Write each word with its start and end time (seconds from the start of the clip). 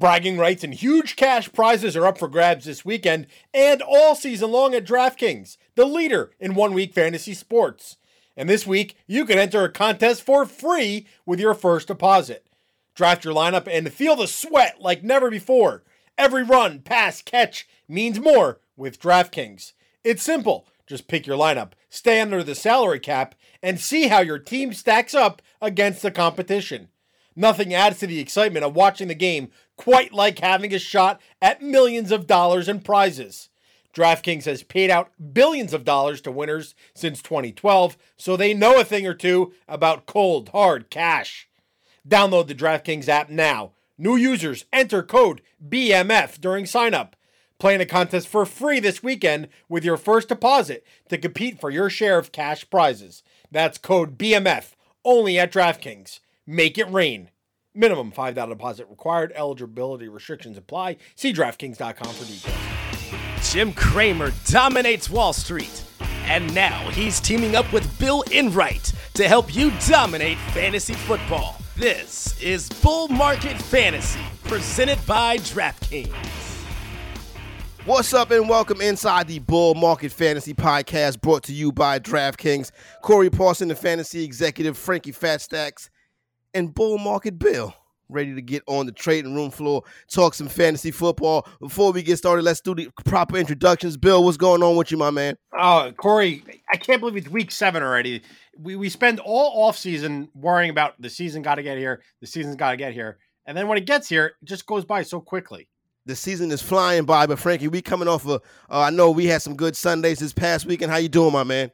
Bragging 0.00 0.38
rights 0.38 0.64
and 0.64 0.72
huge 0.72 1.14
cash 1.14 1.52
prizes 1.52 1.94
are 1.94 2.06
up 2.06 2.16
for 2.16 2.26
grabs 2.26 2.64
this 2.64 2.86
weekend 2.86 3.26
and 3.52 3.82
all 3.82 4.14
season 4.14 4.50
long 4.50 4.74
at 4.74 4.86
DraftKings, 4.86 5.58
the 5.74 5.84
leader 5.84 6.30
in 6.40 6.54
one 6.54 6.72
week 6.72 6.94
fantasy 6.94 7.34
sports. 7.34 7.98
And 8.34 8.48
this 8.48 8.66
week, 8.66 8.96
you 9.06 9.26
can 9.26 9.38
enter 9.38 9.62
a 9.62 9.70
contest 9.70 10.22
for 10.22 10.46
free 10.46 11.06
with 11.26 11.38
your 11.38 11.52
first 11.52 11.88
deposit. 11.88 12.46
Draft 12.94 13.26
your 13.26 13.34
lineup 13.34 13.68
and 13.70 13.92
feel 13.92 14.16
the 14.16 14.26
sweat 14.26 14.80
like 14.80 15.04
never 15.04 15.30
before. 15.30 15.82
Every 16.16 16.44
run, 16.44 16.80
pass, 16.80 17.20
catch 17.20 17.68
means 17.86 18.18
more 18.18 18.58
with 18.78 18.98
DraftKings. 19.02 19.74
It's 20.02 20.22
simple. 20.22 20.66
Just 20.86 21.08
pick 21.08 21.26
your 21.26 21.36
lineup, 21.36 21.72
stay 21.90 22.22
under 22.22 22.42
the 22.42 22.54
salary 22.54 23.00
cap, 23.00 23.34
and 23.62 23.78
see 23.78 24.08
how 24.08 24.20
your 24.20 24.38
team 24.38 24.72
stacks 24.72 25.12
up 25.12 25.42
against 25.60 26.00
the 26.00 26.10
competition. 26.10 26.88
Nothing 27.36 27.72
adds 27.72 27.98
to 28.00 28.06
the 28.06 28.18
excitement 28.18 28.64
of 28.64 28.74
watching 28.74 29.08
the 29.08 29.14
game 29.14 29.50
quite 29.76 30.12
like 30.12 30.40
having 30.40 30.74
a 30.74 30.78
shot 30.78 31.20
at 31.40 31.62
millions 31.62 32.12
of 32.12 32.26
dollars 32.26 32.68
in 32.68 32.80
prizes. 32.80 33.48
DraftKings 33.94 34.44
has 34.44 34.62
paid 34.62 34.90
out 34.90 35.10
billions 35.32 35.72
of 35.72 35.84
dollars 35.84 36.20
to 36.20 36.30
winners 36.30 36.74
since 36.94 37.22
2012, 37.22 37.96
so 38.16 38.36
they 38.36 38.54
know 38.54 38.78
a 38.80 38.84
thing 38.84 39.06
or 39.06 39.14
two 39.14 39.52
about 39.66 40.06
cold, 40.06 40.50
hard 40.50 40.90
cash. 40.90 41.48
Download 42.08 42.46
the 42.46 42.54
DraftKings 42.54 43.08
app 43.08 43.30
now. 43.30 43.72
New 43.98 44.16
users 44.16 44.64
enter 44.72 45.02
code 45.02 45.42
BMF 45.66 46.40
during 46.40 46.64
signup. 46.64 47.12
Play 47.58 47.74
in 47.74 47.80
a 47.80 47.86
contest 47.86 48.28
for 48.28 48.46
free 48.46 48.80
this 48.80 49.02
weekend 49.02 49.48
with 49.68 49.84
your 49.84 49.98
first 49.98 50.28
deposit 50.28 50.84
to 51.10 51.18
compete 51.18 51.60
for 51.60 51.70
your 51.70 51.90
share 51.90 52.18
of 52.18 52.32
cash 52.32 52.68
prizes. 52.70 53.22
That's 53.50 53.76
code 53.76 54.16
BMF 54.16 54.72
only 55.04 55.38
at 55.38 55.52
DraftKings. 55.52 56.20
Make 56.52 56.78
it 56.78 56.90
rain. 56.90 57.30
Minimum 57.76 58.10
$5 58.10 58.48
deposit 58.48 58.88
required. 58.90 59.32
Eligibility 59.36 60.08
restrictions 60.08 60.58
apply. 60.58 60.96
See 61.14 61.32
DraftKings.com 61.32 62.12
for 62.12 62.24
details. 62.24 63.52
Jim 63.52 63.72
Cramer 63.72 64.32
dominates 64.46 65.08
Wall 65.08 65.32
Street. 65.32 65.84
And 66.24 66.52
now 66.52 66.90
he's 66.90 67.20
teaming 67.20 67.54
up 67.54 67.72
with 67.72 67.96
Bill 68.00 68.24
Enright 68.32 68.92
to 69.14 69.28
help 69.28 69.54
you 69.54 69.70
dominate 69.86 70.38
fantasy 70.52 70.94
football. 70.94 71.56
This 71.76 72.36
is 72.42 72.68
Bull 72.68 73.06
Market 73.06 73.56
Fantasy, 73.56 74.18
presented 74.42 74.98
by 75.06 75.36
DraftKings. 75.36 76.12
What's 77.84 78.12
up 78.12 78.32
and 78.32 78.48
welcome 78.48 78.80
inside 78.80 79.28
the 79.28 79.38
Bull 79.38 79.76
Market 79.76 80.10
Fantasy 80.10 80.54
Podcast 80.54 81.20
brought 81.20 81.44
to 81.44 81.52
you 81.52 81.70
by 81.70 82.00
DraftKings. 82.00 82.72
Corey 83.02 83.30
Parson, 83.30 83.68
the 83.68 83.76
fantasy 83.76 84.24
executive, 84.24 84.76
Frankie 84.76 85.12
Fatstacks, 85.12 85.90
and 86.54 86.74
Bull 86.74 86.98
Market 86.98 87.38
Bill 87.38 87.74
ready 88.10 88.34
to 88.34 88.42
get 88.42 88.62
on 88.66 88.86
the 88.86 88.92
trading 88.92 89.34
room 89.34 89.50
floor, 89.50 89.82
talk 90.08 90.34
some 90.34 90.48
fantasy 90.48 90.90
football. 90.90 91.46
Before 91.60 91.92
we 91.92 92.02
get 92.02 92.16
started, 92.16 92.42
let's 92.42 92.60
do 92.60 92.74
the 92.74 92.88
proper 93.04 93.36
introductions. 93.36 93.96
Bill, 93.96 94.24
what's 94.24 94.36
going 94.36 94.62
on 94.62 94.76
with 94.76 94.90
you, 94.90 94.98
my 94.98 95.10
man? 95.10 95.36
Oh, 95.56 95.92
Corey, 95.96 96.42
I 96.72 96.76
can't 96.76 97.00
believe 97.00 97.16
it's 97.16 97.28
week 97.28 97.50
seven 97.50 97.82
already. 97.82 98.22
We, 98.58 98.76
we 98.76 98.88
spend 98.88 99.20
all 99.20 99.64
off 99.64 99.78
season 99.78 100.28
worrying 100.34 100.70
about 100.70 101.00
the 101.00 101.10
season 101.10 101.42
got 101.42 101.56
to 101.56 101.62
get 101.62 101.78
here, 101.78 102.02
the 102.20 102.26
season's 102.26 102.56
got 102.56 102.72
to 102.72 102.76
get 102.76 102.92
here. 102.92 103.18
And 103.46 103.56
then 103.56 103.68
when 103.68 103.78
it 103.78 103.86
gets 103.86 104.08
here, 104.08 104.26
it 104.26 104.44
just 104.44 104.66
goes 104.66 104.84
by 104.84 105.02
so 105.02 105.20
quickly. 105.20 105.68
The 106.06 106.16
season 106.16 106.50
is 106.50 106.62
flying 106.62 107.04
by, 107.04 107.26
but 107.26 107.38
Frankie, 107.38 107.68
we 107.68 107.82
coming 107.82 108.08
off 108.08 108.26
of. 108.26 108.42
Uh, 108.70 108.80
I 108.80 108.90
know 108.90 109.10
we 109.10 109.26
had 109.26 109.42
some 109.42 109.54
good 109.54 109.76
Sundays 109.76 110.18
this 110.18 110.32
past 110.32 110.66
weekend. 110.66 110.90
How 110.90 110.98
you 110.98 111.08
doing, 111.08 111.32
my 111.32 111.44
man? 111.44 111.70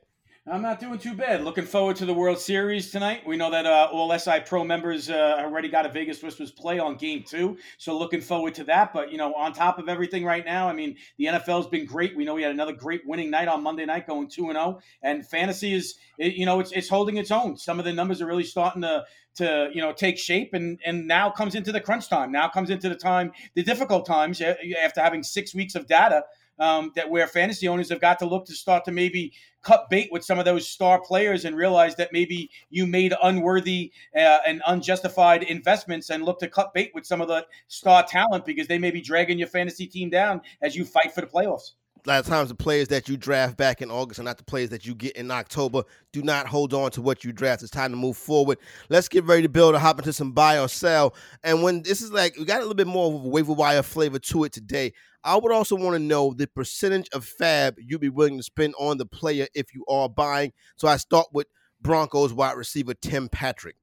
I'm 0.48 0.62
not 0.62 0.78
doing 0.78 1.00
too 1.00 1.14
bad. 1.14 1.42
Looking 1.42 1.64
forward 1.64 1.96
to 1.96 2.06
the 2.06 2.14
World 2.14 2.38
Series 2.38 2.92
tonight. 2.92 3.26
We 3.26 3.36
know 3.36 3.50
that 3.50 3.66
uh, 3.66 3.88
all 3.90 4.16
SI 4.16 4.42
Pro 4.46 4.62
members 4.62 5.10
uh, 5.10 5.38
already 5.40 5.68
got 5.68 5.86
a 5.86 5.88
Vegas 5.88 6.22
Whispers 6.22 6.52
play 6.52 6.78
on 6.78 6.94
Game 6.94 7.24
Two, 7.24 7.58
so 7.78 7.98
looking 7.98 8.20
forward 8.20 8.54
to 8.54 8.64
that. 8.64 8.92
But 8.92 9.10
you 9.10 9.18
know, 9.18 9.34
on 9.34 9.52
top 9.52 9.80
of 9.80 9.88
everything 9.88 10.24
right 10.24 10.44
now, 10.44 10.68
I 10.68 10.72
mean, 10.72 10.98
the 11.18 11.24
NFL's 11.24 11.66
been 11.66 11.84
great. 11.84 12.16
We 12.16 12.24
know 12.24 12.34
we 12.34 12.42
had 12.42 12.52
another 12.52 12.74
great 12.74 13.04
winning 13.04 13.28
night 13.28 13.48
on 13.48 13.60
Monday 13.60 13.84
night, 13.86 14.06
going 14.06 14.28
two 14.28 14.44
and 14.44 14.52
zero, 14.52 14.78
oh. 14.78 14.80
and 15.02 15.26
fantasy 15.26 15.74
is, 15.74 15.96
it, 16.16 16.34
you 16.34 16.46
know, 16.46 16.60
it's 16.60 16.70
it's 16.70 16.88
holding 16.88 17.16
its 17.16 17.32
own. 17.32 17.56
Some 17.56 17.80
of 17.80 17.84
the 17.84 17.92
numbers 17.92 18.22
are 18.22 18.26
really 18.26 18.44
starting 18.44 18.82
to 18.82 19.04
to 19.38 19.68
you 19.74 19.80
know 19.80 19.92
take 19.92 20.16
shape 20.16 20.54
and 20.54 20.78
and 20.86 21.08
now 21.08 21.28
comes 21.28 21.56
into 21.56 21.72
the 21.72 21.80
crunch 21.80 22.08
time 22.08 22.32
now 22.32 22.48
comes 22.48 22.70
into 22.70 22.88
the 22.88 22.94
time 22.94 23.32
the 23.54 23.62
difficult 23.62 24.06
times 24.06 24.40
after 24.40 25.02
having 25.02 25.22
six 25.22 25.54
weeks 25.54 25.74
of 25.74 25.86
data 25.86 26.22
um, 26.58 26.92
that 26.96 27.10
where 27.10 27.26
fantasy 27.26 27.68
owners 27.68 27.90
have 27.90 28.00
got 28.00 28.18
to 28.18 28.26
look 28.26 28.46
to 28.46 28.54
start 28.54 28.84
to 28.84 28.92
maybe 28.92 29.32
cut 29.66 29.90
bait 29.90 30.08
with 30.12 30.24
some 30.24 30.38
of 30.38 30.44
those 30.44 30.68
star 30.68 31.00
players 31.00 31.44
and 31.44 31.56
realize 31.56 31.96
that 31.96 32.12
maybe 32.12 32.48
you 32.70 32.86
made 32.86 33.12
unworthy 33.24 33.90
uh, 34.14 34.38
and 34.46 34.62
unjustified 34.68 35.42
investments 35.42 36.08
and 36.10 36.24
look 36.24 36.38
to 36.38 36.46
cut 36.46 36.72
bait 36.72 36.92
with 36.94 37.04
some 37.04 37.20
of 37.20 37.26
the 37.26 37.44
star 37.66 38.04
talent 38.04 38.44
because 38.44 38.68
they 38.68 38.78
may 38.78 38.92
be 38.92 39.00
dragging 39.00 39.38
your 39.38 39.48
fantasy 39.48 39.88
team 39.88 40.08
down 40.08 40.40
as 40.62 40.76
you 40.76 40.84
fight 40.84 41.12
for 41.12 41.20
the 41.20 41.26
playoffs 41.26 41.72
a 42.06 42.08
lot 42.08 42.20
of 42.20 42.26
times 42.26 42.48
the 42.48 42.54
players 42.54 42.86
that 42.88 43.08
you 43.08 43.16
draft 43.16 43.56
back 43.56 43.82
in 43.82 43.90
August 43.90 44.20
are 44.20 44.22
not 44.22 44.38
the 44.38 44.44
players 44.44 44.70
that 44.70 44.86
you 44.86 44.94
get 44.94 45.16
in 45.16 45.28
October. 45.30 45.82
Do 46.12 46.22
not 46.22 46.46
hold 46.46 46.72
on 46.72 46.92
to 46.92 47.02
what 47.02 47.24
you 47.24 47.32
draft. 47.32 47.62
It's 47.62 47.70
time 47.70 47.90
to 47.90 47.96
move 47.96 48.16
forward. 48.16 48.58
Let's 48.88 49.08
get 49.08 49.24
ready 49.24 49.42
to 49.42 49.48
build 49.48 49.74
a 49.74 49.80
hop 49.80 49.98
into 49.98 50.12
some 50.12 50.30
buy 50.30 50.60
or 50.60 50.68
sell. 50.68 51.16
And 51.42 51.64
when 51.64 51.82
this 51.82 52.02
is 52.02 52.12
like 52.12 52.36
we 52.38 52.44
got 52.44 52.58
a 52.58 52.60
little 52.60 52.74
bit 52.74 52.86
more 52.86 53.08
of 53.08 53.24
a 53.24 53.28
waiver 53.28 53.52
wire 53.52 53.82
flavor 53.82 54.20
to 54.20 54.44
it 54.44 54.52
today. 54.52 54.92
I 55.26 55.36
would 55.36 55.52
also 55.52 55.74
want 55.74 55.94
to 55.94 55.98
know 55.98 56.32
the 56.32 56.46
percentage 56.46 57.08
of 57.12 57.24
fab 57.24 57.74
you'd 57.78 58.00
be 58.00 58.08
willing 58.08 58.36
to 58.36 58.44
spend 58.44 58.74
on 58.78 58.96
the 58.96 59.06
player 59.06 59.48
if 59.54 59.74
you 59.74 59.84
are 59.88 60.08
buying. 60.08 60.52
So 60.76 60.86
I 60.86 60.96
start 60.98 61.26
with 61.32 61.48
Broncos 61.80 62.32
wide 62.32 62.56
receiver 62.56 62.94
Tim 62.94 63.28
Patrick. 63.28 63.74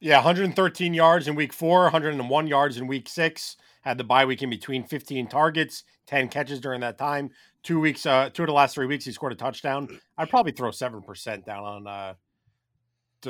Yeah, 0.00 0.16
113 0.16 0.94
yards 0.94 1.28
in 1.28 1.36
week 1.36 1.52
four, 1.52 1.82
101 1.82 2.46
yards 2.48 2.76
in 2.76 2.88
week 2.88 3.08
six. 3.08 3.56
Had 3.82 3.98
the 3.98 4.04
bye 4.04 4.24
week 4.24 4.42
in 4.42 4.50
between 4.50 4.84
15 4.84 5.28
targets, 5.28 5.84
10 6.06 6.28
catches 6.28 6.60
during 6.60 6.80
that 6.80 6.98
time. 6.98 7.30
Two 7.62 7.78
weeks, 7.78 8.04
uh, 8.04 8.28
two 8.30 8.42
of 8.42 8.48
the 8.48 8.52
last 8.52 8.74
three 8.74 8.86
weeks, 8.86 9.04
he 9.04 9.12
scored 9.12 9.32
a 9.32 9.36
touchdown. 9.36 10.00
I'd 10.18 10.28
probably 10.28 10.50
throw 10.50 10.72
seven 10.72 11.02
percent 11.02 11.46
down 11.46 11.62
on 11.62 11.86
uh, 11.86 12.14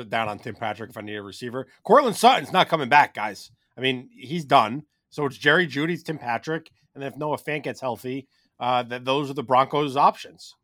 down 0.09 0.27
on 0.27 0.39
Tim 0.39 0.55
Patrick 0.55 0.89
if 0.89 0.97
I 0.97 1.01
need 1.01 1.15
a 1.15 1.21
receiver. 1.21 1.67
Courtland 1.83 2.15
Sutton's 2.15 2.51
not 2.51 2.69
coming 2.69 2.89
back, 2.89 3.13
guys. 3.13 3.51
I 3.77 3.81
mean, 3.81 4.09
he's 4.11 4.45
done. 4.45 4.83
So 5.11 5.27
it's 5.27 5.37
Jerry 5.37 5.67
Jeudy, 5.67 6.03
Tim 6.03 6.17
Patrick, 6.17 6.71
and 6.95 7.03
if 7.03 7.17
Noah 7.17 7.37
Fant 7.37 7.63
gets 7.63 7.81
healthy, 7.81 8.27
uh, 8.59 8.83
that 8.83 9.05
those 9.05 9.29
are 9.29 9.33
the 9.33 9.43
Broncos' 9.43 9.97
options. 9.97 10.55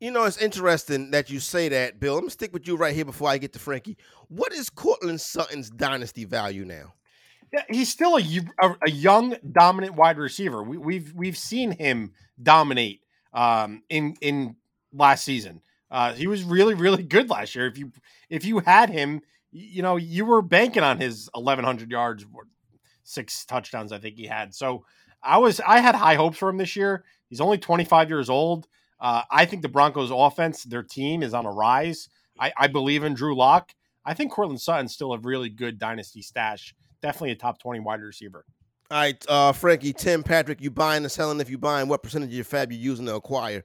You 0.00 0.10
know, 0.10 0.24
it's 0.24 0.36
interesting 0.36 1.10
that 1.12 1.30
you 1.30 1.40
say 1.40 1.70
that, 1.70 1.98
Bill. 2.00 2.14
I'm 2.14 2.20
gonna 2.20 2.30
stick 2.30 2.52
with 2.52 2.66
you 2.66 2.76
right 2.76 2.94
here 2.94 3.06
before 3.06 3.30
I 3.30 3.38
get 3.38 3.54
to 3.54 3.58
Frankie. 3.58 3.96
What 4.28 4.52
is 4.52 4.68
Courtland 4.68 5.20
Sutton's 5.20 5.70
dynasty 5.70 6.24
value 6.24 6.64
now? 6.64 6.94
Yeah, 7.52 7.62
he's 7.70 7.88
still 7.88 8.18
a, 8.18 8.22
a, 8.60 8.76
a 8.86 8.90
young, 8.90 9.36
dominant 9.52 9.94
wide 9.94 10.18
receiver. 10.18 10.62
We, 10.62 10.76
have 10.76 10.84
we've, 10.84 11.12
we've 11.14 11.38
seen 11.38 11.70
him 11.70 12.12
dominate 12.42 13.00
um, 13.32 13.82
in 13.88 14.16
in 14.20 14.56
last 14.92 15.24
season. 15.24 15.62
Uh, 15.90 16.12
he 16.12 16.26
was 16.26 16.42
really 16.42 16.74
really 16.74 17.02
good 17.02 17.30
last 17.30 17.54
year. 17.54 17.66
If 17.66 17.78
you 17.78 17.92
if 18.28 18.44
you 18.44 18.58
had 18.58 18.90
him, 18.90 19.22
you 19.50 19.82
know 19.82 19.96
you 19.96 20.26
were 20.26 20.42
banking 20.42 20.82
on 20.82 20.98
his 20.98 21.30
1100 21.32 21.90
yards, 21.90 22.26
six 23.02 23.46
touchdowns. 23.46 23.92
I 23.92 23.98
think 23.98 24.16
he 24.16 24.26
had. 24.26 24.54
So 24.54 24.84
I 25.22 25.38
was 25.38 25.60
I 25.60 25.80
had 25.80 25.94
high 25.94 26.14
hopes 26.14 26.38
for 26.38 26.48
him 26.48 26.56
this 26.56 26.76
year. 26.76 27.04
He's 27.28 27.40
only 27.40 27.58
25 27.58 28.08
years 28.08 28.30
old. 28.30 28.68
Uh, 29.00 29.22
I 29.30 29.44
think 29.44 29.62
the 29.62 29.68
Broncos 29.68 30.10
offense, 30.12 30.64
their 30.64 30.82
team 30.82 31.22
is 31.22 31.34
on 31.34 31.44
a 31.44 31.50
rise. 31.50 32.08
I, 32.38 32.52
I 32.56 32.66
believe 32.66 33.04
in 33.04 33.14
Drew 33.14 33.36
Lock. 33.36 33.74
I 34.04 34.14
think 34.14 34.32
Courtland 34.32 34.60
Sutton's 34.60 34.92
still 34.94 35.12
a 35.12 35.18
really 35.18 35.48
good 35.48 35.78
dynasty 35.78 36.22
stash. 36.22 36.74
Definitely 37.02 37.32
a 37.32 37.36
top 37.36 37.58
20 37.58 37.80
wide 37.80 38.00
receiver. 38.00 38.44
All 38.90 38.98
right, 38.98 39.26
uh, 39.28 39.52
Frankie, 39.52 39.92
Tim, 39.92 40.22
Patrick, 40.22 40.60
you 40.60 40.70
buying 40.70 41.04
or 41.04 41.08
selling? 41.08 41.40
If 41.40 41.50
you 41.50 41.58
buying, 41.58 41.88
what 41.88 42.04
percentage 42.04 42.28
of 42.28 42.34
your 42.34 42.44
fab 42.44 42.70
you 42.70 42.78
using 42.78 43.06
to 43.06 43.16
acquire? 43.16 43.64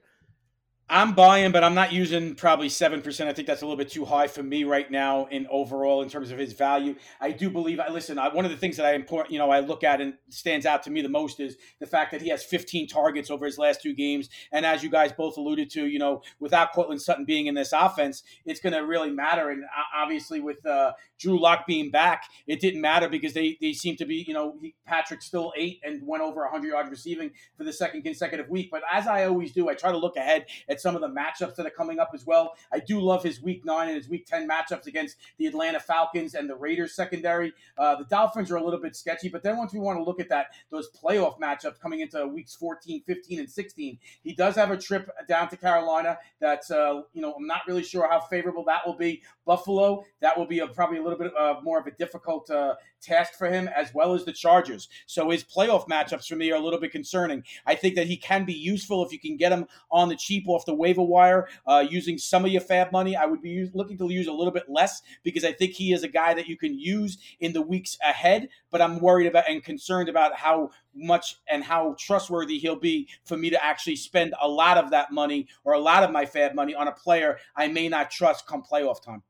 I'm 0.90 1.14
buying, 1.14 1.52
but 1.52 1.64
I'm 1.64 1.74
not 1.74 1.92
using 1.92 2.34
probably 2.34 2.68
7%. 2.68 3.26
I 3.26 3.32
think 3.32 3.48
that's 3.48 3.62
a 3.62 3.64
little 3.64 3.78
bit 3.78 3.90
too 3.90 4.04
high 4.04 4.26
for 4.26 4.42
me 4.42 4.64
right 4.64 4.90
now 4.90 5.24
in 5.26 5.46
overall 5.50 6.02
in 6.02 6.10
terms 6.10 6.30
of 6.30 6.38
his 6.38 6.52
value. 6.52 6.96
I 7.18 7.30
do 7.30 7.48
believe, 7.48 7.80
I 7.80 7.88
listen, 7.88 8.18
I, 8.18 8.28
one 8.28 8.44
of 8.44 8.50
the 8.50 8.58
things 8.58 8.76
that 8.76 8.84
I 8.84 8.92
important, 8.92 9.32
you 9.32 9.38
know, 9.38 9.50
I 9.50 9.60
look 9.60 9.84
at 9.84 10.02
and 10.02 10.14
stands 10.28 10.66
out 10.66 10.82
to 10.82 10.90
me 10.90 11.00
the 11.00 11.08
most 11.08 11.40
is 11.40 11.56
the 11.80 11.86
fact 11.86 12.10
that 12.12 12.20
he 12.20 12.28
has 12.28 12.44
15 12.44 12.88
targets 12.88 13.30
over 13.30 13.46
his 13.46 13.56
last 13.56 13.80
two 13.80 13.94
games. 13.94 14.28
And 14.52 14.66
as 14.66 14.82
you 14.82 14.90
guys 14.90 15.12
both 15.12 15.38
alluded 15.38 15.70
to, 15.70 15.86
you 15.86 15.98
know, 15.98 16.22
without 16.40 16.72
Courtland 16.74 17.00
Sutton 17.00 17.24
being 17.24 17.46
in 17.46 17.54
this 17.54 17.72
offense, 17.72 18.22
it's 18.44 18.60
going 18.60 18.74
to 18.74 18.80
really 18.80 19.10
matter. 19.10 19.48
And 19.48 19.64
obviously 19.96 20.40
with 20.40 20.64
uh, 20.66 20.92
Drew 21.18 21.40
Lock 21.40 21.66
being 21.66 21.90
back, 21.90 22.24
it 22.46 22.60
didn't 22.60 22.82
matter 22.82 23.08
because 23.08 23.32
they, 23.32 23.56
they 23.62 23.72
seem 23.72 23.96
to 23.96 24.04
be, 24.04 24.24
you 24.28 24.34
know, 24.34 24.58
he, 24.60 24.74
Patrick 24.84 25.22
still 25.22 25.54
eight 25.56 25.80
and 25.84 26.06
went 26.06 26.22
over 26.22 26.42
100 26.42 26.66
yards 26.66 26.90
receiving 26.90 27.30
for 27.56 27.64
the 27.64 27.72
second 27.72 28.02
consecutive 28.02 28.50
week. 28.50 28.68
But 28.70 28.82
as 28.92 29.06
I 29.06 29.24
always 29.24 29.52
do, 29.52 29.70
I 29.70 29.74
try 29.74 29.90
to 29.90 29.96
look 29.96 30.16
ahead 30.16 30.44
at 30.72 30.80
some 30.80 30.96
of 30.96 31.00
the 31.00 31.08
matchups 31.08 31.54
that 31.56 31.66
are 31.66 31.70
coming 31.70 31.98
up 31.98 32.10
as 32.14 32.26
well. 32.26 32.54
I 32.72 32.80
do 32.80 33.00
love 33.00 33.22
his 33.22 33.40
week 33.40 33.64
nine 33.64 33.88
and 33.88 33.96
his 33.96 34.08
week 34.08 34.26
10 34.26 34.48
matchups 34.48 34.86
against 34.86 35.16
the 35.36 35.46
Atlanta 35.46 35.78
Falcons 35.78 36.34
and 36.34 36.48
the 36.48 36.56
Raiders 36.56 36.94
secondary. 36.94 37.52
Uh, 37.78 37.96
the 37.96 38.04
Dolphins 38.04 38.50
are 38.50 38.56
a 38.56 38.64
little 38.64 38.80
bit 38.80 38.96
sketchy, 38.96 39.28
but 39.28 39.42
then 39.42 39.56
once 39.56 39.72
we 39.72 39.78
want 39.78 39.98
to 39.98 40.02
look 40.02 40.18
at 40.18 40.28
that, 40.30 40.46
those 40.70 40.88
playoff 40.90 41.38
matchups 41.38 41.78
coming 41.78 42.00
into 42.00 42.26
weeks 42.26 42.54
14, 42.54 43.02
15, 43.06 43.40
and 43.40 43.50
16, 43.50 43.98
he 44.24 44.32
does 44.32 44.56
have 44.56 44.70
a 44.70 44.76
trip 44.76 45.10
down 45.28 45.48
to 45.50 45.56
Carolina 45.56 46.18
that's, 46.40 46.70
uh, 46.70 47.02
you 47.12 47.20
know, 47.20 47.34
I'm 47.34 47.46
not 47.46 47.60
really 47.68 47.82
sure 47.82 48.08
how 48.08 48.20
favorable 48.20 48.64
that 48.64 48.86
will 48.86 48.96
be. 48.96 49.22
Buffalo, 49.44 50.04
that 50.20 50.38
will 50.38 50.46
be 50.46 50.60
a, 50.60 50.66
probably 50.66 50.98
a 50.98 51.02
little 51.02 51.18
bit 51.18 51.32
uh, 51.36 51.56
more 51.62 51.78
of 51.78 51.86
a 51.86 51.90
difficult 51.90 52.48
uh, 52.50 52.74
task 53.00 53.34
for 53.34 53.48
him, 53.50 53.68
as 53.68 53.92
well 53.92 54.14
as 54.14 54.24
the 54.24 54.32
Chargers. 54.32 54.88
So 55.06 55.30
his 55.30 55.44
playoff 55.44 55.88
matchups 55.88 56.26
for 56.26 56.36
me 56.36 56.50
are 56.52 56.56
a 56.56 56.60
little 56.60 56.80
bit 56.80 56.92
concerning. 56.92 57.42
I 57.66 57.74
think 57.74 57.96
that 57.96 58.06
he 58.06 58.16
can 58.16 58.44
be 58.44 58.54
useful 58.54 59.04
if 59.04 59.12
you 59.12 59.18
can 59.18 59.36
get 59.36 59.52
him 59.52 59.66
on 59.90 60.08
the 60.08 60.16
cheap 60.16 60.48
off 60.48 60.61
the 60.64 60.74
waiver 60.74 61.02
wire 61.02 61.48
uh, 61.66 61.84
using 61.88 62.18
some 62.18 62.44
of 62.44 62.50
your 62.50 62.60
fab 62.60 62.92
money. 62.92 63.16
I 63.16 63.26
would 63.26 63.42
be 63.42 63.50
use, 63.50 63.70
looking 63.74 63.98
to 63.98 64.12
use 64.12 64.26
a 64.26 64.32
little 64.32 64.52
bit 64.52 64.68
less 64.68 65.02
because 65.22 65.44
I 65.44 65.52
think 65.52 65.72
he 65.72 65.92
is 65.92 66.02
a 66.02 66.08
guy 66.08 66.34
that 66.34 66.46
you 66.48 66.56
can 66.56 66.78
use 66.78 67.18
in 67.40 67.52
the 67.52 67.62
weeks 67.62 67.96
ahead. 68.06 68.48
But 68.70 68.80
I'm 68.80 69.00
worried 69.00 69.26
about 69.26 69.48
and 69.48 69.62
concerned 69.62 70.08
about 70.08 70.36
how 70.36 70.70
much 70.94 71.36
and 71.48 71.64
how 71.64 71.96
trustworthy 71.98 72.58
he'll 72.58 72.76
be 72.76 73.08
for 73.24 73.36
me 73.36 73.50
to 73.50 73.64
actually 73.64 73.96
spend 73.96 74.34
a 74.40 74.48
lot 74.48 74.78
of 74.78 74.90
that 74.90 75.12
money 75.12 75.48
or 75.64 75.72
a 75.72 75.80
lot 75.80 76.02
of 76.02 76.10
my 76.10 76.26
fab 76.26 76.54
money 76.54 76.74
on 76.74 76.88
a 76.88 76.92
player 76.92 77.38
I 77.56 77.68
may 77.68 77.88
not 77.88 78.10
trust 78.10 78.46
come 78.46 78.62
playoff 78.62 79.02
time. 79.02 79.22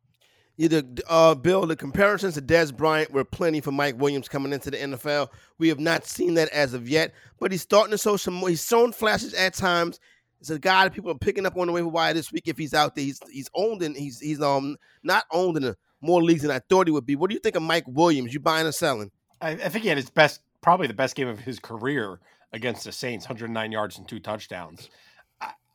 Either 0.59 0.83
uh, 1.09 1.35
Bill, 1.35 1.67
the 1.67 1.77
comparisons 1.77 2.35
to 2.35 2.43
Dez 2.43 2.77
Bryant 2.77 3.11
were 3.11 3.25
plenty 3.25 3.61
for 3.61 3.73
Mike 3.73 3.99
Williams 3.99 4.29
coming 4.29 4.53
into 4.53 4.71
the 4.71 4.77
NFL. 4.77 5.29
We 5.59 5.69
have 5.69 5.81
not 5.81 6.05
seen 6.05 6.35
that 6.35 6.51
as 6.51 6.75
of 6.75 6.89
yet, 6.89 7.15
but 7.41 7.53
he's 7.53 7.63
starting 7.63 7.93
to 7.93 7.99
show 7.99 8.17
some. 8.17 8.37
He's 8.41 8.65
shown 8.65 8.93
flashes 8.93 9.33
at 9.33 9.55
times. 9.55 9.99
It's 10.43 10.51
a 10.51 10.59
guy 10.59 10.83
that 10.83 10.93
people 10.93 11.13
are 11.13 11.19
picking 11.19 11.47
up 11.47 11.57
on 11.57 11.69
the 11.69 11.73
waiver 11.73 11.87
wire 11.87 12.13
this 12.15 12.33
week. 12.33 12.49
If 12.49 12.59
he's 12.59 12.75
out 12.75 12.97
there, 12.97 13.05
he's 13.05 13.21
he's 13.31 13.49
owned 13.55 13.81
and 13.81 13.97
he's 13.97 14.19
he's 14.19 14.43
um 14.43 14.77
not 15.05 15.25
owned 15.31 15.57
in 15.57 15.73
more 16.01 16.21
leagues 16.21 16.43
than 16.43 16.51
I 16.51 16.59
thought 16.59 16.89
he 16.89 16.93
would 16.93 17.07
be. 17.07 17.15
What 17.15 17.31
do 17.31 17.35
you 17.35 17.39
think 17.39 17.55
of 17.55 17.63
Mike 17.63 17.85
Williams? 17.87 18.35
You 18.35 18.41
buying 18.41 18.67
or 18.67 18.73
selling? 18.73 19.13
I, 19.41 19.51
I 19.51 19.69
think 19.69 19.85
he 19.85 19.89
had 19.89 19.99
his 19.99 20.11
best, 20.11 20.41
probably 20.61 20.89
the 20.89 20.95
best 20.95 21.15
game 21.15 21.29
of 21.29 21.39
his 21.39 21.61
career 21.61 22.19
against 22.53 22.83
the 22.83 22.91
Saints, 22.91 23.27
109 23.27 23.71
yards 23.71 23.99
and 23.99 24.09
two 24.09 24.19
touchdowns. 24.19 24.91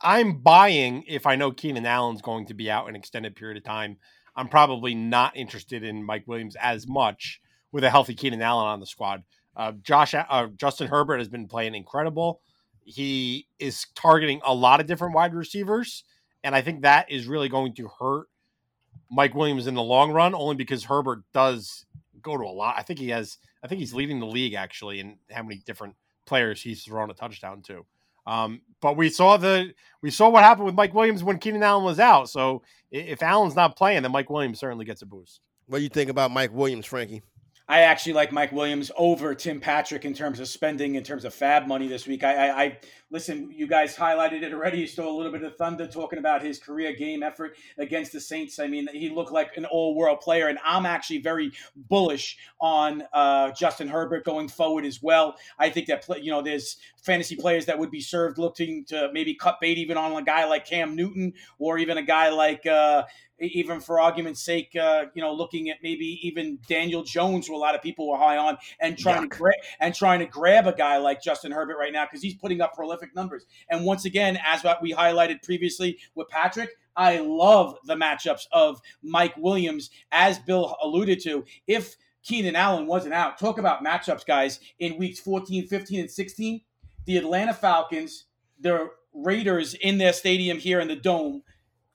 I, 0.02 0.20
am 0.20 0.42
buying 0.42 1.02
if 1.08 1.26
I 1.26 1.36
know 1.36 1.50
Keenan 1.50 1.86
Allen's 1.86 2.20
going 2.20 2.44
to 2.48 2.54
be 2.54 2.70
out 2.70 2.90
an 2.90 2.94
extended 2.94 3.36
period 3.36 3.56
of 3.56 3.64
time. 3.64 3.96
I'm 4.36 4.48
probably 4.48 4.94
not 4.94 5.34
interested 5.34 5.82
in 5.82 6.04
Mike 6.04 6.24
Williams 6.26 6.56
as 6.60 6.86
much 6.86 7.40
with 7.72 7.84
a 7.84 7.90
healthy 7.90 8.14
Keenan 8.14 8.42
Allen 8.42 8.66
on 8.66 8.80
the 8.80 8.86
squad. 8.86 9.24
Uh, 9.56 9.72
Josh 9.82 10.14
uh, 10.14 10.48
Justin 10.56 10.88
Herbert 10.88 11.20
has 11.20 11.28
been 11.28 11.48
playing 11.48 11.74
incredible. 11.74 12.42
He 12.90 13.46
is 13.58 13.86
targeting 13.94 14.40
a 14.44 14.54
lot 14.54 14.80
of 14.80 14.86
different 14.86 15.14
wide 15.14 15.34
receivers, 15.34 16.04
and 16.42 16.54
I 16.54 16.62
think 16.62 16.82
that 16.82 17.10
is 17.10 17.26
really 17.26 17.50
going 17.50 17.74
to 17.74 17.88
hurt 18.00 18.28
Mike 19.10 19.34
Williams 19.34 19.66
in 19.66 19.74
the 19.74 19.82
long 19.82 20.10
run, 20.10 20.34
only 20.34 20.54
because 20.54 20.84
Herbert 20.84 21.20
does 21.34 21.84
go 22.22 22.36
to 22.38 22.44
a 22.44 22.46
lot. 22.46 22.76
I 22.78 22.82
think 22.82 22.98
he 22.98 23.10
has. 23.10 23.36
I 23.62 23.68
think 23.68 23.80
he's 23.80 23.92
leading 23.92 24.20
the 24.20 24.26
league 24.26 24.54
actually 24.54 25.00
in 25.00 25.18
how 25.30 25.42
many 25.42 25.60
different 25.66 25.96
players 26.24 26.62
he's 26.62 26.82
thrown 26.82 27.10
a 27.10 27.14
touchdown 27.14 27.60
to. 27.62 27.84
Um, 28.26 28.62
but 28.80 28.96
we 28.96 29.10
saw 29.10 29.36
the 29.36 29.74
we 30.02 30.10
saw 30.10 30.28
what 30.28 30.44
happened 30.44 30.66
with 30.66 30.74
Mike 30.74 30.94
Williams 30.94 31.24
when 31.24 31.38
Keenan 31.38 31.62
Allen 31.62 31.84
was 31.84 31.98
out. 31.98 32.30
So 32.30 32.62
if 32.90 33.22
Allen's 33.22 33.56
not 33.56 33.76
playing, 33.76 34.02
then 34.02 34.12
Mike 34.12 34.30
Williams 34.30 34.60
certainly 34.60 34.84
gets 34.84 35.02
a 35.02 35.06
boost. 35.06 35.40
What 35.66 35.78
do 35.78 35.82
you 35.82 35.90
think 35.90 36.10
about 36.10 36.30
Mike 36.30 36.52
Williams, 36.52 36.86
Frankie? 36.86 37.22
I 37.70 37.80
actually 37.80 38.14
like 38.14 38.32
Mike 38.32 38.50
Williams 38.50 38.90
over 38.96 39.34
Tim 39.34 39.60
Patrick 39.60 40.06
in 40.06 40.14
terms 40.14 40.40
of 40.40 40.48
spending, 40.48 40.94
in 40.94 41.04
terms 41.04 41.26
of 41.26 41.34
fab 41.34 41.66
money 41.66 41.86
this 41.86 42.06
week. 42.06 42.24
I, 42.24 42.48
I, 42.48 42.62
I, 42.62 42.78
listen. 43.10 43.52
You 43.52 43.66
guys 43.66 43.94
highlighted 43.94 44.42
it 44.42 44.54
already. 44.54 44.78
You 44.78 44.86
stole 44.86 45.14
a 45.14 45.16
little 45.16 45.30
bit 45.30 45.42
of 45.42 45.54
thunder 45.56 45.86
talking 45.86 46.18
about 46.18 46.42
his 46.42 46.58
career 46.58 46.94
game 46.94 47.22
effort 47.22 47.58
against 47.76 48.12
the 48.12 48.20
Saints. 48.20 48.58
I 48.58 48.68
mean, 48.68 48.88
he 48.94 49.10
looked 49.10 49.32
like 49.32 49.58
an 49.58 49.66
all-world 49.66 50.20
player, 50.20 50.48
and 50.48 50.58
I'm 50.64 50.86
actually 50.86 51.18
very 51.18 51.52
bullish 51.76 52.38
on 52.58 53.02
uh, 53.12 53.50
Justin 53.50 53.88
Herbert 53.88 54.24
going 54.24 54.48
forward 54.48 54.86
as 54.86 55.02
well. 55.02 55.36
I 55.58 55.68
think 55.68 55.88
that 55.88 56.08
you 56.22 56.30
know 56.30 56.40
there's 56.40 56.78
fantasy 57.02 57.36
players 57.36 57.66
that 57.66 57.78
would 57.78 57.90
be 57.90 58.00
served 58.00 58.38
looking 58.38 58.86
to 58.86 59.10
maybe 59.12 59.34
cut 59.34 59.58
bait 59.60 59.76
even 59.76 59.98
on 59.98 60.16
a 60.16 60.24
guy 60.24 60.46
like 60.46 60.64
Cam 60.64 60.96
Newton 60.96 61.34
or 61.58 61.76
even 61.76 61.98
a 61.98 62.02
guy 62.02 62.30
like. 62.30 62.64
Uh, 62.64 63.04
even 63.40 63.80
for 63.80 64.00
argument's 64.00 64.42
sake, 64.42 64.74
uh, 64.76 65.06
you 65.14 65.22
know, 65.22 65.32
looking 65.32 65.70
at 65.70 65.76
maybe 65.82 66.18
even 66.22 66.58
Daniel 66.68 67.02
Jones, 67.02 67.46
who 67.46 67.56
a 67.56 67.58
lot 67.58 67.74
of 67.74 67.82
people 67.82 68.08
were 68.08 68.18
high 68.18 68.36
on, 68.36 68.58
and 68.80 68.98
trying 68.98 69.28
Yuck. 69.28 69.32
to 69.32 69.38
gra- 69.38 69.52
and 69.80 69.94
trying 69.94 70.20
to 70.20 70.26
grab 70.26 70.66
a 70.66 70.72
guy 70.72 70.98
like 70.98 71.22
Justin 71.22 71.52
Herbert 71.52 71.76
right 71.78 71.92
now 71.92 72.04
because 72.04 72.22
he's 72.22 72.34
putting 72.34 72.60
up 72.60 72.74
prolific 72.74 73.14
numbers. 73.14 73.46
And 73.68 73.84
once 73.84 74.04
again, 74.04 74.38
as 74.44 74.64
what 74.64 74.82
we 74.82 74.92
highlighted 74.92 75.42
previously 75.42 75.98
with 76.14 76.28
Patrick, 76.28 76.70
I 76.96 77.18
love 77.20 77.76
the 77.84 77.94
matchups 77.94 78.46
of 78.52 78.80
Mike 79.02 79.36
Williams, 79.36 79.90
as 80.10 80.38
Bill 80.38 80.76
alluded 80.82 81.20
to. 81.22 81.44
If 81.66 81.96
Keenan 82.24 82.56
Allen 82.56 82.86
wasn't 82.86 83.14
out, 83.14 83.38
talk 83.38 83.58
about 83.58 83.84
matchups, 83.84 84.26
guys, 84.26 84.60
in 84.78 84.98
weeks 84.98 85.20
14, 85.20 85.66
15, 85.66 86.00
and 86.00 86.10
16. 86.10 86.60
The 87.06 87.16
Atlanta 87.16 87.54
Falcons, 87.54 88.24
the 88.60 88.90
Raiders 89.14 89.74
in 89.74 89.98
their 89.98 90.12
stadium 90.12 90.58
here 90.58 90.80
in 90.80 90.88
the 90.88 90.96
Dome, 90.96 91.42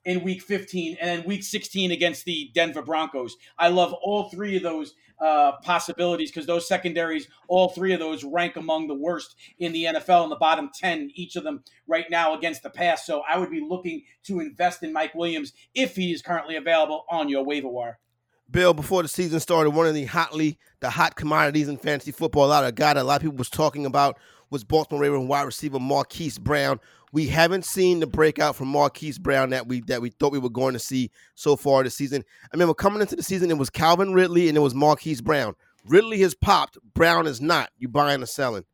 in 0.04 0.22
week 0.22 0.42
15 0.42 0.98
and 1.00 1.08
then 1.08 1.28
week 1.28 1.42
16 1.42 1.90
against 1.90 2.24
the 2.24 2.50
Denver 2.54 2.82
Broncos. 2.82 3.36
I 3.58 3.68
love 3.68 3.92
all 4.02 4.28
three 4.30 4.56
of 4.56 4.62
those 4.62 4.94
uh, 5.20 5.52
possibilities 5.62 6.30
because 6.30 6.46
those 6.46 6.68
secondaries, 6.68 7.28
all 7.48 7.68
three 7.68 7.92
of 7.92 8.00
those 8.00 8.24
rank 8.24 8.56
among 8.56 8.88
the 8.88 8.94
worst 8.94 9.36
in 9.58 9.72
the 9.72 9.84
NFL 9.84 10.24
in 10.24 10.30
the 10.30 10.36
bottom 10.36 10.70
10, 10.74 11.10
each 11.14 11.36
of 11.36 11.44
them 11.44 11.62
right 11.86 12.06
now 12.10 12.36
against 12.36 12.62
the 12.62 12.70
pass. 12.70 13.06
So 13.06 13.22
I 13.28 13.38
would 13.38 13.50
be 13.50 13.64
looking 13.66 14.02
to 14.24 14.40
invest 14.40 14.82
in 14.82 14.92
Mike 14.92 15.14
Williams 15.14 15.52
if 15.74 15.96
he 15.96 16.12
is 16.12 16.22
currently 16.22 16.56
available 16.56 17.04
on 17.10 17.28
your 17.28 17.44
waiver 17.44 17.68
wire. 17.68 17.98
Bill, 18.50 18.74
before 18.74 19.02
the 19.02 19.08
season 19.08 19.40
started, 19.40 19.70
one 19.70 19.86
of 19.86 19.94
the 19.94 20.04
hotly 20.04 20.58
the 20.80 20.90
hot 20.90 21.16
commodities 21.16 21.68
in 21.68 21.78
fantasy 21.78 22.12
football, 22.12 22.44
a 22.44 22.48
lot 22.48 22.64
of 22.64 22.74
guy 22.74 22.92
that 22.92 23.00
a 23.00 23.04
lot 23.04 23.16
of 23.16 23.22
people 23.22 23.38
was 23.38 23.48
talking 23.48 23.86
about 23.86 24.18
was 24.50 24.64
Baltimore 24.64 25.02
Ravens 25.02 25.26
wide 25.26 25.42
receiver 25.42 25.80
Marquise 25.80 26.38
Brown. 26.38 26.78
We 27.14 27.28
haven't 27.28 27.64
seen 27.64 28.00
the 28.00 28.08
breakout 28.08 28.56
from 28.56 28.66
Marquise 28.66 29.20
Brown 29.20 29.50
that 29.50 29.68
we 29.68 29.82
that 29.82 30.02
we 30.02 30.10
thought 30.10 30.32
we 30.32 30.40
were 30.40 30.50
going 30.50 30.72
to 30.72 30.80
see 30.80 31.12
so 31.36 31.54
far 31.54 31.84
this 31.84 31.94
season. 31.94 32.24
I 32.42 32.48
remember 32.52 32.74
coming 32.74 33.00
into 33.00 33.14
the 33.14 33.22
season, 33.22 33.52
it 33.52 33.56
was 33.56 33.70
Calvin 33.70 34.12
Ridley 34.12 34.48
and 34.48 34.58
it 34.58 34.60
was 34.60 34.74
Marquise 34.74 35.20
Brown. 35.20 35.54
Ridley 35.86 36.18
has 36.22 36.34
popped, 36.34 36.76
Brown 36.92 37.28
is 37.28 37.40
not. 37.40 37.70
You 37.78 37.86
buying 37.86 38.20
or 38.20 38.26
selling? 38.26 38.64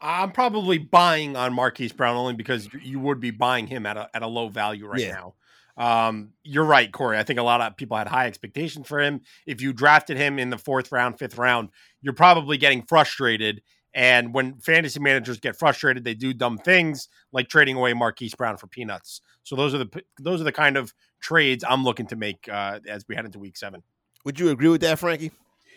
I'm 0.00 0.30
probably 0.30 0.78
buying 0.78 1.34
on 1.34 1.52
Marquise 1.52 1.92
Brown 1.92 2.14
only 2.14 2.34
because 2.34 2.68
you 2.84 3.00
would 3.00 3.18
be 3.18 3.32
buying 3.32 3.66
him 3.66 3.84
at 3.84 3.96
a 3.96 4.08
at 4.14 4.22
a 4.22 4.28
low 4.28 4.48
value 4.48 4.86
right 4.86 5.00
yeah. 5.00 5.14
now. 5.14 5.34
Um, 5.76 6.34
you're 6.44 6.64
right, 6.64 6.92
Corey. 6.92 7.18
I 7.18 7.24
think 7.24 7.40
a 7.40 7.42
lot 7.42 7.60
of 7.60 7.76
people 7.76 7.96
had 7.96 8.06
high 8.06 8.28
expectations 8.28 8.86
for 8.86 9.00
him. 9.00 9.22
If 9.44 9.60
you 9.60 9.72
drafted 9.72 10.16
him 10.16 10.38
in 10.38 10.50
the 10.50 10.58
fourth 10.58 10.92
round, 10.92 11.18
fifth 11.18 11.36
round, 11.36 11.70
you're 12.00 12.12
probably 12.12 12.58
getting 12.58 12.82
frustrated 12.82 13.60
and 13.98 14.32
when 14.32 14.60
fantasy 14.60 15.00
managers 15.00 15.40
get 15.40 15.56
frustrated, 15.56 16.04
they 16.04 16.14
do 16.14 16.32
dumb 16.32 16.56
things 16.56 17.08
like 17.32 17.48
trading 17.48 17.74
away 17.74 17.94
Marquise 17.94 18.32
Brown 18.32 18.56
for 18.56 18.68
peanuts. 18.68 19.22
So 19.42 19.56
those 19.56 19.74
are 19.74 19.78
the 19.78 20.02
those 20.20 20.40
are 20.40 20.44
the 20.44 20.52
kind 20.52 20.76
of 20.76 20.94
trades 21.20 21.64
I'm 21.68 21.82
looking 21.82 22.06
to 22.06 22.16
make 22.16 22.48
uh, 22.48 22.78
as 22.88 23.04
we 23.08 23.16
head 23.16 23.24
into 23.24 23.40
Week 23.40 23.56
Seven. 23.56 23.82
Would 24.24 24.38
you 24.38 24.50
agree 24.50 24.68
with 24.68 24.82
that, 24.82 25.00
Frankie? 25.00 25.32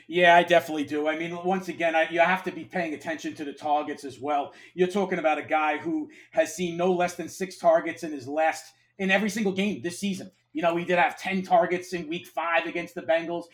Yeah, 0.07 0.35
I 0.35 0.44
definitely 0.44 0.83
do. 0.83 1.07
I 1.07 1.18
mean, 1.18 1.35
once 1.44 1.68
again, 1.68 1.95
I, 1.95 2.09
you 2.12 2.19
have 2.19 2.44
to 2.44 2.51
be 2.51 2.63
paying 2.63 2.94
attention 2.94 3.33
to 3.35 3.44
the 3.44 3.53
targets 3.53 4.03
as 4.03 4.19
well. 4.19 4.53
You're 4.75 4.87
talking 4.87 5.18
about 5.18 5.40
a 5.40 5.44
guy 5.44 5.80
who 5.80 6.11
has 6.30 6.56
seen 6.56 6.78
no 6.78 6.94
less 6.94 7.16
than 7.16 7.28
six 7.28 7.57
targets 7.57 8.04
in 8.04 8.11
his 8.11 8.28
last 8.28 8.66
in 8.99 9.09
every 9.09 9.31
single 9.31 9.51
game 9.51 9.81
this 9.81 9.97
season. 9.97 10.30
You 10.54 10.62
know, 10.62 10.76
he 10.76 10.86
did 10.86 11.00
have 11.00 11.18
10 11.18 11.44
targets 11.44 11.94
in 11.94 12.08
week 12.08 12.28
five 12.28 12.66
against 12.66 12.96
the 12.96 13.02
Bengals, 13.02 13.46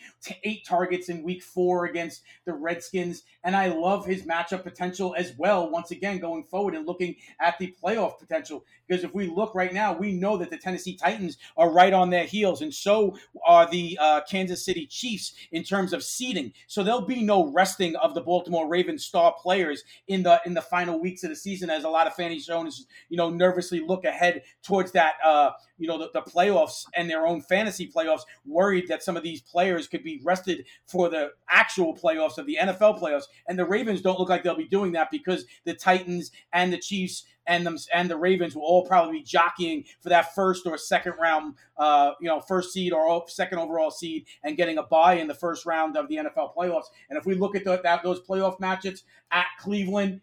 eight 0.44 0.64
targets 0.66 1.08
in 1.08 1.22
week 1.22 1.42
four 1.42 1.86
against 1.86 2.22
the 2.44 2.52
Redskins. 2.52 3.22
And 3.44 3.54
I 3.54 3.68
love 3.68 4.06
his 4.06 4.22
matchup 4.22 4.64
potential 4.64 5.14
as 5.16 5.32
well, 5.38 5.70
once 5.70 5.90
again, 5.90 6.18
going 6.18 6.44
forward 6.44 6.74
and 6.74 6.86
looking 6.86 7.16
at 7.40 7.58
the 7.58 7.74
playoff 7.82 8.18
potential. 8.18 8.64
Because 8.86 9.04
if 9.04 9.14
we 9.14 9.26
look 9.26 9.54
right 9.54 9.72
now, 9.72 9.96
we 9.96 10.12
know 10.12 10.36
that 10.38 10.50
the 10.50 10.56
Tennessee 10.56 10.96
Titans 10.96 11.36
are 11.56 11.70
right 11.70 11.92
on 11.92 12.10
their 12.10 12.24
heels, 12.24 12.62
and 12.62 12.72
so 12.72 13.16
are 13.46 13.70
the 13.70 13.98
uh, 14.00 14.22
Kansas 14.28 14.64
City 14.64 14.86
Chiefs 14.86 15.34
in 15.52 15.62
terms 15.62 15.92
of 15.92 16.02
seeding. 16.02 16.52
So 16.66 16.82
there'll 16.82 17.02
be 17.02 17.22
no 17.22 17.52
resting 17.52 17.96
of 17.96 18.14
the 18.14 18.20
Baltimore 18.20 18.68
Ravens 18.68 19.04
star 19.04 19.34
players 19.40 19.84
in 20.06 20.22
the 20.22 20.40
in 20.46 20.54
the 20.54 20.62
final 20.62 20.98
weeks 20.98 21.22
of 21.22 21.30
the 21.30 21.36
season, 21.36 21.70
as 21.70 21.84
a 21.84 21.88
lot 21.88 22.06
of 22.06 22.14
fantasy 22.14 22.50
owners, 22.50 22.86
you 23.08 23.16
know, 23.16 23.30
nervously 23.30 23.80
look 23.80 24.04
ahead 24.04 24.42
towards 24.62 24.92
that, 24.92 25.14
uh, 25.24 25.50
you 25.78 25.86
know, 25.86 25.98
the, 25.98 26.10
the 26.14 26.22
playoffs 26.22 26.84
and 26.94 27.08
their 27.08 27.26
own 27.26 27.40
fantasy 27.42 27.90
playoffs, 27.90 28.22
worried 28.44 28.88
that 28.88 29.02
some 29.02 29.16
of 29.16 29.22
these 29.22 29.40
players 29.40 29.86
could 29.88 30.02
be 30.02 30.20
rested 30.24 30.64
for 30.86 31.08
the 31.08 31.30
actual 31.50 31.96
playoffs 31.96 32.38
of 32.38 32.46
the 32.46 32.58
NFL 32.60 33.00
playoffs. 33.00 33.24
And 33.48 33.58
the 33.58 33.64
Ravens 33.64 34.02
don't 34.02 34.18
look 34.18 34.28
like 34.28 34.42
they'll 34.42 34.56
be 34.56 34.68
doing 34.68 34.92
that 34.92 35.10
because 35.10 35.44
the 35.64 35.74
Titans 35.74 36.30
and 36.52 36.72
the 36.72 36.78
Chiefs 36.78 37.24
and 37.48 37.66
them 37.66 37.76
and 37.92 38.08
the 38.08 38.16
Ravens 38.16 38.54
will 38.54 38.62
all 38.62 38.84
probably 38.86 39.18
be 39.18 39.24
jockeying 39.24 39.84
for 40.00 40.10
that 40.10 40.34
first 40.34 40.66
or 40.66 40.76
second 40.78 41.14
round, 41.20 41.54
uh, 41.78 42.12
you 42.20 42.28
know, 42.28 42.40
first 42.40 42.72
seed 42.72 42.92
or 42.92 43.24
second 43.26 43.58
overall 43.58 43.90
seed, 43.90 44.26
and 44.44 44.56
getting 44.56 44.78
a 44.78 44.82
bye 44.82 45.14
in 45.14 45.26
the 45.26 45.34
first 45.34 45.66
round 45.66 45.96
of 45.96 46.08
the 46.08 46.16
NFL 46.16 46.54
playoffs. 46.54 46.86
And 47.08 47.18
if 47.18 47.26
we 47.26 47.34
look 47.34 47.56
at 47.56 47.64
the, 47.64 47.80
that 47.82 48.02
those 48.02 48.20
playoff 48.20 48.60
matches 48.60 49.02
at 49.32 49.46
Cleveland 49.58 50.20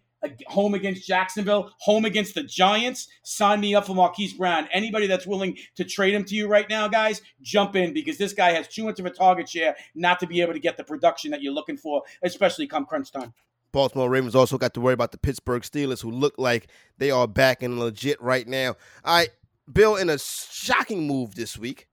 home 0.48 0.74
against 0.74 1.08
Jacksonville, 1.08 1.72
home 1.80 2.06
against 2.06 2.36
the 2.36 2.44
Giants. 2.44 3.08
Sign 3.24 3.60
me 3.60 3.76
up 3.76 3.86
for 3.86 3.96
Marquise 3.96 4.34
Brown. 4.34 4.68
Anybody 4.72 5.08
that's 5.08 5.28
willing 5.28 5.58
to 5.76 5.84
trade 5.84 6.14
him 6.14 6.24
to 6.26 6.36
you 6.36 6.48
right 6.48 6.70
now, 6.70 6.88
guys, 6.88 7.22
jump 7.42 7.76
in 7.76 7.94
because 7.94 8.18
this 8.18 8.34
guy 8.34 8.52
has 8.52 8.68
too 8.68 8.84
much 8.84 9.00
of 9.00 9.06
a 9.06 9.10
target 9.10 9.50
share 9.50 9.76
not 9.94 10.20
to 10.20 10.28
be 10.28 10.42
able 10.42 10.54
to 10.54 10.60
get 10.60 10.78
the 10.78 10.84
production 10.84 11.32
that 11.32 11.42
you're 11.42 11.54
looking 11.54 11.78
for, 11.78 12.04
especially 12.24 12.68
come 12.68 12.86
crunch 12.86 13.12
time. 13.12 13.34
Baltimore 13.72 14.10
Ravens 14.10 14.36
also 14.36 14.58
got 14.58 14.74
to 14.76 14.82
worry 14.82 14.94
about 14.94 15.12
the 15.12 15.18
Pittsburgh 15.18 15.62
Steelers, 15.62 16.02
who 16.02 16.10
look 16.10 16.36
like 16.38 16.68
they 16.98 17.12
are 17.12 17.28
back 17.28 17.62
and 17.62 17.78
legit 17.78 18.22
right 18.22 18.48
now. 18.48 18.76
All 19.04 19.18
right, 19.18 19.30
Bill, 19.72 19.98
in 19.98 20.10
a 20.10 20.18
shocking 20.18 21.06
move 21.06 21.36
this 21.36 21.58
week, 21.58 21.88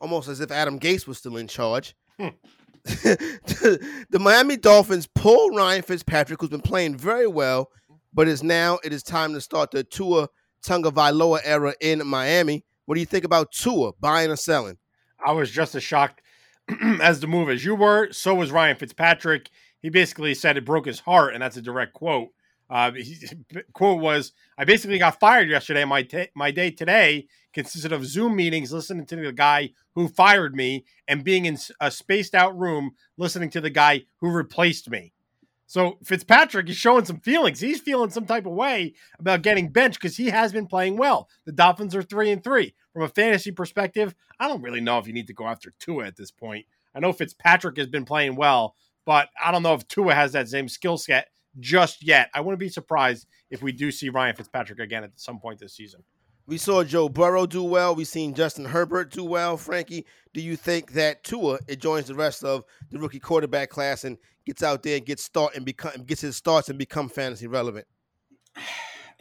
almost 0.00 0.28
as 0.28 0.40
if 0.40 0.50
Adam 0.50 0.80
Gase 0.80 1.06
was 1.06 1.18
still 1.18 1.36
in 1.36 1.46
charge. 1.46 1.94
Hmm. 2.18 2.28
the 2.84 4.18
Miami 4.20 4.56
Dolphins 4.56 5.08
pull 5.14 5.50
Ryan 5.50 5.82
Fitzpatrick, 5.82 6.40
who's 6.40 6.50
been 6.50 6.60
playing 6.60 6.96
very 6.96 7.26
well, 7.26 7.70
but 8.12 8.28
is 8.28 8.42
now 8.42 8.78
it 8.84 8.92
is 8.92 9.02
time 9.02 9.32
to 9.34 9.40
start 9.40 9.70
the 9.70 9.84
Tua 9.84 10.28
Tagovailoa 10.66 11.40
era 11.44 11.74
in 11.80 12.06
Miami. 12.06 12.64
What 12.86 12.96
do 12.96 13.00
you 13.00 13.06
think 13.06 13.24
about 13.24 13.52
Tua 13.52 13.92
buying 14.00 14.30
or 14.30 14.36
selling? 14.36 14.78
I 15.24 15.32
was 15.32 15.50
just 15.50 15.74
as 15.74 15.82
shocked 15.84 16.22
as 17.00 17.20
the 17.20 17.26
move 17.26 17.48
as 17.48 17.64
you 17.64 17.74
were. 17.74 18.12
So 18.12 18.34
was 18.34 18.50
Ryan 18.50 18.76
Fitzpatrick 18.76 19.50
he 19.82 19.90
basically 19.90 20.34
said 20.34 20.56
it 20.56 20.64
broke 20.64 20.86
his 20.86 21.00
heart, 21.00 21.34
and 21.34 21.42
that's 21.42 21.56
a 21.56 21.62
direct 21.62 21.92
quote. 21.92 22.28
Uh, 22.72 22.90
his 22.92 23.34
quote 23.74 24.00
was, 24.00 24.32
"I 24.56 24.64
basically 24.64 24.98
got 24.98 25.20
fired 25.20 25.50
yesterday. 25.50 25.84
My 25.84 26.02
t- 26.02 26.28
my 26.34 26.50
day 26.50 26.70
today 26.70 27.26
consisted 27.52 27.92
of 27.92 28.06
Zoom 28.06 28.34
meetings, 28.34 28.72
listening 28.72 29.04
to 29.06 29.16
the 29.16 29.30
guy 29.30 29.72
who 29.94 30.08
fired 30.08 30.56
me, 30.56 30.86
and 31.06 31.22
being 31.22 31.44
in 31.44 31.58
a 31.80 31.90
spaced 31.90 32.34
out 32.34 32.58
room 32.58 32.92
listening 33.18 33.50
to 33.50 33.60
the 33.60 33.70
guy 33.70 34.04
who 34.20 34.30
replaced 34.30 34.88
me." 34.88 35.12
So 35.66 35.98
Fitzpatrick 36.02 36.68
is 36.70 36.76
showing 36.76 37.04
some 37.04 37.20
feelings. 37.20 37.60
He's 37.60 37.80
feeling 37.80 38.10
some 38.10 38.24
type 38.24 38.46
of 38.46 38.52
way 38.52 38.94
about 39.18 39.42
getting 39.42 39.68
benched 39.68 40.00
because 40.00 40.16
he 40.16 40.30
has 40.30 40.52
been 40.52 40.66
playing 40.66 40.96
well. 40.96 41.28
The 41.44 41.52
Dolphins 41.52 41.94
are 41.94 42.02
three 42.02 42.30
and 42.30 42.42
three. 42.42 42.74
From 42.94 43.02
a 43.02 43.08
fantasy 43.08 43.52
perspective, 43.52 44.14
I 44.40 44.48
don't 44.48 44.62
really 44.62 44.80
know 44.80 44.98
if 44.98 45.06
you 45.06 45.12
need 45.12 45.28
to 45.28 45.34
go 45.34 45.46
after 45.46 45.74
Tua 45.78 46.06
at 46.06 46.16
this 46.16 46.30
point. 46.30 46.66
I 46.94 47.00
know 47.00 47.12
Fitzpatrick 47.12 47.76
has 47.76 47.86
been 47.86 48.04
playing 48.04 48.36
well, 48.36 48.76
but 49.04 49.28
I 49.42 49.50
don't 49.50 49.62
know 49.62 49.74
if 49.74 49.88
Tua 49.88 50.14
has 50.14 50.32
that 50.32 50.48
same 50.48 50.68
skill 50.68 50.98
set 50.98 51.28
just 51.58 52.04
yet. 52.06 52.30
I 52.34 52.40
wouldn't 52.40 52.60
be 52.60 52.68
surprised 52.68 53.26
if 53.50 53.62
we 53.62 53.72
do 53.72 53.90
see 53.90 54.08
Ryan 54.08 54.36
Fitzpatrick 54.36 54.78
again 54.78 55.04
at 55.04 55.12
some 55.16 55.38
point 55.38 55.58
this 55.58 55.74
season. 55.74 56.02
We 56.46 56.58
saw 56.58 56.82
Joe 56.82 57.08
Burrow 57.08 57.46
do 57.46 57.62
well. 57.62 57.94
We've 57.94 58.06
seen 58.06 58.34
Justin 58.34 58.64
Herbert 58.64 59.12
do 59.12 59.22
well. 59.24 59.56
Frankie, 59.56 60.06
do 60.34 60.40
you 60.40 60.56
think 60.56 60.92
that 60.92 61.22
Tua 61.22 61.58
it 61.68 61.80
joins 61.80 62.06
the 62.06 62.14
rest 62.14 62.42
of 62.42 62.64
the 62.90 62.98
rookie 62.98 63.20
quarterback 63.20 63.70
class 63.70 64.02
and 64.04 64.18
gets 64.44 64.62
out 64.62 64.82
there 64.82 64.96
and 64.96 65.06
gets 65.06 65.22
start 65.22 65.54
and 65.54 65.64
become 65.64 66.02
gets 66.04 66.20
his 66.20 66.36
starts 66.36 66.68
and 66.68 66.78
become 66.78 67.08
fantasy 67.08 67.46
relevant? 67.46 67.86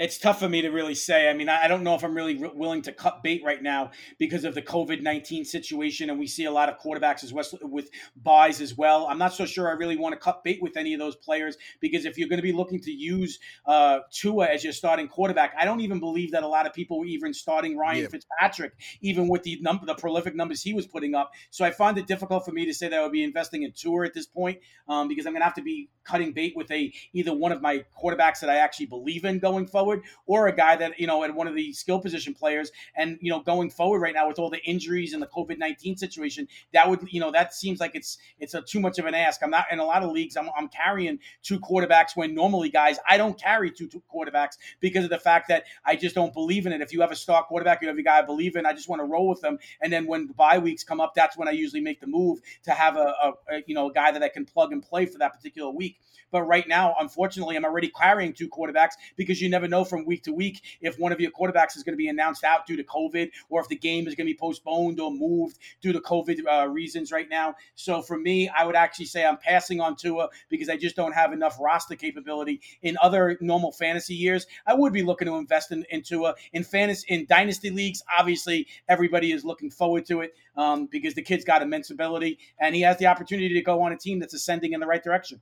It's 0.01 0.17
tough 0.17 0.39
for 0.39 0.49
me 0.49 0.63
to 0.63 0.69
really 0.69 0.95
say. 0.95 1.29
I 1.29 1.33
mean, 1.33 1.47
I 1.47 1.67
don't 1.67 1.83
know 1.83 1.93
if 1.93 2.03
I'm 2.03 2.15
really 2.15 2.35
willing 2.35 2.81
to 2.83 2.91
cut 2.91 3.21
bait 3.21 3.43
right 3.45 3.61
now 3.61 3.91
because 4.17 4.43
of 4.45 4.55
the 4.55 4.61
COVID 4.61 5.03
19 5.03 5.45
situation. 5.45 6.09
And 6.09 6.17
we 6.17 6.25
see 6.25 6.45
a 6.45 6.51
lot 6.51 6.69
of 6.69 6.79
quarterbacks 6.79 7.23
as 7.23 7.31
well 7.31 7.45
with 7.61 7.91
buys 8.23 8.61
as 8.61 8.75
well. 8.75 9.05
I'm 9.07 9.19
not 9.19 9.33
so 9.33 9.45
sure 9.45 9.69
I 9.69 9.73
really 9.73 9.97
want 9.97 10.13
to 10.13 10.19
cut 10.19 10.43
bait 10.43 10.59
with 10.59 10.75
any 10.75 10.93
of 10.93 10.99
those 10.99 11.15
players 11.15 11.55
because 11.81 12.05
if 12.05 12.17
you're 12.17 12.27
going 12.27 12.39
to 12.39 12.43
be 12.43 12.51
looking 12.51 12.79
to 12.81 12.91
use 12.91 13.37
uh, 13.67 13.99
Tua 14.11 14.47
as 14.47 14.63
your 14.63 14.73
starting 14.73 15.07
quarterback, 15.07 15.53
I 15.59 15.65
don't 15.65 15.81
even 15.81 15.99
believe 15.99 16.31
that 16.31 16.41
a 16.41 16.47
lot 16.47 16.65
of 16.65 16.73
people 16.73 16.99
were 16.99 17.05
even 17.05 17.31
starting 17.31 17.77
Ryan 17.77 18.01
yeah. 18.01 18.07
Fitzpatrick, 18.07 18.73
even 19.01 19.27
with 19.27 19.43
the 19.43 19.59
number, 19.61 19.85
the 19.85 19.93
prolific 19.93 20.35
numbers 20.35 20.63
he 20.63 20.73
was 20.73 20.87
putting 20.87 21.13
up. 21.13 21.31
So 21.51 21.63
I 21.63 21.69
find 21.69 21.99
it 21.99 22.07
difficult 22.07 22.43
for 22.43 22.51
me 22.51 22.65
to 22.65 22.73
say 22.73 22.87
that 22.87 22.99
I 22.99 23.03
would 23.03 23.11
be 23.11 23.23
investing 23.23 23.61
in 23.61 23.71
Tua 23.71 24.05
at 24.05 24.15
this 24.15 24.25
point 24.25 24.57
um, 24.87 25.07
because 25.07 25.27
I'm 25.27 25.33
going 25.33 25.41
to 25.41 25.45
have 25.45 25.53
to 25.55 25.61
be 25.61 25.89
cutting 26.03 26.33
bait 26.33 26.53
with 26.55 26.71
a 26.71 26.91
either 27.13 27.33
one 27.33 27.51
of 27.51 27.61
my 27.61 27.85
quarterbacks 28.01 28.39
that 28.39 28.49
I 28.49 28.55
actually 28.55 28.87
believe 28.87 29.25
in 29.25 29.37
going 29.39 29.67
forward, 29.67 29.90
or 30.25 30.47
a 30.47 30.55
guy 30.55 30.75
that 30.75 30.99
you 30.99 31.07
know 31.07 31.23
at 31.23 31.33
one 31.33 31.47
of 31.47 31.55
the 31.55 31.73
skill 31.73 31.99
position 31.99 32.33
players. 32.33 32.71
And 32.95 33.17
you 33.21 33.31
know, 33.31 33.39
going 33.39 33.69
forward 33.69 33.99
right 33.99 34.13
now 34.13 34.27
with 34.27 34.39
all 34.39 34.49
the 34.49 34.63
injuries 34.63 35.13
and 35.13 35.21
the 35.21 35.27
COVID 35.27 35.57
nineteen 35.57 35.97
situation, 35.97 36.47
that 36.73 36.89
would 36.89 37.01
you 37.11 37.19
know 37.19 37.31
that 37.31 37.53
seems 37.53 37.79
like 37.79 37.95
it's 37.95 38.17
it's 38.39 38.53
a 38.53 38.61
too 38.61 38.79
much 38.79 38.99
of 38.99 39.05
an 39.05 39.15
ask. 39.15 39.41
I'm 39.43 39.51
not 39.51 39.65
in 39.71 39.79
a 39.79 39.85
lot 39.85 40.03
of 40.03 40.11
leagues. 40.11 40.37
I'm, 40.37 40.49
I'm 40.57 40.67
carrying 40.69 41.19
two 41.43 41.59
quarterbacks 41.59 42.15
when 42.15 42.33
normally 42.33 42.69
guys 42.69 42.97
I 43.07 43.17
don't 43.17 43.39
carry 43.39 43.71
two, 43.71 43.87
two 43.87 44.01
quarterbacks 44.13 44.57
because 44.79 45.03
of 45.03 45.09
the 45.09 45.19
fact 45.19 45.47
that 45.49 45.65
I 45.85 45.95
just 45.95 46.15
don't 46.15 46.33
believe 46.33 46.65
in 46.65 46.73
it. 46.73 46.81
If 46.81 46.93
you 46.93 47.01
have 47.01 47.11
a 47.11 47.15
star 47.15 47.43
quarterback, 47.43 47.81
you 47.81 47.87
have 47.87 47.97
a 47.97 48.03
guy 48.03 48.19
I 48.19 48.21
believe 48.21 48.55
in. 48.55 48.65
I 48.65 48.73
just 48.73 48.89
want 48.89 49.01
to 49.01 49.05
roll 49.05 49.27
with 49.27 49.41
them. 49.41 49.57
And 49.81 49.91
then 49.91 50.07
when 50.07 50.27
bye 50.27 50.57
weeks 50.57 50.83
come 50.83 51.01
up, 51.01 51.13
that's 51.15 51.37
when 51.37 51.47
I 51.47 51.51
usually 51.51 51.81
make 51.81 51.99
the 51.99 52.07
move 52.07 52.39
to 52.63 52.71
have 52.71 52.95
a, 52.95 53.13
a, 53.21 53.33
a 53.49 53.63
you 53.65 53.75
know 53.75 53.89
a 53.89 53.93
guy 53.93 54.11
that 54.11 54.23
I 54.23 54.29
can 54.29 54.45
plug 54.45 54.71
and 54.71 54.81
play 54.81 55.05
for 55.05 55.17
that 55.19 55.33
particular 55.33 55.69
week. 55.71 55.97
But 56.31 56.43
right 56.43 56.67
now, 56.67 56.95
unfortunately, 56.99 57.57
I'm 57.57 57.65
already 57.65 57.89
carrying 57.89 58.33
two 58.33 58.47
quarterbacks 58.47 58.93
because 59.17 59.41
you 59.41 59.49
never 59.49 59.67
know 59.71 59.83
from 59.83 60.05
week 60.05 60.21
to 60.23 60.33
week 60.33 60.61
if 60.81 60.99
one 60.99 61.11
of 61.11 61.19
your 61.19 61.31
quarterbacks 61.31 61.75
is 61.75 61.83
going 61.83 61.93
to 61.93 61.97
be 61.97 62.09
announced 62.09 62.43
out 62.43 62.67
due 62.67 62.77
to 62.77 62.83
COVID 62.83 63.31
or 63.49 63.61
if 63.61 63.67
the 63.67 63.75
game 63.75 64.07
is 64.07 64.13
going 64.13 64.27
to 64.27 64.33
be 64.33 64.37
postponed 64.37 64.99
or 64.99 65.11
moved 65.11 65.57
due 65.81 65.93
to 65.93 65.99
COVID 65.99 66.41
uh, 66.47 66.67
reasons 66.67 67.11
right 67.11 67.29
now. 67.29 67.55
So 67.73 68.01
for 68.01 68.19
me, 68.19 68.49
I 68.49 68.65
would 68.65 68.75
actually 68.75 69.05
say 69.05 69.25
I'm 69.25 69.37
passing 69.37 69.81
on 69.81 69.95
Tua 69.95 70.29
because 70.49 70.69
I 70.69 70.77
just 70.77 70.95
don't 70.95 71.13
have 71.13 71.33
enough 71.33 71.57
roster 71.59 71.95
capability. 71.95 72.61
In 72.83 72.97
other 73.01 73.37
normal 73.41 73.71
fantasy 73.71 74.13
years, 74.13 74.45
I 74.67 74.75
would 74.75 74.93
be 74.93 75.01
looking 75.01 75.27
to 75.27 75.35
invest 75.35 75.71
in, 75.71 75.85
in 75.89 76.03
Tua. 76.03 76.35
In 76.53 76.63
fantasy, 76.63 77.05
in 77.09 77.25
dynasty 77.25 77.69
leagues, 77.69 78.03
obviously 78.17 78.67
everybody 78.87 79.31
is 79.31 79.43
looking 79.43 79.71
forward 79.71 80.05
to 80.07 80.21
it 80.21 80.35
um, 80.55 80.87
because 80.91 81.13
the 81.13 81.21
kid's 81.21 81.45
got 81.45 81.61
immense 81.61 81.89
ability 81.89 82.37
and 82.59 82.75
he 82.75 82.81
has 82.81 82.97
the 82.97 83.07
opportunity 83.07 83.53
to 83.53 83.61
go 83.61 83.81
on 83.81 83.91
a 83.91 83.97
team 83.97 84.19
that's 84.19 84.33
ascending 84.33 84.73
in 84.73 84.79
the 84.79 84.87
right 84.87 85.03
direction. 85.03 85.39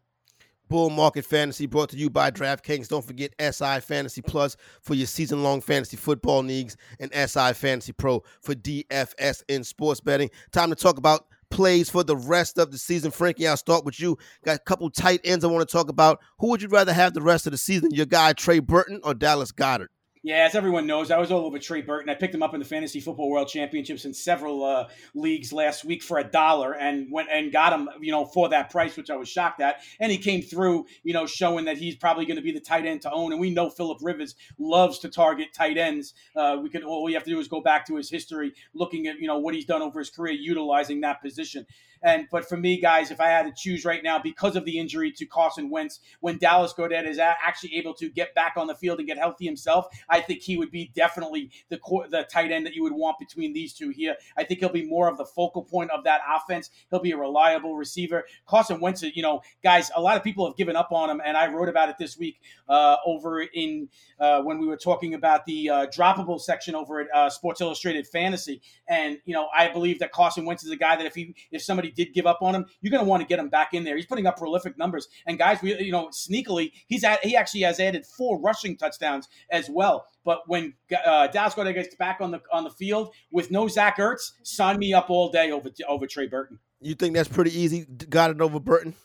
Bull 0.70 0.90
Market 0.90 1.26
Fantasy 1.26 1.66
brought 1.66 1.90
to 1.90 1.98
you 1.98 2.10
by 2.10 2.32
DraftKings. 2.32 2.88
Don't 2.88 3.04
forget 3.04 3.34
SI 3.40 3.80
Fantasy 3.82 4.22
Plus 4.22 4.56
for 4.82 4.94
your 4.94 5.08
season 5.08 5.44
long 5.44 5.60
fantasy 5.62 5.98
football 5.98 6.44
leagues 6.44 6.78
and 7.00 7.12
SI 7.14 7.54
Fantasy 7.54 7.92
Pro 7.92 8.24
for 8.42 8.54
DFS 8.54 9.44
in 9.48 9.64
sports 9.64 10.00
betting. 10.00 10.30
Time 10.52 10.70
to 10.70 10.76
talk 10.76 10.98
about 10.98 11.26
plays 11.50 11.90
for 11.90 12.04
the 12.04 12.16
rest 12.16 12.58
of 12.58 12.72
the 12.72 12.78
season. 12.78 13.12
Frankie, 13.12 13.48
I'll 13.48 13.58
start 13.58 13.84
with 13.84 14.00
you. 14.00 14.18
Got 14.46 14.58
a 14.58 14.60
couple 14.60 14.90
tight 14.90 15.22
ends 15.24 15.44
I 15.44 15.48
want 15.48 15.68
to 15.68 15.72
talk 15.72 15.90
about. 15.90 16.20
Who 16.38 16.50
would 16.50 16.62
you 16.62 16.70
rather 16.70 16.94
have 16.94 17.14
the 17.14 17.22
rest 17.22 17.48
of 17.48 17.52
the 17.52 17.58
season? 17.58 17.90
Your 17.92 18.06
guy, 18.06 18.34
Trey 18.34 18.60
Burton 18.60 19.02
or 19.04 19.14
Dallas 19.14 19.52
Goedert? 19.52 19.88
Yeah, 20.30 20.46
as 20.46 20.54
everyone 20.54 20.86
knows, 20.86 21.10
I 21.10 21.18
was 21.18 21.32
all 21.32 21.44
over 21.44 21.58
Trey 21.58 21.82
Burton. 21.82 22.08
I 22.08 22.14
picked 22.14 22.36
him 22.36 22.44
up 22.44 22.54
in 22.54 22.60
the 22.60 22.66
Fantasy 22.68 23.00
Football 23.00 23.32
World 23.32 23.48
Championships 23.48 24.06
in 24.06 24.14
several 24.14 24.64
uh, 24.64 24.88
leagues 25.16 25.52
last 25.52 25.84
week 25.84 26.04
for 26.04 26.20
a 26.20 26.24
dollar, 26.24 26.76
and 26.76 27.12
went 27.12 27.30
and 27.32 27.52
got 27.52 27.74
him, 27.74 27.90
you 28.00 28.12
know, 28.12 28.26
for 28.26 28.48
that 28.50 28.70
price, 28.70 28.96
which 28.96 29.10
I 29.10 29.16
was 29.16 29.28
shocked 29.28 29.60
at. 29.60 29.82
And 30.00 30.12
he 30.12 30.20
came 30.20 30.44
through, 30.44 30.86
you 31.02 31.14
know, 31.14 31.26
showing 31.26 31.66
that 31.66 31.78
he's 31.78 31.96
probably 31.96 32.28
going 32.28 32.36
to 32.36 32.44
be 32.44 32.52
the 32.52 32.60
tight 32.60 32.86
end 32.86 33.02
to 33.02 33.12
own. 33.12 33.32
And 33.32 33.42
we 33.42 33.50
know 33.50 33.72
Philip 33.72 33.98
Rivers 34.04 34.36
loves 34.60 35.00
to 35.00 35.10
target 35.10 35.52
tight 35.52 35.80
ends. 35.80 36.14
Uh, 36.36 36.58
we 36.62 36.70
can 36.70 36.84
all 36.84 37.04
we 37.04 37.14
have 37.14 37.24
to 37.24 37.32
do 37.32 37.40
is 37.40 37.48
go 37.48 37.60
back 37.60 37.88
to 37.88 37.96
his 37.96 38.12
history, 38.12 38.54
looking 38.76 39.08
at 39.08 39.20
you 39.20 39.26
know 39.26 39.40
what 39.40 39.56
he's 39.56 39.66
done 39.66 39.82
over 39.82 39.98
his 39.98 40.12
career, 40.12 40.34
utilizing 40.34 41.02
that 41.02 41.24
position. 41.24 41.66
And 42.02 42.28
but 42.32 42.48
for 42.48 42.58
me, 42.58 42.80
guys, 42.80 43.12
if 43.12 43.20
I 43.20 43.28
had 43.28 43.44
to 43.44 43.54
choose 43.56 43.86
right 43.86 44.04
now 44.04 44.20
because 44.20 44.56
of 44.56 44.66
the 44.66 44.80
injury 44.80 45.12
to 45.14 45.26
Carson 45.26 45.70
Wentz, 45.70 46.00
when 46.20 46.38
Dallas 46.38 46.74
Goedert 46.74 47.08
is 47.08 47.20
actually 47.20 47.76
able 47.76 47.94
to 47.96 48.10
get 48.10 48.34
back 48.36 48.54
on 48.58 48.68
the 48.68 48.76
field 48.76 49.00
and 49.00 49.08
get 49.08 49.18
healthy 49.18 49.46
himself, 49.46 49.88
I 50.10 50.22
think 50.22 50.42
he 50.42 50.58
would 50.58 50.72
be 50.72 50.92
definitely 50.96 51.52
the 51.70 51.78
core, 51.78 52.08
the 52.08 52.24
tight 52.24 52.52
end 52.52 52.66
that 52.66 52.76
you 52.76 52.84
would 52.84 52.94
want 52.94 53.20
between 53.20 53.54
these 53.54 53.74
two 53.74 53.90
here. 53.90 54.16
I 54.38 54.44
think 54.44 54.60
he'll 54.60 54.70
be 54.70 54.86
more 54.86 55.10
of 55.10 55.18
the 55.18 55.26
focal 55.26 55.64
point 55.64 55.92
of 55.92 56.04
that 56.06 56.22
offense. 56.30 56.70
He'll 56.90 57.02
be 57.02 57.12
a 57.12 57.18
reliable 57.18 57.76
receiver. 57.76 58.26
Carson 58.48 58.80
Wentz, 58.80 59.02
you 59.02 59.22
know, 59.22 59.42
guys, 59.64 59.92
a 59.96 60.02
lot 60.02 60.18
of 60.18 60.24
people 60.24 60.46
have 60.48 60.58
given 60.58 60.76
up 60.76 60.92
on 60.92 61.10
him, 61.10 61.22
and 61.24 61.36
I 61.38 61.48
wrote 61.48 61.70
about 61.70 61.90
it 61.90 61.98
this 61.98 62.18
week 62.18 62.42
uh, 62.68 62.98
over 63.06 63.42
in 63.42 63.90
uh, 64.20 64.42
when 64.42 64.60
we 64.60 64.68
were 64.68 64.78
talking 64.78 65.14
about 65.14 65.46
the 65.46 65.70
uh, 65.70 65.88
droppable 65.88 66.40
section 66.40 66.76
over 66.76 67.02
at 67.02 67.08
uh, 67.14 67.30
Sports 67.30 67.62
Illustrated 67.62 68.08
Fantasy. 68.08 68.62
And 68.88 69.20
you 69.26 69.34
know, 69.34 69.48
I 69.56 69.70
believe 69.70 70.00
that 70.00 70.12
Carson 70.12 70.46
Wentz 70.46 70.64
is 70.64 70.72
a 70.72 70.76
guy 70.76 70.96
that 70.96 71.06
if 71.06 71.16
he 71.16 71.36
if 71.52 71.62
somebody 71.62 71.89
did 71.92 72.14
give 72.14 72.26
up 72.26 72.40
on 72.42 72.56
him, 72.56 72.66
you're 72.82 72.92
going 72.92 73.04
to 73.04 73.10
want 73.10 73.22
to 73.22 73.28
get 73.28 73.40
him 73.40 73.50
back 73.50 73.74
in 73.74 73.84
there. 73.84 73.96
He's 73.96 74.06
putting 74.06 74.28
up 74.28 74.38
prolific 74.38 74.78
numbers. 74.78 75.08
And 75.26 75.38
guys, 75.38 75.62
we 75.62 75.80
you 75.80 75.92
know 75.92 76.08
sneakily 76.08 76.72
he's 76.88 77.04
at, 77.04 77.24
he 77.24 77.36
actually 77.36 77.62
has 77.62 77.80
added 77.80 78.06
four 78.06 78.40
rushing 78.40 78.78
touchdowns 78.78 79.30
as 79.50 79.70
well. 79.70 80.06
But 80.24 80.42
when 80.48 80.74
uh, 81.06 81.28
Dallas 81.28 81.54
Goedert 81.54 81.74
gets 81.74 81.96
back 81.96 82.18
on 82.22 82.32
the 82.32 82.42
on 82.52 82.64
the 82.64 82.70
field 82.70 83.14
with 83.32 83.52
no 83.52 83.68
Zach 83.68 83.98
Ertz, 83.98 84.34
sign 84.44 84.78
me 84.78 84.94
up 84.94 85.10
all 85.10 85.30
day 85.30 85.52
over 85.52 85.70
over 85.88 86.08
Trey 86.08 86.28
Burton. 86.28 86.60
You 86.82 86.96
think 86.96 87.16
that's 87.16 87.30
pretty 87.30 87.58
easy? 87.58 87.86
Goedert 87.86 88.42
over 88.42 88.60
Burton? 88.60 88.96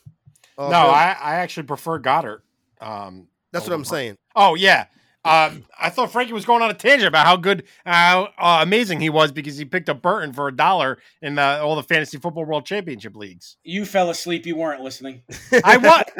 Uh, 0.57 0.69
no, 0.69 0.87
I, 0.87 1.17
I 1.19 1.35
actually 1.35 1.63
prefer 1.63 1.99
Goedert. 1.99 2.41
Um, 2.79 3.27
that's 3.51 3.67
what 3.67 3.73
I'm 3.73 3.85
saying. 3.85 4.17
Oh 4.35 4.55
yeah, 4.55 4.85
uh, 5.25 5.51
I 5.77 5.89
thought 5.89 6.11
Frankie 6.11 6.31
was 6.33 6.45
going 6.45 6.61
on 6.61 6.69
a 6.69 6.73
tangent 6.73 7.07
about 7.07 7.25
how 7.25 7.35
good, 7.35 7.63
how 7.85 8.29
uh, 8.37 8.59
amazing 8.61 9.01
he 9.01 9.09
was 9.09 9.31
because 9.31 9.57
he 9.57 9.65
picked 9.65 9.89
up 9.89 10.01
Burton 10.01 10.31
for 10.31 10.47
a 10.47 10.55
dollar 10.55 10.99
in 11.21 11.35
the, 11.35 11.59
all 11.61 11.75
the 11.75 11.83
fantasy 11.83 12.17
football 12.17 12.45
world 12.45 12.65
championship 12.65 13.15
leagues. 13.15 13.57
You 13.63 13.85
fell 13.85 14.09
asleep. 14.09 14.45
You 14.45 14.55
weren't 14.55 14.81
listening. 14.81 15.23
I 15.63 15.77
what? 15.77 16.11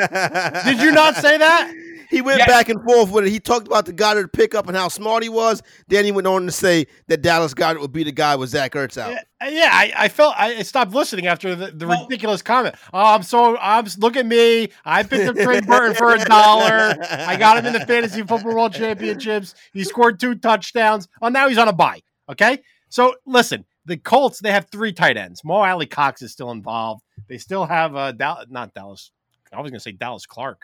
Did 0.65 0.81
you 0.81 0.91
not 0.91 1.15
say 1.15 1.37
that? 1.37 1.71
he 2.09 2.21
went 2.21 2.39
Yeah. 2.39 2.45
back 2.47 2.69
and 2.69 2.83
forth 2.83 3.11
with 3.11 3.25
it. 3.25 3.31
He 3.31 3.39
talked 3.39 3.67
about 3.67 3.85
the 3.85 3.93
Goedert 3.93 4.31
pickup 4.33 4.67
and 4.67 4.75
how 4.75 4.87
smart 4.87 5.23
he 5.23 5.29
was. 5.29 5.61
Then 5.87 6.05
he 6.05 6.11
went 6.11 6.27
on 6.27 6.45
to 6.45 6.51
say 6.51 6.87
that 7.07 7.21
Dallas 7.21 7.53
Goedert 7.53 7.79
would 7.81 7.91
be 7.93 8.03
the 8.03 8.11
guy 8.11 8.35
with 8.35 8.49
Zach 8.49 8.73
Ertz 8.73 8.97
out. 8.97 9.17
Yeah, 9.45 9.51
yeah, 9.51 9.69
I, 9.71 9.93
I 10.05 10.07
felt 10.09 10.33
I 10.37 10.63
stopped 10.63 10.91
listening 10.93 11.27
after 11.27 11.55
the, 11.55 11.67
the 11.71 11.87
Well- 11.87 12.03
ridiculous 12.07 12.41
comment. 12.41 12.75
Oh, 12.93 13.15
I'm 13.15 13.23
so 13.23 13.57
I'm 13.57 13.85
look 13.99 14.15
at 14.17 14.25
me. 14.25 14.69
I 14.83 15.03
picked 15.03 15.29
up 15.29 15.35
Trey 15.35 15.61
Burton 15.61 15.95
for 15.95 16.13
a 16.13 16.19
dollar. 16.25 16.95
I 17.09 17.35
got 17.37 17.57
him 17.57 17.65
in 17.67 17.73
the 17.73 17.85
fantasy 17.85 18.21
football 18.23 18.53
world 18.55 18.73
championships. 18.73 19.55
He 19.73 19.83
scored 19.83 20.19
two 20.19 20.35
touchdowns. 20.35 21.07
Oh, 21.21 21.29
now 21.29 21.47
he's 21.47 21.57
on 21.57 21.67
a 21.67 21.73
bye. 21.73 22.01
Okay, 22.29 22.59
so 22.89 23.15
listen, 23.25 23.65
the 23.85 23.97
Colts 23.97 24.39
they 24.39 24.51
have 24.51 24.67
three 24.71 24.91
tight 24.91 25.15
ends. 25.17 25.43
Mo 25.43 25.61
Alie-Cox 25.61 26.21
is 26.23 26.31
still 26.31 26.49
involved. 26.51 27.03
They 27.27 27.37
still 27.37 27.65
have 27.65 27.95
uh, 27.95 28.11
Dal- 28.13 28.45
not 28.49 28.73
Dallas. 28.73 29.11
I 29.53 29.61
was 29.61 29.69
going 29.71 29.79
to 29.79 29.83
say 29.83 29.91
Dallas 29.91 30.25
Clark. 30.25 30.63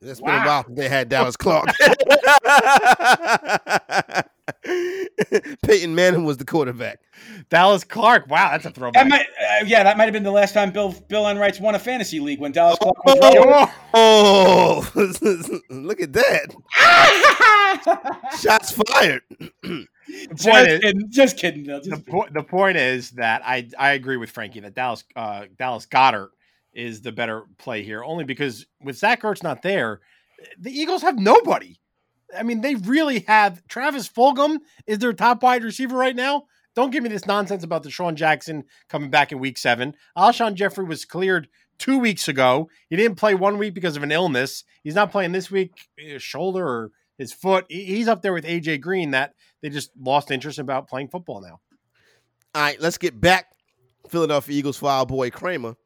It's 0.00 0.20
been 0.20 0.30
a 0.30 0.38
Wow. 0.38 0.46
while 0.46 0.64
since 0.64 0.78
they 0.78 0.88
had 0.88 1.08
Dallas 1.08 1.36
Clark. 1.36 1.68
Peyton 5.76 5.94
Manning 5.94 6.24
was 6.24 6.36
the 6.38 6.44
quarterback. 6.44 7.00
Dallas 7.50 7.84
Clark. 7.84 8.28
Wow, 8.28 8.50
that's 8.52 8.64
a 8.64 8.68
That 8.68 8.74
throwback. 8.74 9.08
might, 9.08 9.26
uh, 9.60 9.64
yeah, 9.66 9.82
that 9.82 9.96
might 9.98 10.04
have 10.04 10.12
been 10.12 10.22
the 10.22 10.30
last 10.30 10.52
time 10.54 10.70
Bill 10.72 10.92
Bill 11.08 11.28
Enright's 11.28 11.60
won 11.60 11.74
a 11.74 11.78
fantasy 11.78 12.18
league 12.20 12.40
when 12.40 12.52
Dallas 12.52 12.78
Clark 12.80 13.04
was 13.04 13.18
rolling. 13.36 13.68
Oh, 13.94 14.90
look 15.70 16.00
at 16.00 16.12
that! 16.12 16.54
Shots 18.40 18.72
fired. 18.72 19.22
point 19.62 19.88
just, 20.36 20.48
is- 20.48 20.80
kidding, 20.80 21.10
just 21.10 21.36
kidding, 21.38 21.64
Bill. 21.64 21.80
the, 21.82 21.90
Just 21.90 22.06
po- 22.06 22.28
the 22.32 22.42
point 22.42 22.76
is 22.76 23.10
that 23.12 23.42
I 23.44 23.68
I 23.78 23.92
agree 23.92 24.16
with 24.16 24.30
Frankie 24.30 24.60
that 24.60 24.74
Dallas 24.74 25.04
uh, 25.14 25.44
Dallas 25.58 25.86
Goedert 25.86 26.28
is 26.72 27.00
the 27.02 27.12
better 27.12 27.44
play 27.58 27.82
here, 27.82 28.02
only 28.04 28.24
because 28.24 28.66
with 28.82 28.96
Zach 28.98 29.22
Ertz 29.22 29.42
not 29.42 29.62
there, 29.62 30.00
the 30.58 30.70
Eagles 30.70 31.02
have 31.02 31.18
nobody. 31.18 31.76
I 32.36 32.42
mean, 32.42 32.60
they 32.60 32.74
really 32.74 33.20
have 33.20 33.66
Travis 33.68 34.08
Fulgham 34.08 34.58
is 34.86 34.98
their 34.98 35.12
top 35.12 35.42
wide 35.42 35.64
receiver 35.64 35.96
right 35.96 36.16
now. 36.16 36.44
Don't 36.74 36.90
give 36.90 37.02
me 37.02 37.08
this 37.08 37.26
nonsense 37.26 37.64
about 37.64 37.82
the 37.82 37.88
DeSean 37.88 38.14
Jackson 38.14 38.64
coming 38.88 39.10
back 39.10 39.32
in 39.32 39.38
week 39.38 39.56
seven. 39.56 39.94
Alshon 40.16 40.54
Jeffery 40.54 40.84
was 40.84 41.04
cleared 41.04 41.48
two 41.78 41.98
weeks 41.98 42.28
ago. 42.28 42.68
He 42.90 42.96
didn't 42.96 43.16
play 43.16 43.34
one 43.34 43.58
week 43.58 43.74
because 43.74 43.96
of 43.96 44.02
an 44.02 44.12
illness. 44.12 44.64
He's 44.82 44.94
not 44.94 45.10
playing 45.10 45.32
this 45.32 45.50
week, 45.50 45.72
his 45.96 46.22
shoulder 46.22 46.66
or 46.66 46.90
his 47.16 47.32
foot. 47.32 47.64
He's 47.68 48.08
up 48.08 48.22
there 48.22 48.34
with 48.34 48.44
AJ 48.44 48.82
Green 48.82 49.12
that 49.12 49.34
they 49.62 49.70
just 49.70 49.90
lost 49.98 50.30
interest 50.30 50.58
about 50.58 50.88
playing 50.88 51.08
football 51.08 51.40
now. 51.40 51.60
All 52.54 52.62
right, 52.62 52.80
let's 52.80 52.98
get 52.98 53.20
back. 53.20 53.46
Philadelphia 54.08 54.56
Eagles 54.56 54.82
our 54.82 55.06
boy 55.06 55.30
Cramer. 55.30 55.76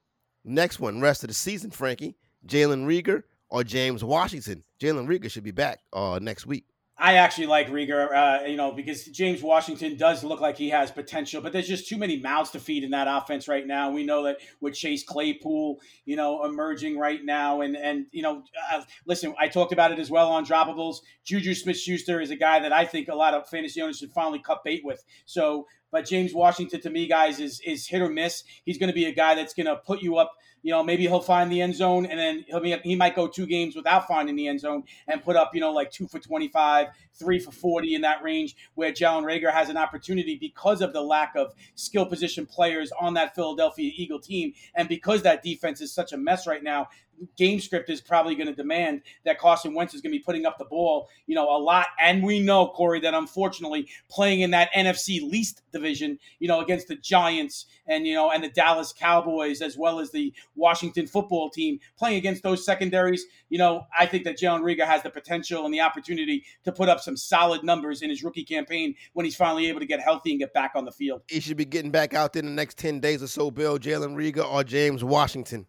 Next 0.45 0.81
one, 0.81 1.01
rest 1.01 1.23
of 1.23 1.29
the 1.29 1.35
season, 1.35 1.71
Frankie. 1.71 2.17
Jalen 2.47 2.87
Reagor 2.87 3.23
or 3.51 3.65
James 3.65 4.03
Washington. 4.03 4.65
Jalen 4.81 5.07
Reagor 5.07 5.31
should 5.31 5.45
be 5.45 5.51
back 5.51 5.81
uh, 5.93 6.19
next 6.23 6.47
week. 6.47 6.65
I 7.01 7.15
actually 7.15 7.47
like 7.47 7.69
Reagor, 7.69 8.15
uh, 8.15 8.47
you 8.47 8.57
know, 8.57 8.73
because 8.73 9.07
James 9.07 9.43
Washington 9.43 9.97
does 9.97 10.23
look 10.23 10.43
like 10.43 10.59
he 10.59 10.69
has 10.69 10.91
potential, 10.91 11.41
but 11.41 11.51
there's 11.51 11.67
just 11.67 11.89
too 11.89 11.97
many 11.97 12.21
mouths 12.21 12.51
to 12.51 12.61
feed 12.61 12.85
in 12.85 12.91
that 12.91 13.07
offense 13.09 13.49
right 13.49 13.67
now. 13.67 13.91
We 13.91 14.05
know 14.05 14.25
that 14.25 14.37
with 14.61 14.75
Chase 14.75 15.03
Claypool, 15.03 15.81
you 16.05 16.17
know, 16.17 16.45
emerging 16.45 16.99
right 16.99 17.25
now, 17.25 17.63
and 17.63 17.75
and 17.75 18.05
you 18.13 18.23
know, 18.23 18.43
uh, 18.71 18.83
listen, 19.07 19.35
I 19.39 19.49
talked 19.49 19.73
about 19.73 19.93
it 19.93 19.99
as 19.99 20.11
well 20.11 20.31
on 20.31 20.45
Droppables. 20.45 20.97
Juju 21.25 21.55
Smith-Schuster 21.55 22.21
is 22.21 22.31
a 22.31 22.37
guy 22.37 22.61
that 22.61 22.73
I 22.73 22.85
think 22.85 23.09
a 23.09 23.15
lot 23.15 23.33
of 23.33 23.49
fantasy 23.49 23.81
owners 23.81 23.97
should 23.97 24.13
finally 24.13 24.39
cut 24.39 24.63
bait 24.63 24.83
with. 24.85 25.03
So, 25.25 25.67
but 25.91 26.05
James 26.05 26.35
Washington 26.35 26.83
to 26.83 26.91
me, 26.91 27.07
guys, 27.07 27.41
is 27.41 27.63
is 27.65 27.87
hit 27.87 28.03
or 28.03 28.11
miss. 28.11 28.45
He's 28.67 28.77
going 28.77 28.91
to 28.91 28.95
be 28.95 29.07
a 29.07 29.15
guy 29.15 29.35
that's 29.35 29.55
going 29.55 29.67
to 29.67 29.77
put 29.77 30.03
you 30.03 30.19
up. 30.19 30.33
You 30.63 30.73
know, 30.73 30.83
maybe 30.83 31.03
he'll 31.05 31.21
find 31.21 31.51
the 31.51 31.63
end 31.63 31.75
zone, 31.75 32.07
and 32.07 32.19
then 32.19 32.45
he'll 32.49 32.61
be, 32.61 32.77
he 32.83 32.97
might 32.97 33.17
go 33.17 33.27
two 33.27 33.47
games 33.47 33.75
without 33.77 34.07
finding 34.07 34.37
the 34.37 34.49
end 34.49 34.61
zone 34.61 34.85
and 35.09 35.23
put 35.23 35.37
up, 35.37 35.55
you 35.55 35.61
know, 35.61 35.73
like 35.73 35.91
two 35.91 36.07
for 36.07 36.19
twenty-five 36.19 36.89
three 37.21 37.39
for 37.39 37.53
40 37.53 37.95
in 37.95 38.01
that 38.01 38.23
range 38.23 38.57
where 38.75 38.91
Jalen 38.91 39.25
Reagor 39.25 39.53
has 39.53 39.69
an 39.69 39.77
opportunity 39.77 40.37
because 40.37 40.81
of 40.81 40.93
the 40.93 41.03
lack 41.03 41.35
of 41.37 41.53
skill 41.75 42.07
position 42.07 42.47
players 42.47 42.91
on 42.99 43.15
that 43.15 43.35
Philadelphia 43.35 43.93
Eagle 43.95 44.19
team. 44.19 44.55
And 44.75 44.89
because 44.89 45.23
that 45.23 45.43
defense 45.43 45.81
is 45.81 45.93
such 45.93 46.13
a 46.13 46.17
mess 46.17 46.47
right 46.47 46.63
now, 46.63 46.89
game 47.37 47.61
script 47.61 47.91
is 47.91 48.01
probably 48.01 48.35
going 48.35 48.47
to 48.47 48.55
demand 48.55 49.03
that 49.25 49.39
Carson 49.39 49.75
Wentz 49.75 49.95
is 49.95 50.01
going 50.01 50.13
to 50.13 50.19
be 50.19 50.23
putting 50.23 50.47
up 50.47 50.59
the 50.59 50.65
ball, 50.65 51.09
you 51.27 51.35
know, 51.35 51.49
a 51.49 51.59
lot. 51.59 51.87
And 52.01 52.23
we 52.23 52.41
know, 52.41 52.69
Corey, 52.69 53.01
that 53.01 53.15
unfortunately 53.15 53.89
playing 54.09 54.41
in 54.41 54.51
that 54.53 54.73
NFC 54.73 55.21
least 55.21 55.63
division, 55.73 56.19
you 56.39 56.49
know, 56.49 56.61
against 56.61 56.89
the 56.89 56.97
Giants 56.97 57.67
and, 57.87 58.07
you 58.07 58.15
know, 58.15 58.31
and 58.31 58.43
the 58.43 58.49
Dallas 58.49 58.93
Cowboys, 58.93 59.63
as 59.63 59.77
well 59.77 60.01
as 60.01 60.11
the 60.11 60.33
Washington 60.55 61.07
football 61.07 61.51
team, 61.51 61.81
playing 61.99 62.17
against 62.17 62.43
those 62.43 62.65
secondaries, 62.65 63.25
you 63.49 63.59
know, 63.59 63.87
I 63.99 64.07
think 64.07 64.25
that 64.25 64.39
Jalen 64.39 64.63
Reagor 64.63 64.87
has 64.87 65.03
the 65.03 65.11
potential 65.11 65.65
and 65.65 65.75
the 65.75 65.81
opportunity 65.81 66.45
to 66.65 66.73
put 66.73 66.89
up 66.89 67.01
some 67.01 67.17
solid 67.17 67.65
numbers 67.65 68.03
in 68.03 68.11
his 68.11 68.23
rookie 68.23 68.45
campaign 68.45 68.95
when 69.13 69.25
he's 69.25 69.37
finally 69.37 69.69
able 69.69 69.81
to 69.81 69.87
get 69.87 70.01
healthy 70.01 70.31
and 70.31 70.41
get 70.41 70.53
back 70.53 70.73
on 70.75 70.85
the 70.85 70.93
field. 70.93 71.23
He 71.29 71.41
should 71.41 71.57
be 71.57 71.65
getting 71.65 71.91
back 71.91 72.15
out 72.15 72.33
there 72.33 72.41
in 72.41 72.47
the 72.47 72.53
next 72.53 72.79
10 72.79 73.01
days 73.01 73.23
or 73.23 73.27
so, 73.27 73.51
Bill. 73.51 73.79
Jalen 73.79 74.15
Reagor 74.15 74.51
or 74.51 74.65
James 74.65 75.03
Washington. 75.05 75.67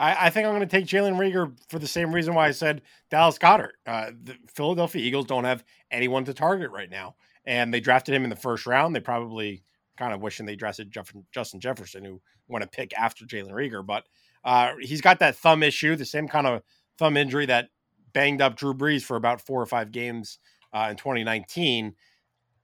I, 0.00 0.26
I 0.26 0.30
think 0.30 0.46
I'm 0.46 0.54
going 0.54 0.66
to 0.66 0.76
take 0.76 0.86
Jalen 0.86 1.18
Reagor 1.18 1.52
for 1.68 1.78
the 1.78 1.86
same 1.86 2.12
reason 2.12 2.34
why 2.34 2.48
I 2.48 2.52
said 2.52 2.80
Dallas 3.10 3.38
Goedert. 3.38 3.72
Uh, 3.86 4.12
the 4.22 4.34
Philadelphia 4.54 5.02
Eagles 5.02 5.26
don't 5.26 5.44
have 5.44 5.62
anyone 5.90 6.24
to 6.24 6.34
target 6.34 6.70
right 6.70 6.90
now, 6.90 7.16
and 7.44 7.72
they 7.72 7.80
drafted 7.80 8.14
him 8.14 8.24
in 8.24 8.30
the 8.30 8.36
first 8.36 8.66
round. 8.66 8.96
They 8.96 9.00
probably 9.00 9.62
kind 9.98 10.14
of 10.14 10.22
wishing 10.22 10.46
they 10.46 10.56
drafted 10.56 10.90
Jeff- 10.90 11.12
Justin 11.32 11.60
Jefferson, 11.60 12.04
who 12.04 12.22
won 12.48 12.62
a 12.62 12.66
pick 12.66 12.94
after 12.98 13.26
Jalen 13.26 13.52
Reagor, 13.52 13.86
but 13.86 14.04
uh, 14.42 14.72
he's 14.80 15.02
got 15.02 15.18
that 15.18 15.36
thumb 15.36 15.62
issue, 15.62 15.94
the 15.94 16.06
same 16.06 16.26
kind 16.26 16.46
of 16.46 16.62
thumb 16.98 17.18
injury 17.18 17.44
that 17.46 17.68
banged 18.14 18.40
up 18.40 18.56
Drew 18.56 18.72
Brees 18.72 19.02
for 19.02 19.16
about 19.16 19.42
four 19.42 19.60
or 19.60 19.66
five 19.66 19.92
games 19.92 20.38
uh, 20.72 20.88
in 20.90 20.96
2019. 20.96 21.94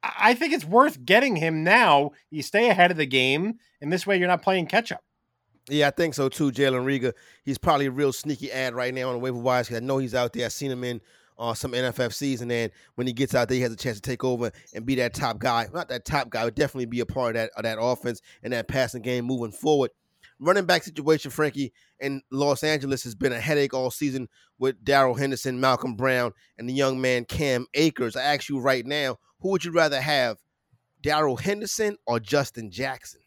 I 0.03 0.13
I 0.19 0.35
think 0.35 0.55
it's 0.55 0.65
worth 0.65 1.05
getting 1.05 1.37
him 1.37 1.65
now. 1.65 2.13
You 2.31 2.43
stay 2.43 2.71
ahead 2.71 2.91
of 2.91 2.97
the 2.97 3.07
game, 3.07 3.59
and 3.83 3.93
this 3.93 4.07
way 4.07 4.19
you're 4.19 4.29
not 4.29 4.43
playing 4.43 4.67
catch 4.67 4.91
up. 4.91 5.03
Yeah, 5.69 5.89
I 5.89 5.91
think 5.91 6.15
so 6.15 6.29
too. 6.29 6.53
Jalen 6.53 6.85
Reagor. 6.85 7.13
He's 7.45 7.59
probably 7.59 7.87
a 7.87 7.91
real 7.91 8.13
sneaky 8.13 8.53
ad 8.53 8.75
right 8.75 8.95
now 8.95 9.09
on 9.09 9.15
the 9.15 9.19
waiver 9.19 9.39
wires. 9.39 9.69
'cause 9.69 9.77
I 9.77 9.81
know 9.81 9.99
he's 9.99 10.15
out 10.15 10.33
there. 10.33 10.47
I've 10.47 10.53
seen 10.53 10.71
him 10.71 10.85
in 10.85 11.01
uh, 11.39 11.55
some 11.55 11.73
NFFCs, 11.75 12.41
and 12.41 12.51
then 12.51 12.71
when 12.95 13.07
he 13.07 13.13
gets 13.13 13.35
out 13.35 13.49
there, 13.49 13.57
he 13.57 13.63
has 13.63 13.73
a 13.73 13.77
chance 13.77 13.97
to 13.97 14.03
take 14.03 14.25
over 14.25 14.51
and 14.75 14.87
be 14.87 14.95
that 14.95 15.13
top 15.13 15.39
guy. 15.39 15.69
Not 15.75 15.89
that 15.89 16.05
top 16.05 16.31
guy, 16.31 16.45
but 16.45 16.55
definitely 16.55 16.87
be 16.87 17.01
a 17.01 17.07
part 17.07 17.37
of 17.37 17.43
that 17.43 17.51
of 17.57 17.65
that 17.65 17.79
offense 17.81 18.21
and 18.43 18.53
that 18.53 18.69
passing 18.69 19.03
game 19.03 19.25
moving 19.25 19.53
forward. 19.53 19.91
Running 20.39 20.67
back 20.67 20.85
situation, 20.85 21.31
Frankie, 21.31 21.73
in 21.99 22.23
Los 22.31 22.63
Angeles 22.63 23.03
has 23.05 23.15
been 23.15 23.33
a 23.33 23.41
headache 23.41 23.73
all 23.75 23.91
season 23.91 24.29
with 24.59 24.85
Darrell 24.85 25.15
Henderson, 25.15 25.59
Malcolm 25.59 25.95
Brown, 25.97 26.33
and 26.59 26.69
the 26.69 26.75
young 26.75 27.01
man 27.01 27.25
Cam 27.25 27.67
Akers. 27.75 28.17
I 28.17 28.23
ask 28.23 28.49
you 28.49 28.61
right 28.61 28.87
now, 28.87 29.19
who 29.41 29.51
would 29.51 29.65
you 29.65 29.73
rather 29.73 30.01
have, 30.01 30.37
Darrell 31.03 31.37
Henderson 31.37 31.97
or 32.07 32.21
Justin 32.21 32.71
Jackson? 32.71 33.21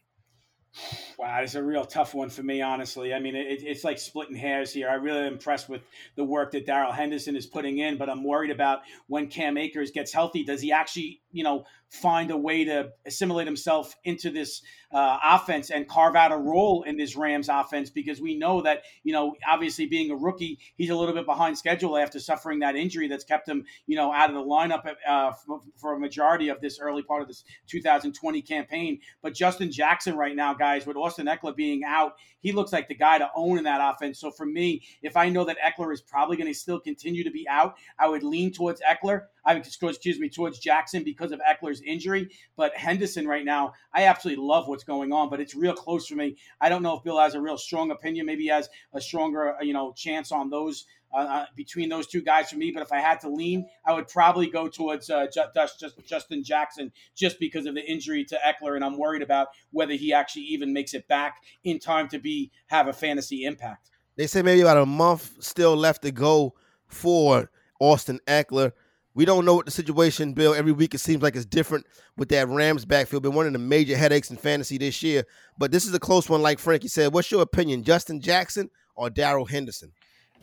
Wow, 1.18 1.40
it's 1.42 1.54
a 1.54 1.62
real 1.62 1.84
tough 1.84 2.14
one 2.14 2.30
for 2.30 2.42
me, 2.42 2.62
honestly. 2.62 3.12
I 3.12 3.18
mean, 3.18 3.34
it, 3.34 3.62
it's 3.62 3.84
like 3.84 3.98
splitting 3.98 4.36
hairs 4.36 4.72
here. 4.72 4.88
I'm 4.88 5.02
really 5.02 5.26
impressed 5.26 5.68
with 5.68 5.82
the 6.14 6.24
work 6.24 6.52
that 6.52 6.64
Darrell 6.64 6.92
Henderson 6.92 7.36
is 7.36 7.46
putting 7.46 7.78
in, 7.78 7.98
but 7.98 8.08
I'm 8.08 8.24
worried 8.24 8.50
about 8.50 8.80
when 9.08 9.26
Cam 9.26 9.58
Akers 9.58 9.90
gets 9.90 10.12
healthy. 10.12 10.44
Does 10.44 10.62
he 10.62 10.72
actually, 10.72 11.20
you 11.32 11.44
know, 11.44 11.64
find 11.90 12.30
a 12.30 12.36
way 12.36 12.64
to 12.64 12.90
assimilate 13.04 13.46
himself 13.48 13.94
into 14.04 14.30
this 14.30 14.62
uh, 14.92 15.18
offense 15.22 15.70
and 15.70 15.88
carve 15.88 16.14
out 16.14 16.32
a 16.32 16.36
role 16.36 16.84
in 16.84 16.96
this 16.96 17.16
Rams 17.16 17.48
offense? 17.48 17.90
Because 17.90 18.20
we 18.20 18.38
know 18.38 18.62
that, 18.62 18.84
you 19.02 19.12
know, 19.12 19.34
obviously 19.46 19.86
being 19.86 20.10
a 20.10 20.16
rookie, 20.16 20.58
he's 20.76 20.90
a 20.90 20.96
little 20.96 21.14
bit 21.14 21.26
behind 21.26 21.58
schedule 21.58 21.98
after 21.98 22.20
suffering 22.20 22.60
that 22.60 22.76
injury 22.76 23.08
that's 23.08 23.24
kept 23.24 23.48
him, 23.48 23.64
you 23.86 23.96
know, 23.96 24.12
out 24.12 24.30
of 24.30 24.36
the 24.36 24.42
lineup 24.42 24.86
uh, 25.06 25.32
for, 25.32 25.60
for 25.76 25.94
a 25.94 26.00
majority 26.00 26.48
of 26.48 26.60
this 26.60 26.78
early 26.78 27.02
part 27.02 27.20
of 27.20 27.28
this 27.28 27.44
2020 27.66 28.40
campaign. 28.42 29.00
But 29.20 29.34
Justin 29.34 29.72
Jackson 29.72 30.16
right 30.16 30.36
now, 30.36 30.54
guys, 30.60 30.86
with 30.86 30.96
Austin 30.96 31.26
Ekeler 31.26 31.56
being 31.56 31.82
out, 31.84 32.14
he 32.40 32.52
looks 32.52 32.72
like 32.72 32.86
the 32.86 32.94
guy 32.94 33.18
to 33.18 33.30
own 33.34 33.58
in 33.58 33.64
that 33.64 33.80
offense. 33.82 34.20
So 34.20 34.30
for 34.30 34.46
me, 34.46 34.82
if 35.02 35.16
I 35.16 35.28
know 35.28 35.44
that 35.44 35.56
Ekeler 35.58 35.92
is 35.92 36.00
probably 36.00 36.36
going 36.36 36.46
to 36.46 36.54
still 36.54 36.78
continue 36.78 37.24
to 37.24 37.30
be 37.30 37.48
out, 37.48 37.74
I 37.98 38.08
would 38.08 38.22
lean 38.22 38.52
towards 38.52 38.80
Ekeler. 38.82 39.24
I 39.44 39.54
would 39.54 39.66
excuse 39.66 40.20
me 40.20 40.28
towards 40.28 40.58
Jackson 40.58 41.02
because 41.02 41.32
of 41.32 41.40
Ekeler's 41.40 41.80
injury. 41.80 42.30
But 42.56 42.76
Henderson 42.76 43.26
right 43.26 43.44
now, 43.44 43.72
I 43.94 44.04
absolutely 44.04 44.44
love 44.44 44.68
what's 44.68 44.84
going 44.84 45.12
on, 45.12 45.30
but 45.30 45.40
it's 45.40 45.54
real 45.54 45.74
close 45.74 46.06
for 46.06 46.14
me. 46.14 46.36
I 46.60 46.68
don't 46.68 46.82
know 46.82 46.96
if 46.96 47.02
Bill 47.02 47.18
has 47.18 47.34
a 47.34 47.40
real 47.40 47.58
strong 47.58 47.90
opinion. 47.90 48.26
Maybe 48.26 48.44
he 48.44 48.48
has 48.50 48.68
a 48.92 49.00
stronger, 49.00 49.56
you 49.62 49.72
know, 49.72 49.92
chance 49.96 50.30
on 50.30 50.50
those 50.50 50.84
uh, 51.12 51.16
uh, 51.16 51.46
between 51.56 51.88
those 51.88 52.06
two 52.06 52.22
guys 52.22 52.50
for 52.50 52.56
me. 52.56 52.70
But 52.70 52.82
if 52.82 52.92
I 52.92 53.00
had 53.00 53.20
to 53.20 53.28
lean, 53.28 53.66
I 53.84 53.92
would 53.92 54.08
probably 54.08 54.48
go 54.48 54.68
towards 54.68 55.10
uh, 55.10 55.26
Just, 55.32 55.80
Just, 55.80 56.06
Justin 56.06 56.44
Jackson 56.44 56.92
just 57.16 57.38
because 57.40 57.66
of 57.66 57.74
the 57.74 57.84
injury 57.84 58.24
to 58.26 58.38
Ekeler, 58.44 58.76
and 58.76 58.84
I'm 58.84 58.98
worried 58.98 59.22
about 59.22 59.48
whether 59.70 59.94
he 59.94 60.12
actually 60.12 60.42
even 60.42 60.72
makes 60.72 60.94
it 60.94 61.08
back 61.08 61.42
in 61.64 61.78
time 61.78 62.08
to 62.08 62.18
be 62.18 62.50
have 62.66 62.88
a 62.88 62.92
fantasy 62.92 63.44
impact. 63.44 63.90
They 64.16 64.26
say 64.26 64.42
maybe 64.42 64.60
about 64.60 64.78
a 64.78 64.86
month 64.86 65.36
still 65.40 65.76
left 65.76 66.02
to 66.02 66.12
go 66.12 66.54
for 66.86 67.50
Austin 67.80 68.20
Ekeler. 68.26 68.72
We 69.14 69.24
don't 69.24 69.44
know 69.44 69.54
what 69.54 69.64
the 69.64 69.72
situation, 69.72 70.34
Bill. 70.34 70.54
Every 70.54 70.72
week 70.72 70.94
it 70.94 70.98
seems 70.98 71.22
like 71.22 71.34
it's 71.34 71.44
different 71.44 71.86
with 72.16 72.28
that 72.28 72.48
Rams 72.48 72.84
backfield. 72.84 73.24
Been 73.24 73.34
one 73.34 73.46
of 73.46 73.52
the 73.52 73.58
major 73.58 73.96
headaches 73.96 74.30
in 74.30 74.36
fantasy 74.36 74.78
this 74.78 75.02
year. 75.02 75.24
But 75.58 75.72
this 75.72 75.84
is 75.84 75.94
a 75.94 75.98
close 75.98 76.28
one, 76.28 76.42
like 76.42 76.58
Frankie 76.58 76.88
said. 76.88 77.12
What's 77.12 77.30
your 77.30 77.42
opinion, 77.42 77.82
Justin 77.82 78.20
Jackson 78.20 78.70
or 78.94 79.10
Darrell 79.10 79.46
Henderson? 79.46 79.92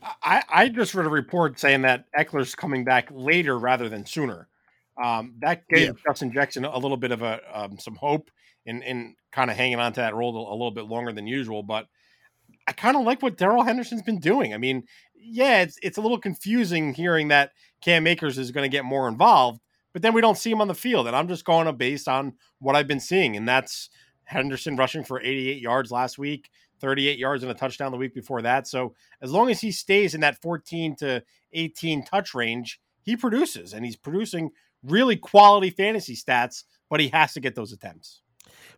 I, 0.01 0.43
I 0.49 0.69
just 0.69 0.93
read 0.93 1.05
a 1.05 1.10
report 1.10 1.60
saying 1.60 1.81
that 1.83 2.05
Ekeler's 2.17 2.55
coming 2.55 2.83
back 2.83 3.10
later 3.12 3.57
rather 3.57 3.89
than 3.89 4.05
sooner. 4.05 4.47
Um, 5.01 5.36
that 5.39 5.67
gave 5.67 5.88
yeah. 5.88 5.93
Justin 6.07 6.31
Jackson 6.31 6.65
a 6.65 6.77
little 6.77 6.97
bit 6.97 7.12
of 7.12 7.21
a 7.21 7.39
um, 7.53 7.77
some 7.79 7.95
hope 7.95 8.31
in 8.65 8.81
in 8.81 9.15
kind 9.31 9.51
of 9.51 9.57
hanging 9.57 9.79
on 9.79 9.93
to 9.93 10.01
that 10.01 10.15
role 10.15 10.36
a 10.51 10.53
little 10.53 10.71
bit 10.71 10.86
longer 10.86 11.13
than 11.13 11.27
usual. 11.27 11.63
But 11.63 11.88
I 12.67 12.71
kind 12.71 12.97
of 12.97 13.03
like 13.03 13.21
what 13.21 13.38
Darrell 13.38 13.63
Henderson's 13.63 14.01
been 14.01 14.19
doing. 14.19 14.53
I 14.53 14.57
mean, 14.57 14.83
yeah, 15.15 15.62
it's 15.62 15.77
it's 15.81 15.97
a 15.97 16.01
little 16.01 16.19
confusing 16.19 16.93
hearing 16.93 17.27
that 17.27 17.51
Cam 17.81 18.07
Akers 18.07 18.38
is 18.38 18.51
going 18.51 18.69
to 18.69 18.75
get 18.75 18.86
more 18.86 19.07
involved, 19.07 19.62
but 19.93 20.01
then 20.01 20.13
we 20.13 20.21
don't 20.21 20.38
see 20.38 20.51
him 20.51 20.62
on 20.62 20.67
the 20.67 20.73
field, 20.73 21.07
and 21.07 21.15
I'm 21.15 21.27
just 21.27 21.45
going 21.45 21.73
based 21.77 22.07
on 22.07 22.33
what 22.60 22.75
I've 22.75 22.88
been 22.88 22.99
seeing, 22.99 23.36
and 23.36 23.47
that's 23.47 23.89
Henderson 24.23 24.75
rushing 24.75 25.03
for 25.03 25.21
88 25.21 25.62
yards 25.62 25.91
last 25.91 26.17
week, 26.17 26.49
38 26.79 27.17
yards 27.17 27.43
and 27.43 27.51
a 27.51 27.55
touchdown 27.55 27.91
the 27.91 27.97
week 27.97 28.13
before 28.13 28.41
that. 28.41 28.67
So 28.67 28.93
as 29.21 29.31
long 29.31 29.49
as 29.49 29.61
he 29.61 29.71
stays 29.71 30.13
in 30.13 30.21
that 30.21 30.41
14 30.41 30.95
to 30.97 31.23
18 31.53 32.03
touch 32.03 32.33
range, 32.33 32.79
he 33.01 33.15
produces, 33.15 33.73
and 33.73 33.85
he's 33.85 33.95
producing 33.95 34.51
really 34.83 35.15
quality 35.15 35.69
fantasy 35.69 36.15
stats, 36.15 36.63
but 36.89 36.99
he 36.99 37.07
has 37.09 37.33
to 37.33 37.39
get 37.39 37.55
those 37.55 37.71
attempts. 37.71 38.21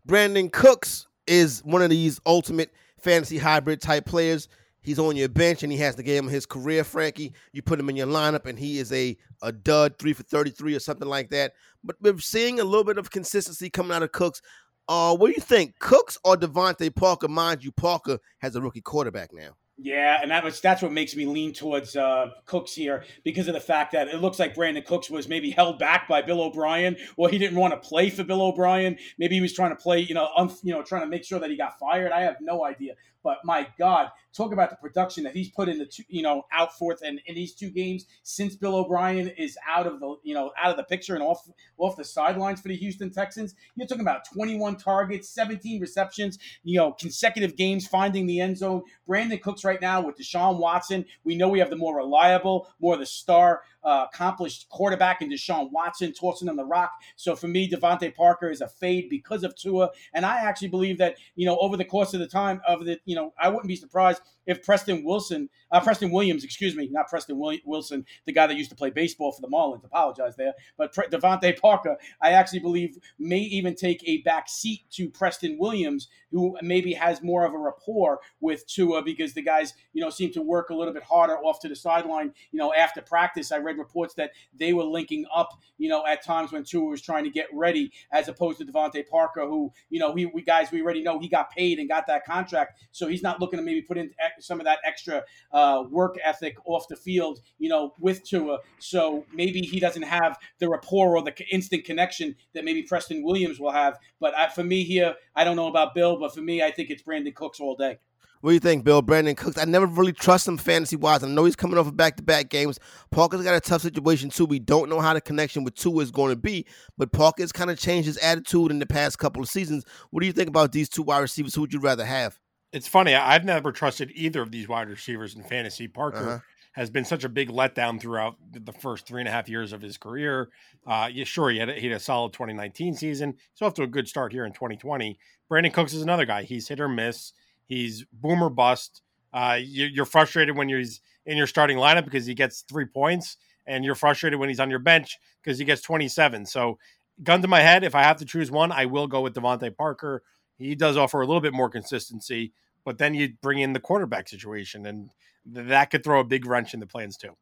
Brandin 0.08 0.52
Cooks 0.52 1.08
is 1.28 1.64
one 1.64 1.82
of 1.82 1.90
these 1.90 2.20
ultimate 2.26 2.74
fantasy 3.00 3.38
hybrid 3.38 3.82
type 3.82 4.06
players. 4.06 4.48
He's 4.82 5.00
on 5.00 5.16
your 5.16 5.30
bench 5.30 5.64
and 5.64 5.72
he 5.72 5.78
has 5.80 5.96
the 5.96 6.04
game 6.04 6.26
of 6.26 6.32
his 6.32 6.46
career, 6.46 6.84
Frankie. 6.84 7.34
You 7.52 7.62
put 7.62 7.80
him 7.80 7.90
in 7.90 7.96
your 7.96 8.08
lineup 8.08 8.46
and 8.46 8.58
he 8.58 8.80
is 8.80 8.92
a, 8.94 9.18
a 9.42 9.52
dud, 9.52 10.00
three 10.00 10.14
for 10.14 10.24
33 10.24 10.76
or 10.76 10.80
something 10.80 11.08
like 11.08 11.30
that. 11.30 11.54
But 11.84 11.98
we're 12.02 12.18
seeing 12.20 12.60
a 12.60 12.64
little 12.64 12.86
bit 12.86 12.98
of 12.98 13.12
consistency 13.12 13.70
coming 13.70 13.92
out 13.92 14.04
of 14.04 14.12
Cooks. 14.12 14.42
Uh, 14.90 15.16
what 15.16 15.28
do 15.28 15.34
you 15.34 15.42
think, 15.42 15.78
Cooks 15.78 16.18
or 16.24 16.36
DeVante 16.36 16.94
Parker? 16.94 17.28
Mind 17.28 17.64
you, 17.64 17.72
Parker 17.72 18.18
has 18.40 18.56
a 18.56 18.62
rookie 18.62 18.82
quarterback 18.82 19.32
now. 19.32 19.52
Yeah, 19.78 20.20
and 20.22 20.32
that 20.32 20.44
was 20.44 20.60
that's 20.60 20.82
what 20.82 20.92
makes 20.92 21.16
me 21.16 21.26
lean 21.26 21.54
towards 21.54 21.96
uh, 21.96 22.32
Cooks 22.46 22.74
here 22.74 23.06
because 23.24 23.48
of 23.48 23.54
the 23.54 23.62
fact 23.62 23.94
that 23.94 24.10
it 24.10 24.18
looks 24.18 24.40
like 24.40 24.56
Brandin 24.56 24.84
Cooks 24.84 25.10
was 25.10 25.30
maybe 25.30 25.52
held 25.52 25.78
back 25.78 26.08
by 26.08 26.24
Bill 26.24 26.42
O'Brien, 26.42 26.98
Well, 27.16 27.32
he 27.32 27.38
didn't 27.38 27.58
want 27.58 27.74
to 27.74 27.88
play 27.88 28.10
for 28.10 28.24
Bill 28.24 28.42
O'Brien. 28.42 28.98
Maybe 29.20 29.36
he 29.36 29.42
was 29.42 29.54
trying 29.54 29.70
to 29.70 29.78
play, 29.78 30.00
you 30.00 30.16
know, 30.16 30.28
un, 30.36 30.50
you 30.64 30.74
know, 30.74 30.82
trying 30.82 31.04
to 31.04 31.08
make 31.08 31.24
sure 31.24 31.40
that 31.40 31.52
he 31.52 31.56
got 31.56 31.78
fired. 31.80 32.12
I 32.12 32.22
have 32.22 32.38
no 32.42 32.66
idea. 32.66 32.96
But 33.24 33.40
my 33.44 33.68
God, 33.78 34.10
talk 34.34 34.54
about 34.54 34.70
the 34.70 34.76
production 34.76 35.24
that 35.24 35.34
he's 35.34 35.50
put 35.50 35.70
in 35.70 35.78
the 35.78 35.86
two, 35.86 36.04
you 36.08 36.22
know, 36.22 36.44
out 36.52 36.78
forth 36.78 37.02
and 37.04 37.20
in 37.26 37.36
these 37.36 37.54
two 37.54 37.70
games 37.70 38.06
since 38.24 38.56
Bill 38.56 38.76
O'Brien 38.76 39.30
is 39.30 39.58
out 39.68 39.88
of 39.88 40.00
the, 40.00 40.16
you 40.24 40.34
know, 40.34 40.52
out 40.62 40.72
of 40.72 40.78
the 40.78 40.84
picture 40.84 41.16
and 41.16 41.24
off 41.24 41.48
off 41.78 41.98
the 41.98 42.04
sidelines 42.04 42.62
for 42.62 42.68
the 42.70 42.76
Houston 42.76 43.12
Texans. 43.12 43.56
You're 43.76 43.88
talking 43.88 44.02
about 44.02 44.26
21 44.34 44.78
targets, 44.78 45.30
17 45.30 45.82
receptions, 45.82 46.40
you 46.64 46.78
know, 46.78 46.92
consecutive 46.94 47.56
games 47.56 47.88
finding 47.88 48.26
the 48.26 48.40
end 48.40 48.58
zone. 48.58 48.84
Brandin 49.08 49.42
Cooks 49.42 49.64
right 49.64 49.82
now 49.82 50.02
with 50.02 50.18
Deshaun 50.18 50.60
Watson. 50.60 51.06
We 51.24 51.36
know 51.36 51.50
we 51.50 51.60
have 51.60 51.70
the 51.70 51.76
more 51.76 51.98
reliable, 51.98 52.68
more 52.80 52.98
the 52.98 53.06
star 53.06 53.62
uh, 53.84 54.06
accomplished 54.12 54.68
quarterback 54.70 55.22
in 55.22 55.30
Deshaun 55.30 55.72
Watson 55.72 56.14
tossing 56.14 56.48
him 56.48 56.56
the 56.56 56.66
rock. 56.66 56.92
So 57.16 57.36
for 57.36 57.48
me, 57.48 57.70
DeVante 57.70 58.16
Parker 58.16 58.50
is 58.50 58.62
a 58.62 58.68
fade 58.68 59.10
because 59.10 59.44
of 59.44 59.56
Tua, 59.56 59.90
and 60.14 60.26
I 60.26 60.38
actually 60.42 60.70
believe 60.70 60.98
that 60.98 61.18
you 61.36 61.46
know 61.46 61.58
over 61.60 61.78
the 61.78 61.86
course 61.86 62.14
of 62.14 62.20
the 62.20 62.28
time 62.28 62.62
of 62.68 62.86
the 62.86 63.00
you 63.06 63.16
know 63.16 63.34
I 63.42 63.50
wouldn't 63.50 63.68
be 63.68 63.76
surprised 63.76 64.22
if 64.50 64.64
Preston 64.64 65.04
Wilson, 65.04 65.48
uh, 65.72 65.80
Preston 65.80 66.10
Williams, 66.10 66.44
excuse 66.44 66.76
me, 66.76 66.90
not 66.92 67.08
Preston 67.08 67.40
Wilson, 67.66 68.04
the 68.26 68.34
guy 68.34 68.48
that 68.48 68.58
used 68.58 68.72
to 68.72 68.76
play 68.76 68.90
baseball 68.90 69.32
for 69.32 69.42
the 69.42 69.48
Marlins. 69.48 69.86
Apologize 69.86 70.36
there, 70.36 70.54
but 70.76 70.92
Pre- 70.92 71.06
DeVante 71.06 71.62
Parker, 71.62 71.96
I 72.20 72.32
actually 72.32 72.60
believe 72.60 72.98
may 73.20 73.38
even 73.38 73.76
take 73.76 74.04
a 74.08 74.24
back 74.24 74.50
seat 74.50 74.86
to 74.94 75.08
Preston 75.08 75.58
Williams, 75.60 76.08
who 76.32 76.58
maybe 76.64 76.94
has 76.94 77.22
more 77.22 77.46
of 77.46 77.54
a 77.54 77.60
rapport 77.60 78.20
with 78.40 78.66
Tua 78.66 79.04
because 79.04 79.34
the 79.34 79.44
guys 79.44 79.76
you 79.94 80.02
know 80.02 80.10
seem 80.10 80.32
to 80.34 80.42
work 80.42 80.72
a 80.72 80.76
little 80.76 80.94
bit 80.96 81.04
harder 81.04 81.38
off 81.38 81.60
to 81.60 81.70
the 81.70 81.76
sideline. 81.76 82.34
You 82.52 82.58
know 82.58 82.74
after 82.74 83.04
practice, 83.04 83.52
I 83.52 83.60
read 83.60 83.78
reports 83.78 84.16
that 84.16 84.32
they 84.58 84.74
were 84.74 84.84
linking 84.84 85.26
up. 85.34 85.50
You 85.78 85.90
know 85.90 86.08
at 86.08 86.24
times 86.24 86.52
when 86.52 86.64
Tua 86.64 86.90
was 86.90 87.04
trying 87.04 87.24
to 87.24 87.30
get 87.30 87.46
ready, 87.54 87.92
as 88.12 88.28
opposed 88.28 88.58
to 88.58 88.66
DeVante 88.66 89.08
Parker, 89.08 89.46
who 89.46 89.72
you 89.92 90.00
know 90.00 90.10
we 90.10 90.26
guys 90.42 90.72
we 90.72 90.82
already 90.82 91.04
know 91.04 91.20
he 91.20 91.28
got 91.28 91.52
paid 91.52 91.78
and 91.78 91.88
got 91.88 92.08
that 92.08 92.26
contract, 92.26 92.80
so 92.92 93.08
he's 93.08 93.22
not 93.22 93.40
looking 93.40 93.60
to 93.60 93.64
maybe 93.64 93.84
put 93.84 94.00
in 94.00 94.10
some 94.40 94.60
of 94.60 94.66
that 94.66 94.80
extra 94.86 95.24
uh, 95.52 95.84
work 95.90 96.18
ethic 96.24 96.58
off 96.66 96.88
the 96.88 96.96
field, 96.96 97.40
you 97.58 97.70
know, 97.70 97.94
with 98.00 98.24
Tua. 98.24 98.60
So 98.80 99.26
maybe 99.34 99.62
he 99.62 99.80
doesn't 99.80 100.04
have 100.04 100.38
the 100.60 100.70
rapport 100.70 101.18
or 101.18 101.24
the 101.24 101.34
instant 101.52 101.86
connection 101.86 102.36
that 102.54 102.64
maybe 102.64 102.84
Preston 102.84 103.24
Williams 103.24 103.60
will 103.60 103.72
have. 103.72 103.98
But 104.20 104.38
I, 104.38 104.50
for 104.50 104.64
me 104.64 104.84
here, 104.84 105.16
I 105.36 105.44
don't 105.44 105.56
know 105.56 105.68
about 105.68 105.96
Bill, 105.96 106.20
but 106.20 106.34
for 106.34 106.42
me, 106.42 106.62
I 106.62 106.72
think 106.72 106.90
it's 106.90 107.04
Brandin 107.04 107.36
Cooks 107.36 107.60
all 107.60 107.76
day. 107.76 108.00
What 108.42 108.52
do 108.52 108.54
you 108.54 108.62
think, 108.62 108.86
Bill? 108.86 109.04
Brandin 109.04 109.36
Cooks. 109.36 109.58
I 109.58 109.66
never 109.66 109.86
really 109.86 110.14
trust 110.14 110.48
him 110.48 110.58
fantasy 110.58 110.96
wise. 110.96 111.24
I 111.24 111.28
know 111.28 111.44
he's 111.44 111.58
coming 111.58 111.78
off 111.78 111.88
of 111.88 111.98
back 111.98 112.16
to 112.16 112.24
back 112.24 112.50
games. 112.50 112.80
Parker's 113.12 113.44
got 113.44 113.54
a 113.54 113.60
tough 113.60 113.82
situation 113.82 114.30
too. 114.30 114.46
We 114.46 114.60
don't 114.60 114.90
know 114.90 115.02
how 115.02 115.14
the 115.14 115.20
connection 115.20 115.66
with 115.66 115.76
Tua 115.76 116.04
is 116.04 116.12
going 116.12 116.32
to 116.32 116.40
be, 116.40 116.66
but 116.98 117.12
Parker's 117.12 117.52
kind 117.52 117.70
of 117.70 117.78
changed 117.78 118.08
his 118.08 118.18
attitude 118.20 118.72
in 118.72 118.80
the 118.80 118.86
past 118.86 119.20
couple 119.20 119.42
of 119.42 119.50
seasons. 119.50 119.84
What 120.12 120.22
do 120.22 120.28
you 120.28 120.32
think 120.32 120.48
about 120.48 120.72
these 120.72 120.88
two 120.88 121.04
wide 121.04 121.20
receivers? 121.20 121.54
Who 121.54 121.62
would 121.62 121.74
you 121.74 121.82
rather 121.82 122.06
have? 122.06 122.40
It's 122.72 122.88
funny. 122.88 123.16
I've 123.16 123.46
never 123.46 123.72
trusted 123.72 124.12
either 124.14 124.42
of 124.42 124.52
these 124.52 124.68
wide 124.68 124.90
receivers 124.90 125.36
in 125.36 125.44
fantasy. 125.44 125.88
Parker 125.88 126.18
uh-huh. 126.18 126.40
has 126.74 126.90
been 126.90 127.06
such 127.06 127.24
a 127.24 127.30
big 127.30 127.50
letdown 127.50 128.00
throughout 128.00 128.36
the 128.52 128.74
first 128.74 129.08
three 129.08 129.22
and 129.22 129.28
a 129.28 129.32
half 129.32 129.50
years 129.50 129.74
of 129.74 129.82
his 129.82 129.98
career. 129.98 130.50
Uh, 130.86 131.10
yeah, 131.12 131.24
sure, 131.24 131.50
he 131.50 131.58
had, 131.58 131.70
a, 131.70 131.74
he 131.74 131.88
had 131.88 131.98
a 131.98 132.00
solid 132.00 132.34
2019 132.34 132.94
season. 132.94 133.36
He's 133.54 133.66
off 133.66 133.74
to 133.76 133.84
a 133.84 133.88
good 133.88 134.08
start 134.08 134.32
here 134.32 134.46
in 134.46 134.54
2020. 134.54 135.18
Brandin 135.50 135.74
Cooks 135.74 135.94
is 135.94 136.04
another 136.04 136.26
guy. 136.26 136.44
He's 136.44 136.68
hit 136.68 136.80
or 136.80 136.88
miss. 136.88 137.34
He's 137.66 138.06
boomer 138.14 138.50
bust. 138.50 139.02
Uh, 139.34 139.60
you, 139.62 140.02
are 140.02 140.06
frustrated 140.06 140.56
when 140.56 140.70
you're 140.70 140.84
in 141.26 141.38
your 141.38 141.48
starting 141.48 141.78
lineup 141.78 142.06
because 142.06 142.26
he 142.26 142.36
gets 142.36 142.62
three 142.62 142.86
points, 142.86 143.38
and 143.66 143.84
you're 143.84 143.96
frustrated 143.96 144.40
when 144.40 144.50
he's 144.50 144.60
on 144.60 144.70
your 144.70 144.80
bench 144.80 145.18
because 145.44 145.58
he 145.58 145.66
gets 145.66 145.82
27. 145.82 146.46
So, 146.46 146.78
gun 147.24 147.42
to 147.42 147.48
my 147.48 147.62
head, 147.62 147.84
if 147.84 147.96
I 147.96 148.04
have 148.04 148.18
to 148.18 148.26
choose 148.26 148.50
one, 148.52 148.72
I 148.72 148.86
will 148.86 149.08
go 149.08 149.22
with 149.22 149.34
DeVante 149.34 149.76
Parker 149.76 150.24
he 150.60 150.76
does 150.76 150.98
offer 150.98 151.22
a 151.22 151.26
little 151.26 151.42
bit 151.42 151.54
more 151.54 151.70
consistency, 151.70 152.52
but 152.86 152.98
then 152.98 153.14
you 153.14 153.34
bring 153.42 153.60
in 153.60 153.74
the 153.74 153.80
quarterback 153.80 154.28
situation, 154.28 154.86
and 154.86 155.12
that 155.46 155.90
could 155.90 156.04
throw 156.04 156.20
a 156.20 156.26
big 156.26 156.46
wrench 156.46 156.74
in 156.74 156.80
the 156.80 156.88
plans 156.88 157.18
too. 157.18 157.36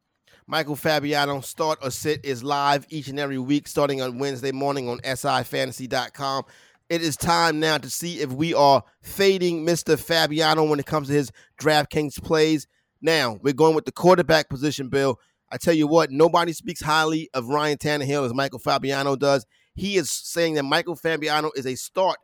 Michael 0.46 0.76
Fabiano 0.78 1.42
Start 1.42 1.80
or 1.82 1.92
Sit 1.92 2.24
is 2.24 2.44
live 2.44 2.86
each 2.90 3.10
and 3.10 3.20
every 3.20 3.38
week 3.38 3.68
starting 3.68 4.02
on 4.02 4.20
Wednesday 4.20 4.54
morning 4.54 4.88
on 4.88 5.00
sifantasy.com. 5.00 6.44
It 6.90 7.02
is 7.02 7.18
time 7.18 7.60
now 7.60 7.78
to 7.78 7.90
see 7.90 8.22
if 8.22 8.32
we 8.32 8.54
are 8.54 8.82
fading 9.02 9.66
Mr. 9.66 10.00
Fabiano 10.00 10.64
when 10.64 10.80
it 10.80 10.86
comes 10.86 11.10
to 11.10 11.14
his 11.14 11.32
DraftKings 11.60 12.24
plays. 12.24 12.66
Now, 13.02 13.40
we're 13.42 13.54
going 13.54 13.76
with 13.76 13.84
the 13.84 13.92
quarterback 13.92 14.48
position, 14.50 14.88
Bill. 14.88 15.20
I 15.52 15.58
tell 15.58 15.74
you 15.74 15.88
what, 15.88 16.12
nobody 16.12 16.54
speaks 16.54 16.82
highly 16.82 17.30
of 17.34 17.50
Ryan 17.50 17.78
Tannehill 17.78 18.26
as 18.26 18.34
Michael 18.34 18.60
Fabiano 18.60 19.18
does. 19.18 19.46
He 19.76 19.98
is 19.98 20.10
saying 20.10 20.54
that 20.54 20.64
Michael 20.64 20.96
Fabiano 20.96 21.52
is 21.56 21.66
a 21.66 21.76
start 21.76 22.18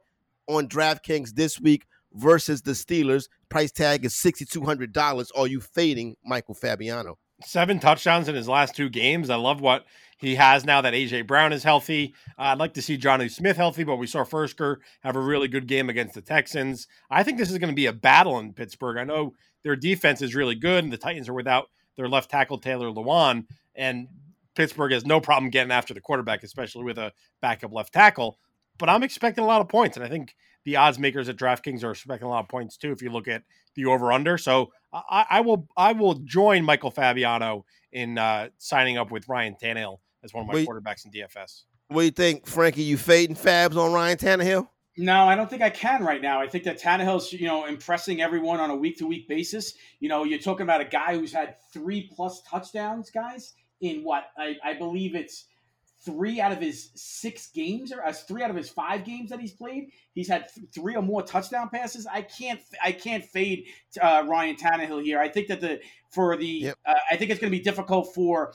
on 0.48 0.68
DraftKings 0.68 1.36
this 1.36 1.60
week 1.60 1.86
versus 2.14 2.62
the 2.62 2.72
Steelers. 2.72 3.28
Price 3.50 3.72
tag 3.72 4.06
is 4.06 4.14
$6,200. 4.14 5.30
Are 5.36 5.48
you 5.48 5.60
fading 5.60 6.16
Michael 6.26 6.56
Fabiano? 6.56 7.18
Seven 7.46 7.80
touchdowns 7.80 8.28
in 8.30 8.36
his 8.36 8.48
last 8.48 8.76
two 8.76 8.90
games. 8.90 9.30
I 9.30 9.36
love 9.36 9.60
what 9.60 9.86
he 10.18 10.36
has 10.36 10.64
now 10.64 10.82
that 10.82 10.94
AJ 10.94 11.28
Brown 11.28 11.52
is 11.52 11.64
healthy. 11.64 12.14
Uh, 12.38 12.44
I'd 12.44 12.60
like 12.60 12.76
to 12.76 12.82
see 12.82 12.98
Jonnu 12.98 13.30
Smith 13.30 13.58
healthy, 13.58 13.84
but 13.84 13.98
we 13.98 14.08
saw 14.08 14.24
Firkser 14.24 14.78
have 15.02 15.16
a 15.16 15.22
really 15.22 15.48
good 15.48 15.68
game 15.68 15.90
against 15.90 16.14
the 16.14 16.22
Texans. 16.22 16.88
I 17.10 17.24
think 17.24 17.38
this 17.38 17.52
is 17.52 17.58
going 17.58 17.72
to 17.72 17.76
be 17.76 17.88
a 17.88 17.94
battle 17.94 18.40
in 18.40 18.54
Pittsburgh. 18.54 18.98
I 18.98 19.04
know 19.04 19.34
their 19.64 19.76
defense 19.76 20.22
is 20.22 20.36
really 20.36 20.56
good, 20.56 20.84
and 20.84 20.94
the 20.94 20.98
Titans 20.98 21.28
are 21.28 21.34
without 21.34 21.70
their 21.98 22.08
left 22.08 22.32
tackle 22.32 22.58
Taylor 22.58 22.90
Lewan, 22.90 23.46
and 23.76 24.08
Pittsburgh 24.56 24.94
has 24.94 25.06
no 25.06 25.20
problem 25.20 25.50
getting 25.50 25.72
after 25.72 25.94
the 25.94 26.02
quarterback, 26.02 26.44
especially 26.44 26.84
with 26.84 26.98
a 26.98 27.12
backup 27.42 27.74
left 27.74 27.94
tackle 27.94 28.38
but 28.78 28.90
I'm 28.90 29.04
expecting 29.04 29.44
a 29.44 29.48
lot 29.48 29.62
of 29.62 29.70
points, 29.70 29.98
and 29.98 30.06
I 30.06 30.10
think 30.10 30.36
the 30.66 30.78
odds 30.78 31.00
makers 31.00 31.30
at 31.30 31.36
DraftKings 31.36 31.84
are 31.84 31.92
expecting 31.92 32.26
a 32.26 32.30
lot 32.30 32.40
of 32.40 32.50
points 32.50 32.78
too. 32.78 32.92
If 32.92 33.02
you 33.02 33.10
look 33.10 33.28
at 33.28 33.44
the 33.76 33.86
over 33.86 34.12
under, 34.12 34.38
so 34.38 34.72
I, 34.92 35.26
I, 35.30 35.42
will 35.42 35.68
I 35.76 35.94
will 35.94 36.16
join 36.16 36.64
Michael 36.64 36.92
Fabiano 36.92 37.66
in 37.92 38.18
uh, 38.18 38.50
signing 38.58 38.98
up 38.98 39.12
with 39.12 39.28
Ryan 39.28 39.56
Tannehill 39.62 39.98
as 40.24 40.34
one 40.34 40.44
of 40.44 40.48
my 40.48 40.56
Wait, 40.56 40.68
quarterbacks 40.68 41.06
in 41.06 41.12
DFS. 41.12 41.64
What 41.88 42.02
do 42.02 42.06
you 42.06 42.12
think, 42.12 42.48
Frankie? 42.48 42.84
You 42.84 42.98
fading 42.98 43.36
Fabs 43.36 43.76
on 43.76 43.94
Ryan 43.94 44.18
Tannehill? 44.18 44.68
No, 44.96 45.28
I 45.28 45.36
don't 45.36 45.50
think 45.50 45.64
I 45.64 45.72
can 45.72 46.04
right 46.04 46.22
now. 46.22 46.40
I 46.40 46.48
think 46.48 46.66
that 46.66 46.80
Tannehill's, 46.80 47.34
you 47.34 47.48
know, 47.48 47.66
impressing 47.66 48.22
everyone 48.22 48.60
on 48.60 48.70
a 48.70 48.76
week 48.76 48.98
to 49.00 49.08
week 49.08 49.28
basis. 49.28 49.74
You 50.00 50.08
know, 50.08 50.24
you're 50.24 50.40
talking 50.40 50.64
about 50.64 50.82
a 50.82 50.86
guy 50.86 51.18
who's 51.18 51.34
had 51.34 51.56
three 51.74 52.12
plus 52.16 52.44
touchdowns, 52.44 53.10
guys, 53.10 53.54
in 53.82 54.04
what 54.04 54.26
I, 54.38 54.56
I 54.64 54.74
believe 54.74 55.16
it's 55.16 55.46
three 56.06 56.42
out 56.42 56.52
of 56.52 56.60
his 56.60 56.90
six 56.96 57.50
games, 57.52 57.92
or 57.92 58.02
as 58.02 58.18
uh, 58.18 58.24
three 58.28 58.44
out 58.44 58.50
of 58.50 58.56
his 58.56 58.70
five 58.70 59.06
games 59.06 59.30
that 59.30 59.40
he's 59.40 59.54
played, 59.54 59.92
he's 60.14 60.28
had 60.28 60.48
th- 60.54 60.68
three 60.74 60.96
or 60.96 61.02
more 61.02 61.22
touchdown 61.22 61.70
passes. 61.70 62.06
I 62.08 62.22
can't, 62.22 62.60
I 62.84 62.92
can't 62.92 63.24
fade 63.24 63.68
uh, 64.02 64.24
Ryan 64.28 64.56
Tannehill 64.56 65.04
here. 65.04 65.20
I 65.20 65.30
think 65.30 65.48
that 65.48 65.62
the 65.62 65.80
for 66.12 66.36
the, 66.38 66.46
yep. 66.46 66.78
uh, 66.86 66.94
I 67.10 67.18
think 67.18 67.32
it's 67.32 67.40
going 67.40 67.52
to 67.52 67.58
be 67.58 67.64
difficult 67.64 68.14
for 68.14 68.54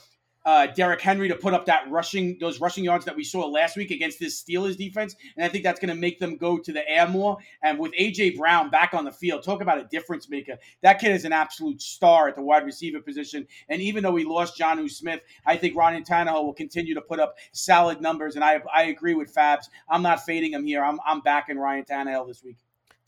uh, 0.49 0.67
Derrick 0.67 1.03
Henry 1.03 1.29
to 1.29 1.37
put 1.37 1.53
up 1.53 1.67
that 1.67 1.91
rushing 1.91 2.39
those 2.41 2.59
rushing 2.59 2.83
yards 2.83 3.05
that 3.05 3.15
we 3.15 3.23
saw 3.23 3.47
last 3.47 3.77
week 3.77 3.91
against 3.91 4.19
this 4.19 4.43
Steelers 4.43 4.79
defense, 4.79 5.15
and 5.37 5.45
I 5.45 5.49
think 5.51 5.63
that's 5.63 5.79
going 5.79 5.95
to 5.95 6.01
make 6.01 6.19
them 6.19 6.39
go 6.39 6.57
to 6.57 6.73
the 6.73 6.89
air 6.89 7.07
more. 7.07 7.37
And 7.63 7.79
with 7.79 7.93
AJ 7.93 8.39
Brown 8.39 8.71
back 8.71 8.95
on 8.95 9.05
the 9.05 9.13
field, 9.13 9.43
talk 9.43 9.61
about 9.61 9.77
a 9.77 9.85
difference 9.85 10.31
maker. 10.31 10.57
That 10.83 11.01
kid 11.01 11.13
is 11.13 11.27
an 11.27 11.35
absolute 11.35 11.83
star 11.83 12.29
at 12.29 12.35
the 12.35 12.41
wide 12.41 12.65
receiver 12.65 13.03
position. 13.03 13.47
And 13.69 13.83
even 13.83 14.03
though 14.03 14.13
we 14.13 14.25
lost 14.25 14.59
Jonnu 14.59 14.91
Smith, 14.91 15.21
I 15.45 15.59
think 15.59 15.77
Ryan 15.77 16.03
Tannehill 16.03 16.43
will 16.43 16.55
continue 16.55 16.95
to 16.95 17.03
put 17.03 17.21
up 17.21 17.37
solid 17.53 18.01
numbers. 18.01 18.35
And 18.35 18.43
I 18.43 18.63
I 18.75 18.85
agree 18.85 19.13
with 19.13 19.35
Fabs. 19.35 19.69
I'm 19.91 20.03
not 20.03 20.25
fading 20.25 20.55
him 20.55 20.65
here. 20.65 20.83
I'm 20.83 20.99
I'm 21.07 21.21
backing 21.21 21.59
Ryan 21.59 21.85
Tannehill 21.85 22.27
this 22.27 22.43
week. 22.43 22.57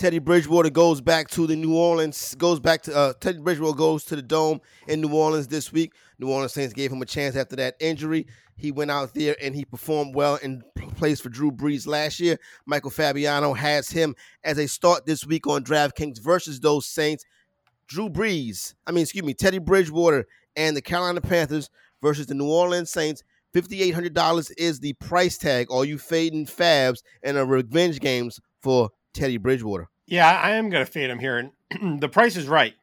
Teddy 0.01 0.19
Bridgewater 0.19 0.71
goes 0.71 1.03
back 1.03 1.29
to 1.29 1.47
the 1.47 1.55
New 1.55 1.77
Orleans, 1.77 2.35
goes 2.37 2.59
back 2.59 2.81
to 2.85 2.97
uh, 2.97 3.13
Teddy 3.21 3.39
Bridgewater 3.39 3.77
goes 3.77 4.03
to 4.05 4.17
the 4.17 4.23
Dome 4.23 4.63
in 4.89 5.03
New 5.03 5.13
Orleans 5.13 5.47
this 5.47 5.75
week. 5.75 5.93
New 6.19 6.31
Orleans 6.31 6.55
Saints 6.55 6.73
gave 6.73 6.91
him 6.91 7.03
a 7.03 7.05
chance 7.05 7.37
after 7.37 7.55
that 7.57 7.77
injury. 7.81 8.27
He 8.57 8.73
went 8.73 8.91
out 8.91 9.13
there 9.13 9.37
and 9.43 9.55
he 9.55 9.67
performed 9.67 10.15
well 10.15 10.39
and 10.43 10.63
plays 10.97 11.21
for 11.21 11.29
Drew 11.29 11.53
Brees 11.53 11.87
last 11.87 12.19
year. 12.19 12.39
Michael 12.65 12.91
Fabiano 12.91 13.53
has 13.53 13.91
him 13.91 14.17
as 14.43 14.57
a 14.57 14.67
start 14.67 15.05
this 15.05 15.27
week 15.27 15.47
on 15.47 15.65
DraftKings 15.65 16.19
versus 16.19 16.61
those 16.61 16.87
Saints. 16.87 17.27
Drew 17.87 18.09
Brees, 18.09 18.73
I 18.87 18.93
mean, 18.93 19.03
excuse 19.03 19.23
me, 19.23 19.35
Teddy 19.35 19.59
Bridgewater 19.59 20.27
and 20.57 20.75
the 20.75 20.81
Carolina 20.81 21.21
Panthers 21.21 21.69
versus 22.01 22.27
the 22.27 22.35
New 22.35 22.51
Orleans 22.51 22.91
Saints. 22.91 23.23
$5,800 23.55 24.51
is 24.57 24.81
the 24.81 24.95
price 24.95 25.37
tag. 25.37 25.67
All 25.69 25.85
you 25.85 25.99
fading 25.99 26.47
fabs 26.47 27.03
and 27.23 27.37
a 27.37 27.45
revenge 27.45 28.01
games 28.01 28.41
for 28.63 28.89
Teddy 29.13 29.37
Bridgewater. 29.37 29.89
Yeah, 30.07 30.29
I 30.29 30.53
am 30.53 30.71
going 30.71 30.85
to 30.85 30.91
fade 30.91 31.11
him 31.11 31.19
here, 31.19 31.39
and 31.39 32.01
the 32.01 32.09
price 32.09 32.37
is 32.37 32.49
right. 32.49 32.75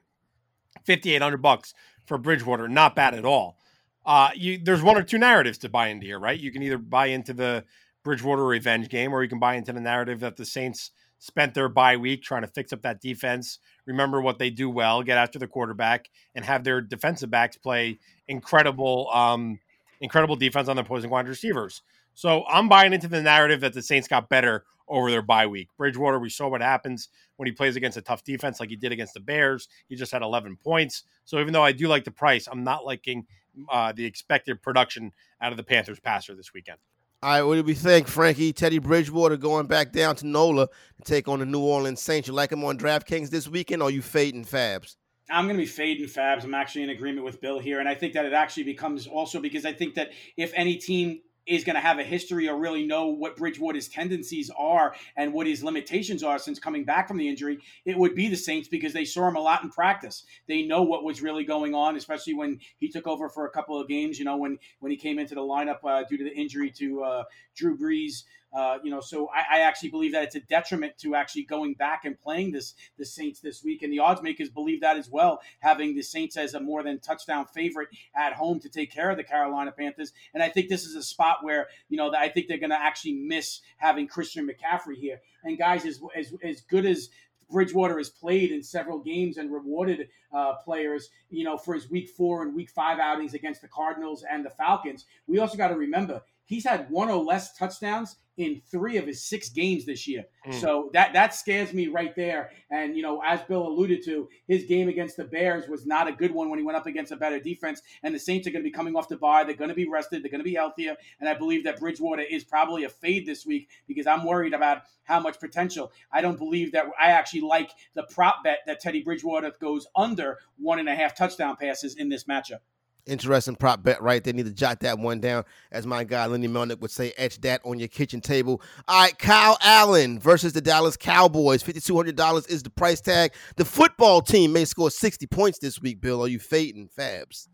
Fifty 0.86 1.14
eight 1.14 1.22
hundred 1.22 1.42
bucks 1.42 1.74
for 2.06 2.18
Bridgewater, 2.18 2.68
not 2.68 2.96
bad 2.96 3.14
at 3.14 3.26
all. 3.26 3.58
Uh, 4.06 4.30
you, 4.36 4.58
there's 4.58 4.82
one 4.82 4.98
or 4.98 5.04
two 5.04 5.18
narratives 5.18 5.58
to 5.60 5.70
buy 5.70 5.90
into 5.90 6.06
here, 6.06 6.20
right? 6.20 6.40
You 6.40 6.52
can 6.52 6.64
either 6.64 6.78
buy 6.78 7.08
into 7.08 7.34
the 7.34 7.66
Bridgewater 8.04 8.46
revenge 8.46 8.88
game, 8.88 9.14
or 9.14 9.22
you 9.22 9.28
can 9.28 9.40
buy 9.40 9.56
into 9.56 9.74
the 9.74 9.82
narrative 9.82 10.22
that 10.22 10.38
the 10.38 10.46
Saints 10.46 10.92
spent 11.20 11.54
their 11.54 11.68
bye 11.68 11.98
week 11.98 12.24
trying 12.24 12.44
to 12.44 12.48
fix 12.48 12.72
up 12.72 12.82
that 12.84 13.02
defense, 13.02 13.60
remember 13.86 14.22
what 14.22 14.40
they 14.40 14.50
do 14.50 14.70
well, 14.70 15.04
get 15.04 15.18
after 15.18 15.40
the 15.40 15.48
quarterback, 15.48 16.10
and 16.36 16.46
have 16.46 16.64
their 16.64 16.80
defensive 16.80 17.30
backs 17.30 17.58
play 17.58 18.00
incredible, 18.28 19.10
um, 19.12 19.60
incredible 20.00 20.36
defense 20.36 20.70
on 20.70 20.76
the 20.76 20.84
opposing 20.84 21.10
wide 21.10 21.28
receivers. 21.28 21.82
So 22.14 22.46
I'm 22.48 22.70
buying 22.70 22.94
into 22.94 23.08
the 23.08 23.22
narrative 23.22 23.62
that 23.62 23.74
the 23.74 23.82
Saints 23.82 24.08
got 24.08 24.30
better 24.30 24.64
over 24.88 25.12
their 25.12 25.22
bye 25.22 25.48
week. 25.48 25.70
Bridgewater, 25.78 26.20
we 26.20 26.30
saw 26.30 26.48
what 26.48 26.62
happens 26.62 27.10
when 27.36 27.48
he 27.48 27.52
plays 27.52 27.76
against 27.76 27.98
a 27.98 28.02
tough 28.02 28.24
defense 28.24 28.60
like 28.60 28.70
he 28.70 28.76
did 28.76 28.92
against 28.92 29.14
the 29.14 29.20
Bears. 29.20 29.68
He 29.88 29.96
just 29.96 30.12
had 30.12 30.22
11 30.22 30.58
points. 30.58 31.04
So 31.26 31.40
even 31.40 31.54
though 31.54 31.64
I 31.64 31.72
do 31.72 31.88
like 31.88 32.04
the 32.04 32.12
price, 32.12 32.48
I'm 32.52 32.64
not 32.64 32.86
liking 32.86 33.26
uh, 33.70 33.92
the 33.92 34.06
expected 34.06 34.62
production 34.62 35.12
out 35.42 35.52
of 35.52 35.58
the 35.58 35.64
Panthers 35.64 36.00
passer 36.00 36.36
this 36.36 36.54
weekend. 36.54 36.78
All 37.24 37.32
right, 37.32 37.42
what 37.42 37.56
do 37.56 37.64
we 37.64 37.74
think, 37.74 38.08
Frankie? 38.08 38.54
Teddy 38.54 38.78
Bridgewater 38.78 39.38
going 39.38 39.66
back 39.66 39.92
down 39.92 40.16
to 40.18 40.28
NOLA 40.28 40.68
to 40.68 41.04
take 41.04 41.28
on 41.28 41.40
the 41.40 41.48
New 41.48 41.62
Orleans 41.62 42.00
Saints. 42.00 42.28
You 42.28 42.36
like 42.36 42.52
him 42.52 42.64
on 42.64 42.78
DraftKings 42.78 43.32
this 43.32 43.48
weekend, 43.48 43.82
or 43.82 43.90
you 43.90 44.04
fading 44.04 44.46
Fabs? 44.46 44.98
I'm 45.30 45.46
going 45.46 45.58
to 45.58 45.62
be 45.62 45.68
fading 45.68 46.06
Fabs. 46.06 46.44
I'm 46.44 46.54
actually 46.54 46.84
in 46.84 46.92
agreement 46.92 47.26
with 47.26 47.42
Bill 47.42 47.58
here, 47.58 47.80
and 47.80 47.90
I 47.90 47.96
think 47.96 48.14
that 48.14 48.26
it 48.26 48.34
actually 48.34 48.64
becomes 48.64 49.08
also 49.08 49.42
because 49.42 49.66
I 49.66 49.74
think 49.74 49.96
that 49.96 50.12
if 50.38 50.52
any 50.56 50.76
team 50.76 51.22
is 51.48 51.64
going 51.64 51.76
to 51.76 51.82
have 51.82 52.00
a 52.00 52.04
history 52.04 52.50
or 52.50 52.58
really 52.58 52.86
know 52.86 53.08
what 53.08 53.38
Bridgewater's 53.38 53.88
tendencies 53.88 54.52
are 54.58 54.96
and 55.16 55.34
what 55.34 55.48
his 55.48 55.64
limitations 55.64 56.24
are 56.24 56.38
since 56.38 56.60
coming 56.60 56.84
back 56.84 57.08
from 57.08 57.18
the 57.18 57.28
injury, 57.28 57.60
it 57.86 57.98
would 57.98 58.16
be 58.16 58.28
the 58.28 58.36
Saints 58.36 58.68
because 58.68 58.94
they 58.94 59.06
saw 59.06 59.28
him 59.28 59.36
a 59.36 59.40
lot 59.40 59.64
in 59.64 59.70
practice. 59.70 60.24
They 60.48 60.64
know 60.64 60.84
what 60.84 61.04
was 61.04 61.22
really 61.22 61.44
going 61.44 61.74
on, 61.74 61.96
especially 61.96 62.34
when 62.34 62.60
he 62.78 62.90
took 62.90 63.08
over 63.08 63.30
for 63.30 63.46
a 63.46 63.52
couple 63.52 63.80
of 63.80 63.88
games. 63.88 64.20
You 64.20 64.26
know, 64.26 64.38
when 64.38 64.58
when 64.80 64.92
he 64.92 64.98
came 64.98 65.20
into 65.20 65.36
the 65.36 65.42
lineup 65.42 65.80
uh, 65.84 66.04
due 66.10 66.18
to 66.18 66.24
the 66.24 66.36
injury 66.36 66.72
to 66.78 67.04
uh, 67.04 67.24
Drew 67.56 67.78
Brees. 67.78 68.24
Uh, 68.58 68.80
you 68.84 68.90
know, 68.90 69.00
so 69.00 69.30
I, 69.30 69.58
I, 69.58 69.60
actually 69.60 69.90
believe 69.90 70.14
that 70.14 70.24
it's 70.24 70.34
a 70.34 70.40
detriment 70.40 70.98
to 70.98 71.14
actually 71.14 71.44
going 71.44 71.76
back 71.76 72.06
and 72.06 72.20
playing 72.20 72.54
this 72.54 72.74
the 72.98 73.06
Saints 73.06 73.40
this 73.40 73.64
week, 73.64 73.84
and 73.84 73.94
the 73.94 74.00
odds 74.00 74.24
makers 74.24 74.50
believe 74.50 74.82
that 74.82 74.98
as 74.98 75.12
well, 75.12 75.42
having 75.60 75.94
the 75.94 76.02
Saints 76.02 76.36
as 76.38 76.56
a 76.56 76.60
more 76.60 76.82
than 76.82 76.98
touchdown 76.98 77.46
favorite 77.46 77.90
at 78.16 78.34
home 78.34 78.60
to 78.62 78.68
take 78.68 78.92
care 78.92 79.12
of 79.12 79.18
the 79.18 79.24
Carolina 79.24 79.72
Panthers. 79.72 80.12
And 80.34 80.42
I 80.42 80.50
think 80.50 80.70
this 80.70 80.86
is 80.86 80.96
a 80.96 81.04
spot 81.04 81.44
where 81.44 81.68
you 81.88 81.98
know 81.98 82.12
I 82.18 82.30
think 82.30 82.48
they're 82.48 82.58
going 82.58 82.72
to 82.72 82.82
actually 82.82 83.14
miss 83.14 83.62
having 83.78 84.08
Christian 84.08 84.50
McCaffrey 84.50 84.96
here. 84.96 85.22
And 85.44 85.56
guys, 85.56 85.86
as 85.86 86.00
as, 86.16 86.34
as 86.44 86.62
good 86.62 86.88
as 86.88 87.10
Bridgewater 87.52 88.00
has 88.00 88.10
played 88.10 88.52
in 88.52 88.64
several 88.64 88.98
games 88.98 89.38
and 89.38 89.52
rewarded 89.52 90.10
uh, 90.34 90.54
players, 90.64 91.10
you 91.30 91.44
know, 91.44 91.58
for 91.58 91.74
his 91.74 91.90
week 91.90 92.10
four 92.10 92.44
and 92.44 92.56
week 92.56 92.70
five 92.70 93.00
outings 93.00 93.34
against 93.34 93.62
the 93.62 93.68
Cardinals 93.68 94.24
and 94.30 94.46
the 94.46 94.50
Falcons. 94.50 95.06
We 95.28 95.40
also 95.40 95.58
got 95.58 95.70
to 95.70 95.76
remember 95.76 96.22
he's 96.48 96.66
had 96.66 96.90
one 96.90 97.10
or 97.10 97.24
less 97.24 97.56
touchdowns 97.56 98.16
in 98.38 98.62
three 98.70 98.98
of 98.98 99.08
his 99.08 99.24
six 99.24 99.50
games 99.50 99.86
this 99.86 100.08
year. 100.08 100.26
Mm. 100.48 100.54
So 100.54 100.90
that 100.94 101.14
that 101.14 101.34
scares 101.34 101.74
me 101.74 101.88
right 101.88 102.16
there. 102.16 102.52
And 102.70 102.96
you 102.96 103.02
know, 103.02 103.22
as 103.26 103.42
Bill 103.44 103.68
alluded 103.68 104.04
to, 104.06 104.30
his 104.48 104.64
game 104.66 104.88
against 104.90 105.18
the 105.18 105.26
Bears 105.26 105.68
was 105.68 105.86
not 105.86 106.08
a 106.08 106.12
good 106.12 106.32
one 106.32 106.50
when 106.50 106.60
he 106.60 106.66
went 106.66 106.78
up 106.78 106.86
against 106.86 107.12
a 107.12 107.16
better 107.16 107.40
defense. 107.40 107.82
And 108.04 108.14
the 108.14 108.20
Saints 108.20 108.48
are 108.48 108.52
going 108.52 108.64
to 108.64 108.70
be 108.70 108.74
coming 108.74 108.96
off 108.96 109.10
the 109.10 109.18
bye. 109.18 109.44
They're 109.44 109.56
going 109.56 109.70
to 109.70 109.76
be 109.76 109.90
rested. 109.90 110.24
They're 110.24 110.32
going 110.32 110.40
to 110.40 110.46
be 110.46 110.54
healthier. 110.54 110.96
And 111.20 111.28
I 111.28 111.34
believe 111.34 111.64
that 111.64 111.80
Bridgewater 111.80 112.22
is 112.22 112.44
probably 112.44 112.84
a 112.84 112.90
fade 112.90 113.26
this 113.26 113.46
week 113.46 113.70
because 113.88 114.08
I'm 114.08 114.24
worried 114.24 114.54
about 114.54 114.84
how 115.04 115.20
much 115.20 115.40
potential. 115.40 115.92
I 116.12 116.22
don't 116.22 116.38
believe 116.38 116.74
that 116.74 116.86
I 117.02 117.12
actually 117.12 117.42
like 117.42 117.72
the 117.96 118.04
prop 118.04 118.44
bet 118.44 118.60
that 118.68 118.80
Teddy 118.82 119.02
Bridgewater 119.02 119.54
goes 119.60 119.88
under 119.96 120.17
one 120.58 120.80
and 120.80 120.90
a 120.90 120.96
half 120.96 121.16
touchdown 121.16 121.56
passes 121.56 121.96
in 121.96 122.10
this 122.10 122.26
matchup. 122.26 122.60
Interesting 123.08 123.56
prop 123.56 123.84
bet 123.84 124.02
right 124.02 124.22
there. 124.22 124.34
Need 124.34 124.48
to 124.48 124.52
jot 124.52 124.82
that 124.82 125.00
one 125.00 125.22
down. 125.22 125.46
As 125.72 125.88
my 125.88 126.04
guy 126.04 126.26
Lenny 126.26 126.50
Melnick 126.50 126.82
would 126.82 126.92
say, 126.92 127.14
etch 127.18 127.40
that 127.42 127.62
on 127.64 127.80
your 127.80 127.88
kitchen 127.88 128.20
table. 128.20 128.62
All 128.88 129.02
right, 129.02 129.18
Kyle 129.18 129.58
Allen 129.62 130.20
versus 130.20 130.52
the 130.52 130.60
Dallas 130.60 130.98
Cowboys. 130.98 131.64
$5,200 131.64 132.50
is 132.50 132.64
the 132.64 132.70
price 132.70 133.00
tag. 133.00 133.32
The 133.56 133.64
football 133.64 134.22
team 134.22 134.52
may 134.52 134.66
score 134.66 134.92
60 134.92 135.26
points 135.28 135.60
this 135.60 135.82
week, 135.82 136.02
Bill. 136.02 136.22
Are 136.22 136.28
you 136.28 136.40
fading 136.40 136.90
Fabs? 136.98 137.48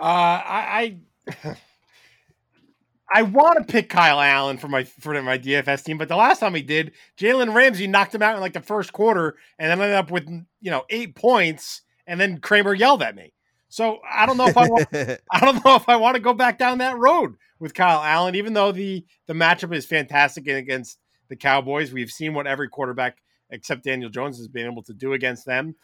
Uh, 0.00 0.04
I. 0.04 0.98
I... 1.26 1.56
I 3.14 3.22
want 3.22 3.58
to 3.58 3.70
pick 3.70 3.90
Kyle 3.90 4.20
Allen 4.20 4.56
for 4.56 4.68
my 4.68 4.84
for 4.84 5.20
my 5.20 5.36
DFS 5.36 5.84
team, 5.84 5.98
but 5.98 6.08
the 6.08 6.16
last 6.16 6.38
time 6.38 6.54
he 6.54 6.62
did, 6.62 6.92
Jalen 7.18 7.54
Ramsey 7.54 7.86
knocked 7.86 8.14
him 8.14 8.22
out 8.22 8.34
in 8.34 8.40
like 8.40 8.54
the 8.54 8.62
first 8.62 8.92
quarter, 8.92 9.36
and 9.58 9.70
then 9.70 9.82
ended 9.82 9.96
up 9.96 10.10
with 10.10 10.26
you 10.62 10.70
know 10.70 10.84
eight 10.88 11.14
points, 11.14 11.82
and 12.06 12.20
then 12.20 12.38
Cramer 12.38 12.74
yelled 12.74 13.02
at 13.02 13.16
me. 13.16 13.32
So 13.68 14.00
I 14.10 14.26
don't 14.26 14.36
know 14.36 14.48
if 14.48 14.56
I 14.56 14.68
want, 14.68 14.88
I 15.32 15.40
don't 15.40 15.64
know 15.64 15.76
if 15.76 15.88
I 15.88 15.96
want 15.96 16.16
to 16.16 16.20
go 16.20 16.34
back 16.34 16.58
down 16.58 16.78
that 16.78 16.98
road 16.98 17.36
with 17.58 17.74
Kyle 17.74 18.02
Allen, 18.02 18.34
even 18.34 18.52
though 18.52 18.72
the 18.72 19.04
the 19.26 19.32
matchup 19.32 19.74
is 19.74 19.86
fantastic 19.86 20.46
against 20.46 20.98
the 21.28 21.36
Cowboys. 21.36 21.92
We've 21.92 22.10
seen 22.10 22.34
what 22.34 22.46
every 22.46 22.68
quarterback 22.68 23.18
except 23.50 23.84
Daniel 23.84 24.10
Jones 24.10 24.36
has 24.38 24.48
been 24.48 24.66
able 24.66 24.82
to 24.82 24.92
do 24.92 25.12
against 25.12 25.46
them. 25.46 25.74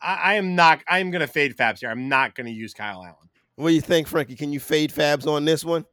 I, 0.00 0.14
I 0.14 0.34
am 0.34 0.54
not. 0.54 0.80
I 0.88 0.98
am 0.98 1.10
going 1.10 1.20
to 1.20 1.26
fade 1.26 1.56
Fabs 1.56 1.80
here. 1.80 1.90
I'm 1.90 2.08
not 2.08 2.34
going 2.34 2.46
to 2.46 2.52
use 2.52 2.74
Kyle 2.74 3.02
Allen. 3.02 3.28
What 3.56 3.68
do 3.68 3.74
you 3.74 3.80
think, 3.80 4.06
Frankie? 4.06 4.36
Can 4.36 4.52
you 4.52 4.60
fade 4.60 4.92
Fabs 4.92 5.26
on 5.26 5.44
this 5.44 5.64
one? 5.64 5.84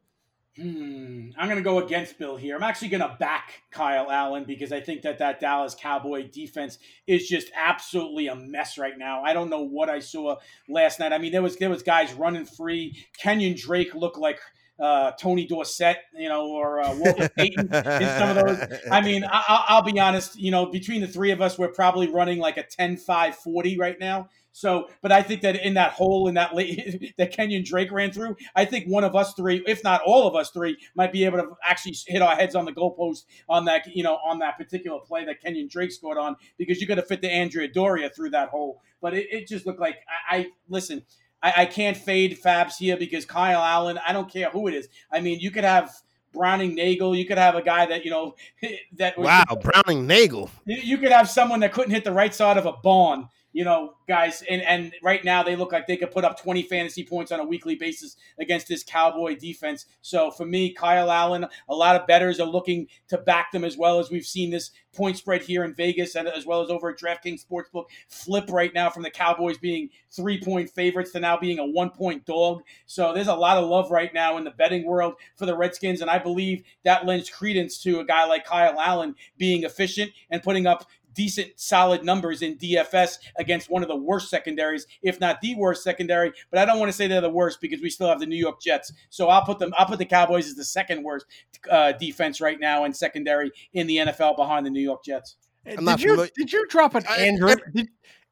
Hmm, 0.56 1.30
I'm 1.38 1.46
going 1.46 1.56
to 1.56 1.62
go 1.62 1.78
against 1.78 2.18
Bill 2.18 2.36
here. 2.36 2.56
I'm 2.56 2.62
actually 2.62 2.88
going 2.88 3.02
to 3.02 3.16
back 3.20 3.62
Kyle 3.70 4.10
Allen 4.10 4.44
because 4.44 4.72
I 4.72 4.80
think 4.80 5.02
that 5.02 5.18
that 5.18 5.38
Dallas 5.40 5.76
Cowboy 5.78 6.28
defense 6.28 6.78
is 7.06 7.28
just 7.28 7.50
absolutely 7.54 8.26
a 8.26 8.34
mess 8.34 8.76
right 8.76 8.98
now. 8.98 9.22
I 9.22 9.32
don't 9.32 9.48
know 9.48 9.62
what 9.62 9.88
I 9.88 10.00
saw 10.00 10.36
last 10.68 10.98
night. 10.98 11.12
I 11.12 11.18
mean, 11.18 11.30
there 11.30 11.42
was 11.42 11.56
there 11.56 11.70
was 11.70 11.84
guys 11.84 12.12
running 12.12 12.46
free. 12.46 13.06
Kenyon 13.16 13.54
Drake 13.56 13.94
looked 13.94 14.18
like 14.18 14.40
uh, 14.80 15.12
Tony 15.12 15.46
Dorsett, 15.46 15.98
you 16.14 16.28
know, 16.28 16.48
or 16.48 16.80
uh, 16.80 16.96
Walter 16.96 17.28
Payton 17.36 17.66
in 17.72 18.18
some 18.18 18.36
of 18.36 18.46
those. 18.46 18.80
I 18.90 19.00
mean, 19.02 19.24
I, 19.30 19.76
will 19.76 19.92
be 19.92 20.00
honest, 20.00 20.38
you 20.38 20.50
know, 20.50 20.66
between 20.66 21.00
the 21.00 21.06
three 21.06 21.30
of 21.30 21.40
us, 21.40 21.58
we're 21.58 21.68
probably 21.68 22.08
running 22.08 22.38
like 22.38 22.56
a 22.56 22.62
10 22.62 22.96
5 22.96 23.36
40 23.36 23.78
right 23.78 24.00
now. 24.00 24.28
So, 24.52 24.88
but 25.00 25.12
I 25.12 25.22
think 25.22 25.42
that 25.42 25.56
in 25.56 25.74
that 25.74 25.92
hole 25.92 26.28
in 26.28 26.34
that 26.34 26.54
late, 26.54 27.14
that 27.18 27.32
Kenyon 27.32 27.64
Drake 27.64 27.92
ran 27.92 28.10
through, 28.10 28.36
I 28.54 28.64
think 28.64 28.86
one 28.86 29.04
of 29.04 29.14
us 29.14 29.34
three, 29.34 29.62
if 29.66 29.84
not 29.84 30.02
all 30.04 30.26
of 30.26 30.34
us 30.34 30.50
three, 30.50 30.76
might 30.94 31.12
be 31.12 31.24
able 31.24 31.38
to 31.38 31.50
actually 31.64 31.96
hit 32.06 32.22
our 32.22 32.34
heads 32.34 32.54
on 32.54 32.64
the 32.64 32.72
goalpost 32.72 33.24
on 33.48 33.64
that, 33.66 33.86
you 33.94 34.02
know, 34.02 34.18
on 34.24 34.38
that 34.40 34.58
particular 34.58 34.98
play 35.00 35.24
that 35.24 35.40
Kenyon 35.40 35.68
Drake 35.68 35.92
scored 35.92 36.18
on 36.18 36.36
because 36.58 36.80
you 36.80 36.86
got 36.86 36.96
to 36.96 37.02
fit 37.02 37.22
the 37.22 37.30
Andrea 37.30 37.68
Doria 37.68 38.10
through 38.10 38.30
that 38.30 38.48
hole. 38.48 38.82
But 39.00 39.14
it, 39.14 39.28
it 39.30 39.46
just 39.46 39.66
looked 39.66 39.80
like 39.80 39.96
I, 40.30 40.36
I 40.36 40.46
listen. 40.68 41.02
I, 41.42 41.54
I 41.58 41.66
can't 41.66 41.96
fade 41.96 42.38
Fabs 42.42 42.76
here 42.76 42.96
because 42.96 43.24
Kyle 43.24 43.62
Allen. 43.62 43.98
I 44.06 44.12
don't 44.12 44.30
care 44.30 44.50
who 44.50 44.68
it 44.68 44.74
is. 44.74 44.88
I 45.12 45.20
mean, 45.20 45.40
you 45.40 45.50
could 45.50 45.64
have. 45.64 45.92
Browning 46.32 46.76
Nagle. 46.76 47.16
You 47.16 47.26
could 47.26 47.38
have 47.38 47.56
a 47.56 47.60
guy 47.62 47.86
that 47.86 48.04
you 48.04 48.12
know 48.12 48.36
that 48.98 49.18
was, 49.18 49.26
wow 49.26 49.42
Browning 49.60 50.06
Nagle. 50.06 50.48
You, 50.64 50.76
you 50.76 50.98
could 50.98 51.10
have 51.10 51.28
someone 51.28 51.58
that 51.58 51.72
couldn't 51.72 51.90
hit 51.90 52.04
the 52.04 52.12
right 52.12 52.32
side 52.32 52.56
of 52.56 52.66
a 52.66 52.72
barn 52.84 53.28
you 53.52 53.64
know, 53.64 53.94
guys, 54.06 54.42
and, 54.48 54.62
and 54.62 54.92
right 55.02 55.24
now 55.24 55.42
they 55.42 55.56
look 55.56 55.72
like 55.72 55.86
they 55.86 55.96
could 55.96 56.10
put 56.10 56.24
up 56.24 56.40
20 56.40 56.62
fantasy 56.62 57.04
points 57.04 57.32
on 57.32 57.40
a 57.40 57.44
weekly 57.44 57.74
basis 57.74 58.16
against 58.38 58.68
this 58.68 58.82
Cowboy 58.82 59.36
defense. 59.36 59.86
So 60.02 60.30
for 60.30 60.46
me, 60.46 60.72
Kyle 60.72 61.10
Allen, 61.10 61.46
a 61.68 61.74
lot 61.74 61.96
of 61.96 62.06
bettors 62.06 62.38
are 62.38 62.46
looking 62.46 62.86
to 63.08 63.18
back 63.18 63.52
them 63.52 63.64
as 63.64 63.76
well 63.76 63.98
as 63.98 64.10
we've 64.10 64.26
seen 64.26 64.50
this 64.50 64.70
point 64.94 65.16
spread 65.16 65.42
here 65.42 65.64
in 65.64 65.74
Vegas 65.74 66.14
and 66.14 66.28
as 66.28 66.46
well 66.46 66.62
as 66.62 66.70
over 66.70 66.90
at 66.90 66.98
DraftKings 66.98 67.44
Sportsbook 67.44 67.84
flip 68.08 68.44
right 68.50 68.74
now 68.74 68.90
from 68.90 69.02
the 69.02 69.10
Cowboys 69.10 69.58
being 69.58 69.88
three 70.10 70.40
point 70.40 70.68
favorites 70.70 71.12
to 71.12 71.20
now 71.20 71.36
being 71.36 71.58
a 71.58 71.66
one 71.66 71.90
point 71.90 72.24
dog. 72.26 72.62
So 72.86 73.12
there's 73.12 73.28
a 73.28 73.34
lot 73.34 73.56
of 73.56 73.68
love 73.68 73.90
right 73.90 74.12
now 74.12 74.36
in 74.36 74.44
the 74.44 74.50
betting 74.50 74.84
world 74.84 75.14
for 75.36 75.46
the 75.46 75.56
Redskins. 75.56 76.00
And 76.00 76.10
I 76.10 76.18
believe 76.18 76.64
that 76.84 77.06
lends 77.06 77.30
credence 77.30 77.82
to 77.82 78.00
a 78.00 78.04
guy 78.04 78.24
like 78.26 78.44
Kyle 78.44 78.78
Allen 78.80 79.14
being 79.38 79.64
efficient 79.64 80.12
and 80.30 80.42
putting 80.42 80.66
up 80.66 80.86
decent, 81.14 81.52
solid 81.56 82.04
numbers 82.04 82.42
in 82.42 82.56
DFS 82.56 83.18
against 83.38 83.70
one 83.70 83.82
of 83.82 83.88
the 83.88 83.96
worst 83.96 84.30
secondaries, 84.30 84.86
if 85.02 85.20
not 85.20 85.40
the 85.40 85.54
worst 85.54 85.82
secondary. 85.82 86.32
But 86.50 86.60
I 86.60 86.64
don't 86.64 86.78
want 86.78 86.90
to 86.90 86.96
say 86.96 87.06
they're 87.06 87.20
the 87.20 87.30
worst 87.30 87.60
because 87.60 87.80
we 87.80 87.90
still 87.90 88.08
have 88.08 88.20
the 88.20 88.26
New 88.26 88.36
York 88.36 88.60
Jets. 88.60 88.92
So 89.10 89.28
I'll 89.28 89.44
put 89.44 89.58
them. 89.58 89.72
I'll 89.76 89.86
put 89.86 89.98
the 89.98 90.06
Cowboys 90.06 90.46
as 90.46 90.54
the 90.54 90.64
second 90.64 91.02
worst 91.02 91.26
uh, 91.70 91.92
defense 91.92 92.40
right 92.40 92.58
now 92.58 92.84
and 92.84 92.96
secondary 92.96 93.50
in 93.72 93.86
the 93.86 93.96
NFL 93.96 94.36
behind 94.36 94.66
the 94.66 94.70
New 94.70 94.82
York 94.82 95.04
Jets. 95.04 95.36
I'm 95.66 95.84
did 95.84 96.00
you 96.00 96.10
familiar. 96.10 96.30
did 96.36 96.52
you 96.52 96.66
drop 96.68 96.94
an 96.94 97.06
Andrea 97.06 97.56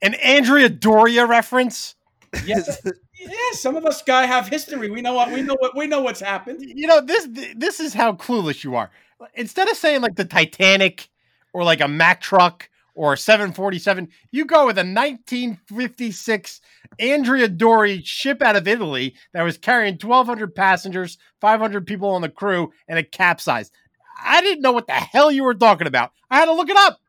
an 0.02 0.14
Andrea 0.14 0.68
Doria 0.68 1.26
reference? 1.26 1.94
Yes. 2.44 2.80
yeah, 3.20 3.30
some 3.52 3.76
of 3.76 3.84
us 3.84 4.02
guy 4.02 4.26
have 4.26 4.48
history. 4.48 4.90
We 4.90 5.02
know 5.02 5.14
what 5.14 5.30
we 5.30 5.42
know 5.42 5.56
what 5.58 5.76
we 5.76 5.86
know 5.86 6.00
what's 6.00 6.20
happened. 6.20 6.62
You 6.62 6.86
know 6.86 7.00
this 7.00 7.28
this 7.56 7.80
is 7.80 7.94
how 7.94 8.12
clueless 8.12 8.64
you 8.64 8.74
are. 8.76 8.90
Instead 9.34 9.68
of 9.68 9.76
saying 9.76 10.00
like 10.00 10.16
the 10.16 10.24
Titanic 10.24 11.08
or 11.58 11.64
like 11.64 11.80
a 11.80 11.88
Mack 11.88 12.20
truck 12.20 12.70
or 12.94 13.14
a 13.14 13.16
747. 13.16 14.08
You 14.30 14.44
go 14.44 14.66
with 14.66 14.78
a 14.78 14.86
1956 14.86 16.60
Andrea 17.00 17.48
Doria 17.48 18.00
ship 18.04 18.42
out 18.42 18.54
of 18.54 18.68
Italy 18.68 19.16
that 19.32 19.42
was 19.42 19.58
carrying 19.58 19.94
1,200 19.94 20.54
passengers, 20.54 21.18
500 21.40 21.84
people 21.84 22.10
on 22.10 22.22
the 22.22 22.28
crew, 22.28 22.72
and 22.86 22.96
it 22.96 23.10
capsized. 23.10 23.72
I 24.22 24.40
didn't 24.40 24.62
know 24.62 24.70
what 24.70 24.86
the 24.86 24.92
hell 24.92 25.32
you 25.32 25.42
were 25.42 25.54
talking 25.54 25.88
about. 25.88 26.12
I 26.30 26.38
had 26.38 26.44
to 26.44 26.52
look 26.52 26.70
it 26.70 26.76
up. 26.76 27.00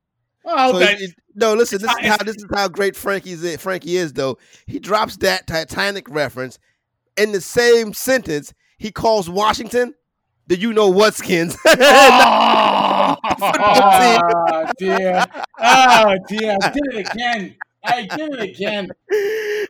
Oh, 0.45 0.71
so 0.71 0.79
it, 0.79 1.11
no, 1.35 1.53
listen. 1.53 1.79
This 1.79 1.91
is 1.91 2.07
how 2.07 2.17
this 2.17 2.37
is 2.37 2.45
how 2.51 2.69
great 2.69 2.95
Frankie's 2.95 3.55
Frankie 3.57 3.97
is, 3.97 4.13
though. 4.13 4.39
He 4.65 4.79
drops 4.79 5.17
that 5.17 5.45
Titanic 5.45 6.09
reference 6.09 6.57
in 7.17 7.33
the 7.33 7.41
same 7.41 7.93
sentence. 7.93 8.51
He 8.79 8.91
calls 8.91 9.29
Washington 9.29 9.93
the 10.49 10.57
you 10.57 10.73
know 10.73 10.89
what 10.89 11.13
skins. 11.13 11.55
oh, 11.65 13.15
oh 13.23 14.65
dear. 14.77 15.25
Oh 15.59 16.17
dear. 16.27 16.57
I 16.61 16.69
did 16.71 16.83
it 16.91 17.07
again. 17.11 17.55
I 17.85 18.01
did 18.07 18.33
it 18.33 18.41
again. 18.41 18.89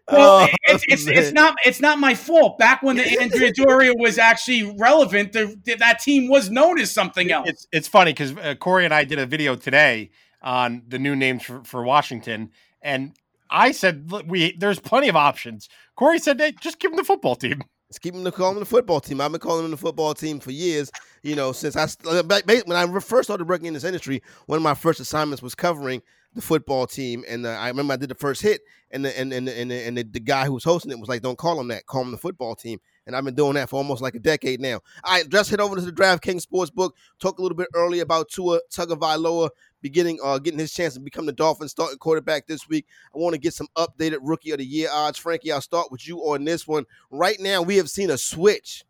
Well, 0.09 0.39
oh, 0.41 0.47
it's, 0.63 0.83
it's, 0.87 1.05
it's, 1.05 1.31
not 1.33 1.55
it's 1.65 1.79
not 1.79 1.99
my 1.99 2.15
fault. 2.15 2.57
Back 2.57 2.81
when 2.81 2.95
the 2.95 3.03
Andrea 3.21 3.51
Doria 3.53 3.93
was 3.95 4.17
actually 4.17 4.75
relevant, 4.79 5.33
the, 5.33 5.55
that 5.79 5.99
team 5.99 6.29
was 6.29 6.49
known 6.49 6.79
as 6.79 6.91
something 6.91 7.31
else. 7.31 7.47
It's, 7.49 7.67
it's 7.71 7.87
funny 7.87 8.11
because 8.11 8.35
uh, 8.37 8.55
Corey 8.55 8.85
and 8.85 8.93
I 8.93 9.03
did 9.03 9.19
a 9.19 9.25
video 9.27 9.55
today 9.55 10.09
on 10.41 10.83
the 10.87 10.97
new 10.97 11.15
names 11.15 11.43
for, 11.43 11.63
for 11.63 11.83
Washington, 11.83 12.49
and 12.81 13.13
I 13.51 13.73
said 13.73 14.09
we 14.27 14.53
there's 14.57 14.79
plenty 14.79 15.09
of 15.09 15.15
options. 15.15 15.69
Corey 15.95 16.19
said, 16.19 16.39
"Hey, 16.39 16.53
just 16.59 16.79
give 16.79 16.91
them 16.91 16.97
the 16.97 17.03
football 17.03 17.35
team." 17.35 17.63
Let's 17.89 17.97
keep 17.97 18.13
them 18.13 18.23
to 18.23 18.31
call 18.31 18.51
them 18.53 18.59
the 18.59 18.67
football 18.67 18.99
team. 18.99 19.19
I've 19.19 19.31
been 19.31 19.39
calling 19.41 19.63
them 19.63 19.71
the 19.71 19.77
football 19.77 20.13
team 20.13 20.39
for 20.39 20.51
years. 20.51 20.91
You 21.23 21.35
know, 21.35 21.51
since 21.51 21.75
I 21.75 21.87
when 22.03 22.77
I 22.77 22.99
first 22.99 23.27
started 23.27 23.49
working 23.49 23.65
in 23.65 23.73
this 23.73 23.83
industry, 23.83 24.21
one 24.45 24.57
of 24.57 24.63
my 24.63 24.75
first 24.75 24.99
assignments 24.99 25.41
was 25.41 25.55
covering 25.55 26.03
the 26.35 26.41
football 26.41 26.85
team, 26.85 27.23
and 27.27 27.47
uh, 27.47 27.49
I 27.49 27.67
remember 27.69 27.93
I 27.93 27.97
did 27.97 28.09
the 28.09 28.15
first 28.15 28.43
hit, 28.43 28.61
and 28.91 29.03
the 29.03 29.19
and 29.19 29.33
and 29.33 29.49
and, 29.49 29.71
the, 29.71 29.87
and 29.87 29.97
the, 29.97 30.03
the, 30.03 30.19
guy 30.19 30.45
who 30.45 30.53
was 30.53 30.63
hosting 30.63 30.91
it 30.91 30.99
was 30.99 31.09
like, 31.09 31.23
"Don't 31.23 31.37
call 31.37 31.57
them 31.57 31.69
that. 31.69 31.87
Call 31.87 32.03
them 32.03 32.11
the 32.11 32.17
football 32.17 32.55
team." 32.55 32.79
And 33.07 33.15
I've 33.15 33.25
been 33.25 33.33
doing 33.33 33.55
that 33.55 33.69
for 33.69 33.77
almost 33.77 34.03
like 34.03 34.13
a 34.13 34.19
decade 34.19 34.61
now. 34.61 34.81
All 35.03 35.13
right, 35.13 35.27
just 35.27 35.49
head 35.49 35.59
over 35.59 35.75
to 35.75 35.81
the 35.81 35.91
DraftKings 35.91 36.45
Sportsbook. 36.45 36.91
Talk 37.19 37.39
a 37.39 37.41
little 37.41 37.57
bit 37.57 37.69
earlier 37.73 38.03
about 38.03 38.29
Tua 38.29 38.59
Tagovailoa 38.71 39.49
beginning 39.81 40.19
uh 40.23 40.37
getting 40.39 40.59
his 40.59 40.73
chance 40.73 40.93
to 40.93 40.99
become 40.99 41.25
the 41.25 41.31
Dolphins 41.31 41.71
starting 41.71 41.97
quarterback 41.97 42.47
this 42.47 42.67
week. 42.67 42.85
I 43.13 43.17
want 43.17 43.33
to 43.33 43.39
get 43.39 43.53
some 43.53 43.67
updated 43.77 44.19
rookie 44.21 44.51
of 44.51 44.57
the 44.57 44.65
year 44.65 44.89
odds. 44.91 45.17
Frankie, 45.17 45.51
I'll 45.51 45.61
start 45.61 45.91
with 45.91 46.07
you 46.07 46.19
on 46.19 46.43
this 46.43 46.67
one. 46.67 46.85
Right 47.11 47.39
now, 47.39 47.61
we 47.61 47.77
have 47.77 47.89
seen 47.89 48.09
a 48.09 48.17
switch. 48.17 48.83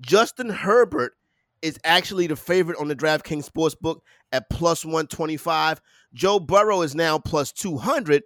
Justin 0.00 0.48
Herbert 0.48 1.14
is 1.62 1.78
actually 1.84 2.26
the 2.26 2.36
favorite 2.36 2.78
on 2.78 2.88
the 2.88 2.96
DraftKings 2.96 3.50
Sportsbook 3.50 4.00
at 4.32 4.48
plus 4.50 4.84
125. 4.84 5.80
Joe 6.14 6.38
Burrow 6.38 6.82
is 6.82 6.94
now 6.94 7.18
plus 7.18 7.52
200. 7.52 8.22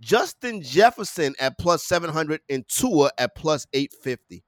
Justin 0.00 0.60
Jefferson 0.62 1.34
at 1.40 1.58
plus 1.58 1.82
700 1.84 2.40
and 2.50 2.66
Tua 2.68 3.10
at 3.18 3.34
plus 3.34 3.66
850. 3.72 4.44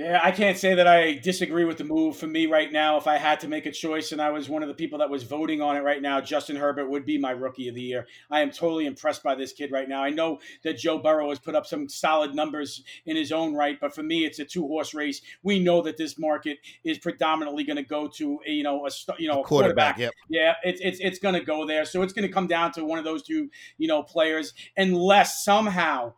Yeah, 0.00 0.18
I 0.24 0.30
can't 0.30 0.56
say 0.56 0.74
that 0.76 0.86
I 0.86 1.12
disagree 1.12 1.66
with 1.66 1.76
the 1.76 1.84
move. 1.84 2.16
For 2.16 2.26
me, 2.26 2.46
right 2.46 2.72
now, 2.72 2.96
if 2.96 3.06
I 3.06 3.18
had 3.18 3.38
to 3.40 3.48
make 3.48 3.66
a 3.66 3.70
choice 3.70 4.12
and 4.12 4.22
I 4.22 4.30
was 4.30 4.48
one 4.48 4.62
of 4.62 4.68
the 4.68 4.74
people 4.74 4.98
that 5.00 5.10
was 5.10 5.24
voting 5.24 5.60
on 5.60 5.76
it 5.76 5.80
right 5.80 6.00
now, 6.00 6.22
Justin 6.22 6.56
Herbert 6.56 6.88
would 6.88 7.04
be 7.04 7.18
my 7.18 7.32
rookie 7.32 7.68
of 7.68 7.74
the 7.74 7.82
year. 7.82 8.06
I 8.30 8.40
am 8.40 8.50
totally 8.50 8.86
impressed 8.86 9.22
by 9.22 9.34
this 9.34 9.52
kid 9.52 9.70
right 9.70 9.86
now. 9.86 10.02
I 10.02 10.08
know 10.08 10.38
that 10.64 10.78
Joe 10.78 10.96
Burrow 10.96 11.28
has 11.28 11.38
put 11.38 11.54
up 11.54 11.66
some 11.66 11.86
solid 11.86 12.34
numbers 12.34 12.82
in 13.04 13.14
his 13.14 13.30
own 13.30 13.52
right, 13.52 13.78
but 13.78 13.94
for 13.94 14.02
me, 14.02 14.24
it's 14.24 14.38
a 14.38 14.44
two 14.46 14.66
horse 14.66 14.94
race. 14.94 15.20
We 15.42 15.58
know 15.58 15.82
that 15.82 15.98
this 15.98 16.18
market 16.18 16.60
is 16.82 16.96
predominantly 16.96 17.64
going 17.64 17.76
to 17.76 17.82
go 17.82 18.08
to 18.08 18.40
a, 18.46 18.50
you 18.52 18.62
know 18.62 18.86
a 18.86 18.90
you 19.18 19.28
know 19.28 19.42
a, 19.42 19.44
quarterback. 19.44 19.96
quarterback. 19.96 19.98
Yep. 19.98 20.12
Yeah, 20.30 20.54
it's 20.62 20.80
it's 20.82 20.98
it's 21.00 21.18
going 21.18 21.34
to 21.34 21.44
go 21.44 21.66
there. 21.66 21.84
So 21.84 22.00
it's 22.00 22.14
going 22.14 22.26
to 22.26 22.32
come 22.32 22.46
down 22.46 22.72
to 22.72 22.86
one 22.86 22.98
of 22.98 23.04
those 23.04 23.22
two 23.22 23.50
you 23.76 23.86
know 23.86 24.02
players, 24.02 24.54
unless 24.78 25.44
somehow 25.44 26.14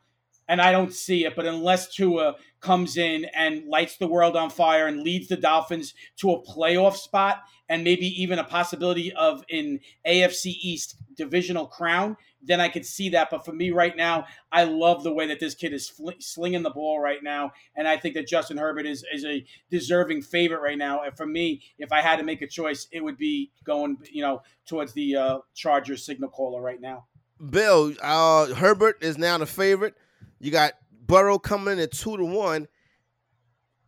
and 0.48 0.60
I 0.60 0.72
don't 0.72 0.92
see 0.92 1.24
it. 1.24 1.34
But 1.36 1.46
unless 1.46 1.94
Tua 1.94 2.36
comes 2.60 2.96
in 2.96 3.26
and 3.34 3.66
lights 3.68 3.96
the 3.96 4.06
world 4.06 4.36
on 4.36 4.50
fire 4.50 4.86
and 4.86 5.02
leads 5.02 5.28
the 5.28 5.36
Dolphins 5.36 5.94
to 6.18 6.32
a 6.32 6.42
playoff 6.42 6.96
spot 6.96 7.42
and 7.68 7.84
maybe 7.84 8.06
even 8.22 8.38
a 8.38 8.44
possibility 8.44 9.12
of 9.14 9.44
an 9.50 9.80
AFC 10.06 10.46
East 10.46 10.96
divisional 11.16 11.66
crown, 11.66 12.16
then 12.42 12.60
I 12.60 12.68
could 12.68 12.84
see 12.84 13.08
that. 13.10 13.30
But 13.30 13.44
for 13.44 13.52
me 13.52 13.70
right 13.70 13.96
now, 13.96 14.26
I 14.50 14.64
love 14.64 15.02
the 15.02 15.12
way 15.12 15.26
that 15.28 15.40
this 15.40 15.54
kid 15.54 15.72
is 15.72 15.88
fl- 15.88 16.10
slinging 16.18 16.62
the 16.62 16.70
ball 16.70 17.00
right 17.00 17.22
now, 17.22 17.52
and 17.76 17.86
I 17.86 17.96
think 17.96 18.14
that 18.14 18.26
Justin 18.26 18.58
Herbert 18.58 18.86
is 18.86 19.04
is 19.12 19.24
a 19.24 19.44
deserving 19.70 20.22
favorite 20.22 20.60
right 20.60 20.78
now. 20.78 21.02
And 21.02 21.16
for 21.16 21.26
me, 21.26 21.62
if 21.78 21.92
I 21.92 22.00
had 22.00 22.16
to 22.16 22.24
make 22.24 22.42
a 22.42 22.46
choice, 22.46 22.88
it 22.92 23.02
would 23.02 23.16
be 23.16 23.52
going, 23.64 23.98
you 24.10 24.22
know, 24.22 24.42
towards 24.66 24.92
the 24.92 25.16
uh, 25.16 25.38
Chargers 25.54 26.04
signal 26.04 26.30
caller 26.30 26.60
right 26.60 26.80
now. 26.80 27.06
Bill, 27.50 27.94
uh, 28.02 28.54
Herbert 28.54 28.98
is 29.02 29.18
now 29.18 29.38
the 29.38 29.46
favorite. 29.46 29.94
You 30.42 30.50
got 30.50 30.72
Burrow 31.06 31.38
coming 31.38 31.74
in 31.74 31.78
at 31.78 31.92
two 31.92 32.16
to 32.16 32.24
one, 32.24 32.66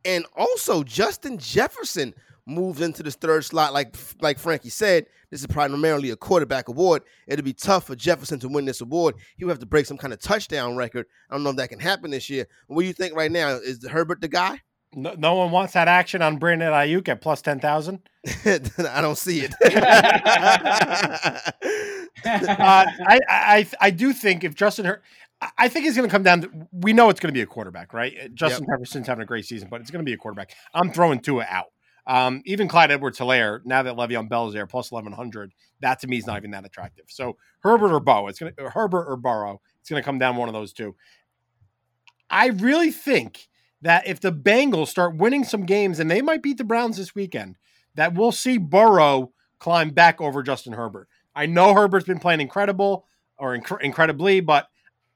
and 0.05 0.25
also 0.37 0.85
Justin 0.85 1.37
Jefferson 1.37 2.14
moves 2.47 2.81
into 2.81 3.03
this 3.03 3.17
third 3.17 3.45
slot. 3.45 3.73
Like 3.73 3.97
like 4.21 4.38
Frankie 4.38 4.71
said, 4.71 5.07
this 5.31 5.40
is 5.40 5.49
primarily 5.49 6.11
a 6.11 6.17
quarterback 6.17 6.69
award. 6.69 7.03
It'll 7.27 7.45
be 7.45 7.53
tough 7.53 7.88
for 7.88 7.97
Jefferson 7.97 8.38
to 8.38 8.49
win 8.49 8.67
this 8.67 8.81
award. 8.81 9.17
He 9.37 9.45
would 9.45 9.51
have 9.51 9.59
to 9.59 9.67
break 9.67 9.87
some 9.87 9.99
kind 9.99 10.12
of 10.12 10.21
touchdown 10.21 10.77
record. 10.77 11.07
I 11.29 11.35
don't 11.35 11.43
know 11.43 11.51
if 11.51 11.57
that 11.57 11.71
can 11.71 11.81
happen 11.81 12.12
this 12.12 12.31
year. 12.31 12.47
What 12.69 12.83
do 12.83 12.87
you 12.87 12.93
think 12.93 13.17
right 13.17 13.33
now? 13.33 13.49
Is 13.49 13.85
Herbert 13.85 14.21
the 14.21 14.29
guy? 14.29 14.61
No, 14.97 15.12
no 15.19 15.35
one 15.35 15.51
wants 15.51 15.73
that 15.73 15.88
action 15.88 16.23
on 16.23 16.37
Brandon 16.38 16.73
Aiyuk 16.73 17.09
at 17.09 17.21
plus 17.21 17.43
ten 17.43 17.59
thousand. 17.59 18.01
I 18.47 19.01
don't 19.01 19.19
see 19.19 19.40
it. 19.40 19.53
uh, 22.25 22.87
I, 23.07 23.21
I 23.29 23.69
I 23.81 23.90
do 23.90 24.12
think 24.12 24.45
if 24.45 24.55
Justin 24.55 24.85
Her- 24.85 25.03
I 25.59 25.69
think 25.69 25.87
it's 25.87 25.97
going 25.97 26.09
to 26.09 26.13
come 26.13 26.23
down 26.23 26.43
to 26.43 26.69
we 26.73 26.93
know 26.93 27.09
it's 27.11 27.21
going 27.21 27.33
to 27.33 27.37
be 27.37 27.43
a 27.43 27.47
quarterback, 27.47 27.93
right? 27.93 28.15
Uh, 28.25 28.29
Justin 28.29 28.65
yep. 28.69 28.79
Jefferson's 28.79 29.07
having 29.07 29.23
a 29.23 29.27
great 29.27 29.47
season, 29.47 29.69
but 29.71 29.81
it's 29.81 29.91
going 29.91 30.05
to 30.05 30.09
be 30.09 30.13
a 30.13 30.17
quarterback. 30.17 30.55
I'm 30.73 30.93
throwing 30.93 31.21
Tua 31.21 31.47
out. 31.49 31.67
Um, 32.07 32.43
even 32.45 32.69
Clyde 32.69 32.91
Edwards 32.91 33.19
Helaire, 33.19 33.61
now 33.65 33.83
that 33.83 33.97
Le'Veon 33.97 34.29
Bell 34.29 34.49
is 34.49 34.55
there, 34.55 34.67
plus 34.67 34.93
1100, 34.93 35.53
that 35.81 36.01
to 36.01 36.07
me 36.07 36.19
is 36.19 36.27
not 36.27 36.37
even 36.37 36.51
that 36.51 36.67
attractive. 36.67 37.07
So 37.09 37.37
Herbert 37.61 37.93
or 37.93 38.01
Bo, 38.01 38.29
it's 38.29 38.39
going 38.39 38.53
to 38.55 38.71
Herbert 38.71 39.07
or 39.09 39.17
Burrow, 39.17 39.61
it's 39.81 39.89
going 39.89 40.03
to 40.03 40.05
come 40.05 40.19
down 40.19 40.37
one 40.37 40.49
of 40.49 40.53
those 40.53 40.73
two. 40.75 40.95
I 42.29 42.49
really 42.49 42.91
think 42.91 43.49
that 43.81 44.07
if 44.07 44.21
the 44.21 44.33
Bengals 44.33 44.89
start 44.89 45.17
winning 45.17 45.45
some 45.45 45.65
games, 45.65 45.99
and 45.99 46.11
they 46.11 46.21
might 46.21 46.43
beat 46.43 46.59
the 46.59 46.65
Browns 46.65 46.97
this 46.97 47.15
weekend, 47.15 47.57
that 47.95 48.15
we'll 48.15 48.33
see 48.33 48.59
Burrow 48.59 49.33
climb 49.59 49.91
back 49.91 50.21
over 50.21 50.43
Justin 50.43 50.75
Herbert. 50.75 51.09
I 51.35 51.47
know 51.47 51.75
Herbert's 51.75 52.07
been 52.07 52.19
playing 52.19 52.41
incredible 52.41 53.07
or 53.39 53.57
inc- 53.57 53.81
incredibly, 53.81 54.41
but 54.41 54.69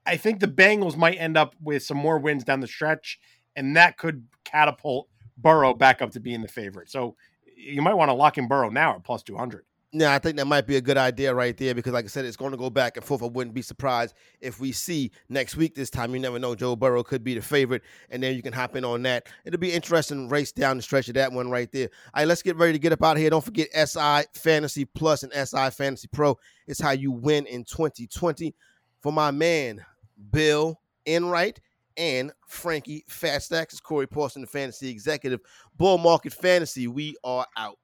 I 0.09 0.17
think 0.17 0.41
the 0.41 0.49
Bengals 0.49 0.97
might 0.97 1.17
end 1.17 1.37
up 1.37 1.55
with 1.63 1.83
some 1.83 1.99
more 1.99 2.19
wins 2.19 2.43
down 2.43 2.61
the 2.61 2.67
stretch, 2.67 3.21
and 3.55 3.77
that 3.77 3.99
could 3.99 4.27
catapult 4.45 5.09
Burrow 5.37 5.75
back 5.75 6.01
up 6.01 6.11
to 6.13 6.21
being 6.21 6.43
the 6.43 6.49
favorite. 6.49 6.89
So 6.91 7.15
you 7.57 7.83
might 7.83 7.95
want 7.95 8.09
to 8.09 8.15
lock 8.15 8.39
in 8.39 8.49
Burrow 8.49 8.71
now 8.71 8.95
at 8.95 9.05
plus 9.05 9.23
200. 9.23 9.65
Yeah, 9.91 10.15
I 10.15 10.19
think 10.19 10.37
that 10.37 10.47
might 10.47 10.67
be 10.67 10.77
a 10.77 10.83
good 10.83 10.99
idea 10.99 11.35
right 11.35 11.57
there 11.57 11.75
because, 11.75 11.95
like 11.95 12.05
I 12.05 12.09
said, 12.09 12.27
it's 12.27 12.37
going 12.37 12.51
to 12.51 12.59
go 12.59 12.69
back 12.69 12.99
and 12.99 13.05
forth. 13.05 13.23
I 13.23 13.27
wouldn't 13.27 13.55
be 13.55 13.63
surprised 13.63 14.15
if 14.39 14.61
we 14.61 14.71
see 14.71 15.11
next 15.31 15.57
week 15.57 15.75
this 15.75 15.89
time. 15.89 16.13
You 16.13 16.21
never 16.21 16.39
know. 16.39 16.55
Joe 16.55 16.77
Burrow 16.77 17.03
could 17.03 17.25
be 17.25 17.35
the 17.35 17.41
favorite, 17.41 17.83
and 18.11 18.23
then 18.23 18.37
you 18.37 18.43
can 18.43 18.53
hop 18.53 18.77
in 18.77 18.85
on 18.85 19.03
that. 19.05 19.29
It'll 19.47 19.59
be 19.59 19.73
interesting 19.73 20.29
race 20.29 20.53
down 20.53 20.77
the 20.77 20.83
stretch 20.83 21.09
of 21.09 21.15
that 21.15 21.33
one 21.33 21.51
right 21.51 21.73
there. 21.73 21.89
All 22.13 22.21
right, 22.21 22.29
let's 22.29 22.43
get 22.43 22.57
ready 22.57 22.75
to 22.75 22.79
get 22.79 22.93
up 22.93 23.03
out 23.03 23.17
of 23.17 23.23
here. 23.23 23.31
Don't 23.31 23.45
forget 23.45 23.69
SI 23.73 24.25
Fantasy 24.35 24.85
Plus 24.85 25.23
and 25.23 25.33
SI 25.33 25.71
Fantasy 25.71 26.09
Pro. 26.09 26.39
It's 26.67 26.81
how 26.81 26.91
you 26.91 27.11
win 27.11 27.47
in 27.47 27.65
2020. 27.65 28.55
For 29.01 29.13
my 29.13 29.31
man, 29.31 29.83
Bill 30.31 30.81
Enright 31.07 31.61
and 31.97 32.33
Frankie 32.49 33.05
Fat 33.09 33.43
Stacks, 33.43 33.81
Corey 33.81 34.07
Paulson, 34.07 34.43
the 34.43 34.49
fantasy 34.49 34.89
executive. 34.89 35.41
Bull 35.77 35.99
Market 35.99 36.33
Fantasy, 36.33 36.87
we 36.87 37.17
are 37.25 37.47
out. 37.57 37.79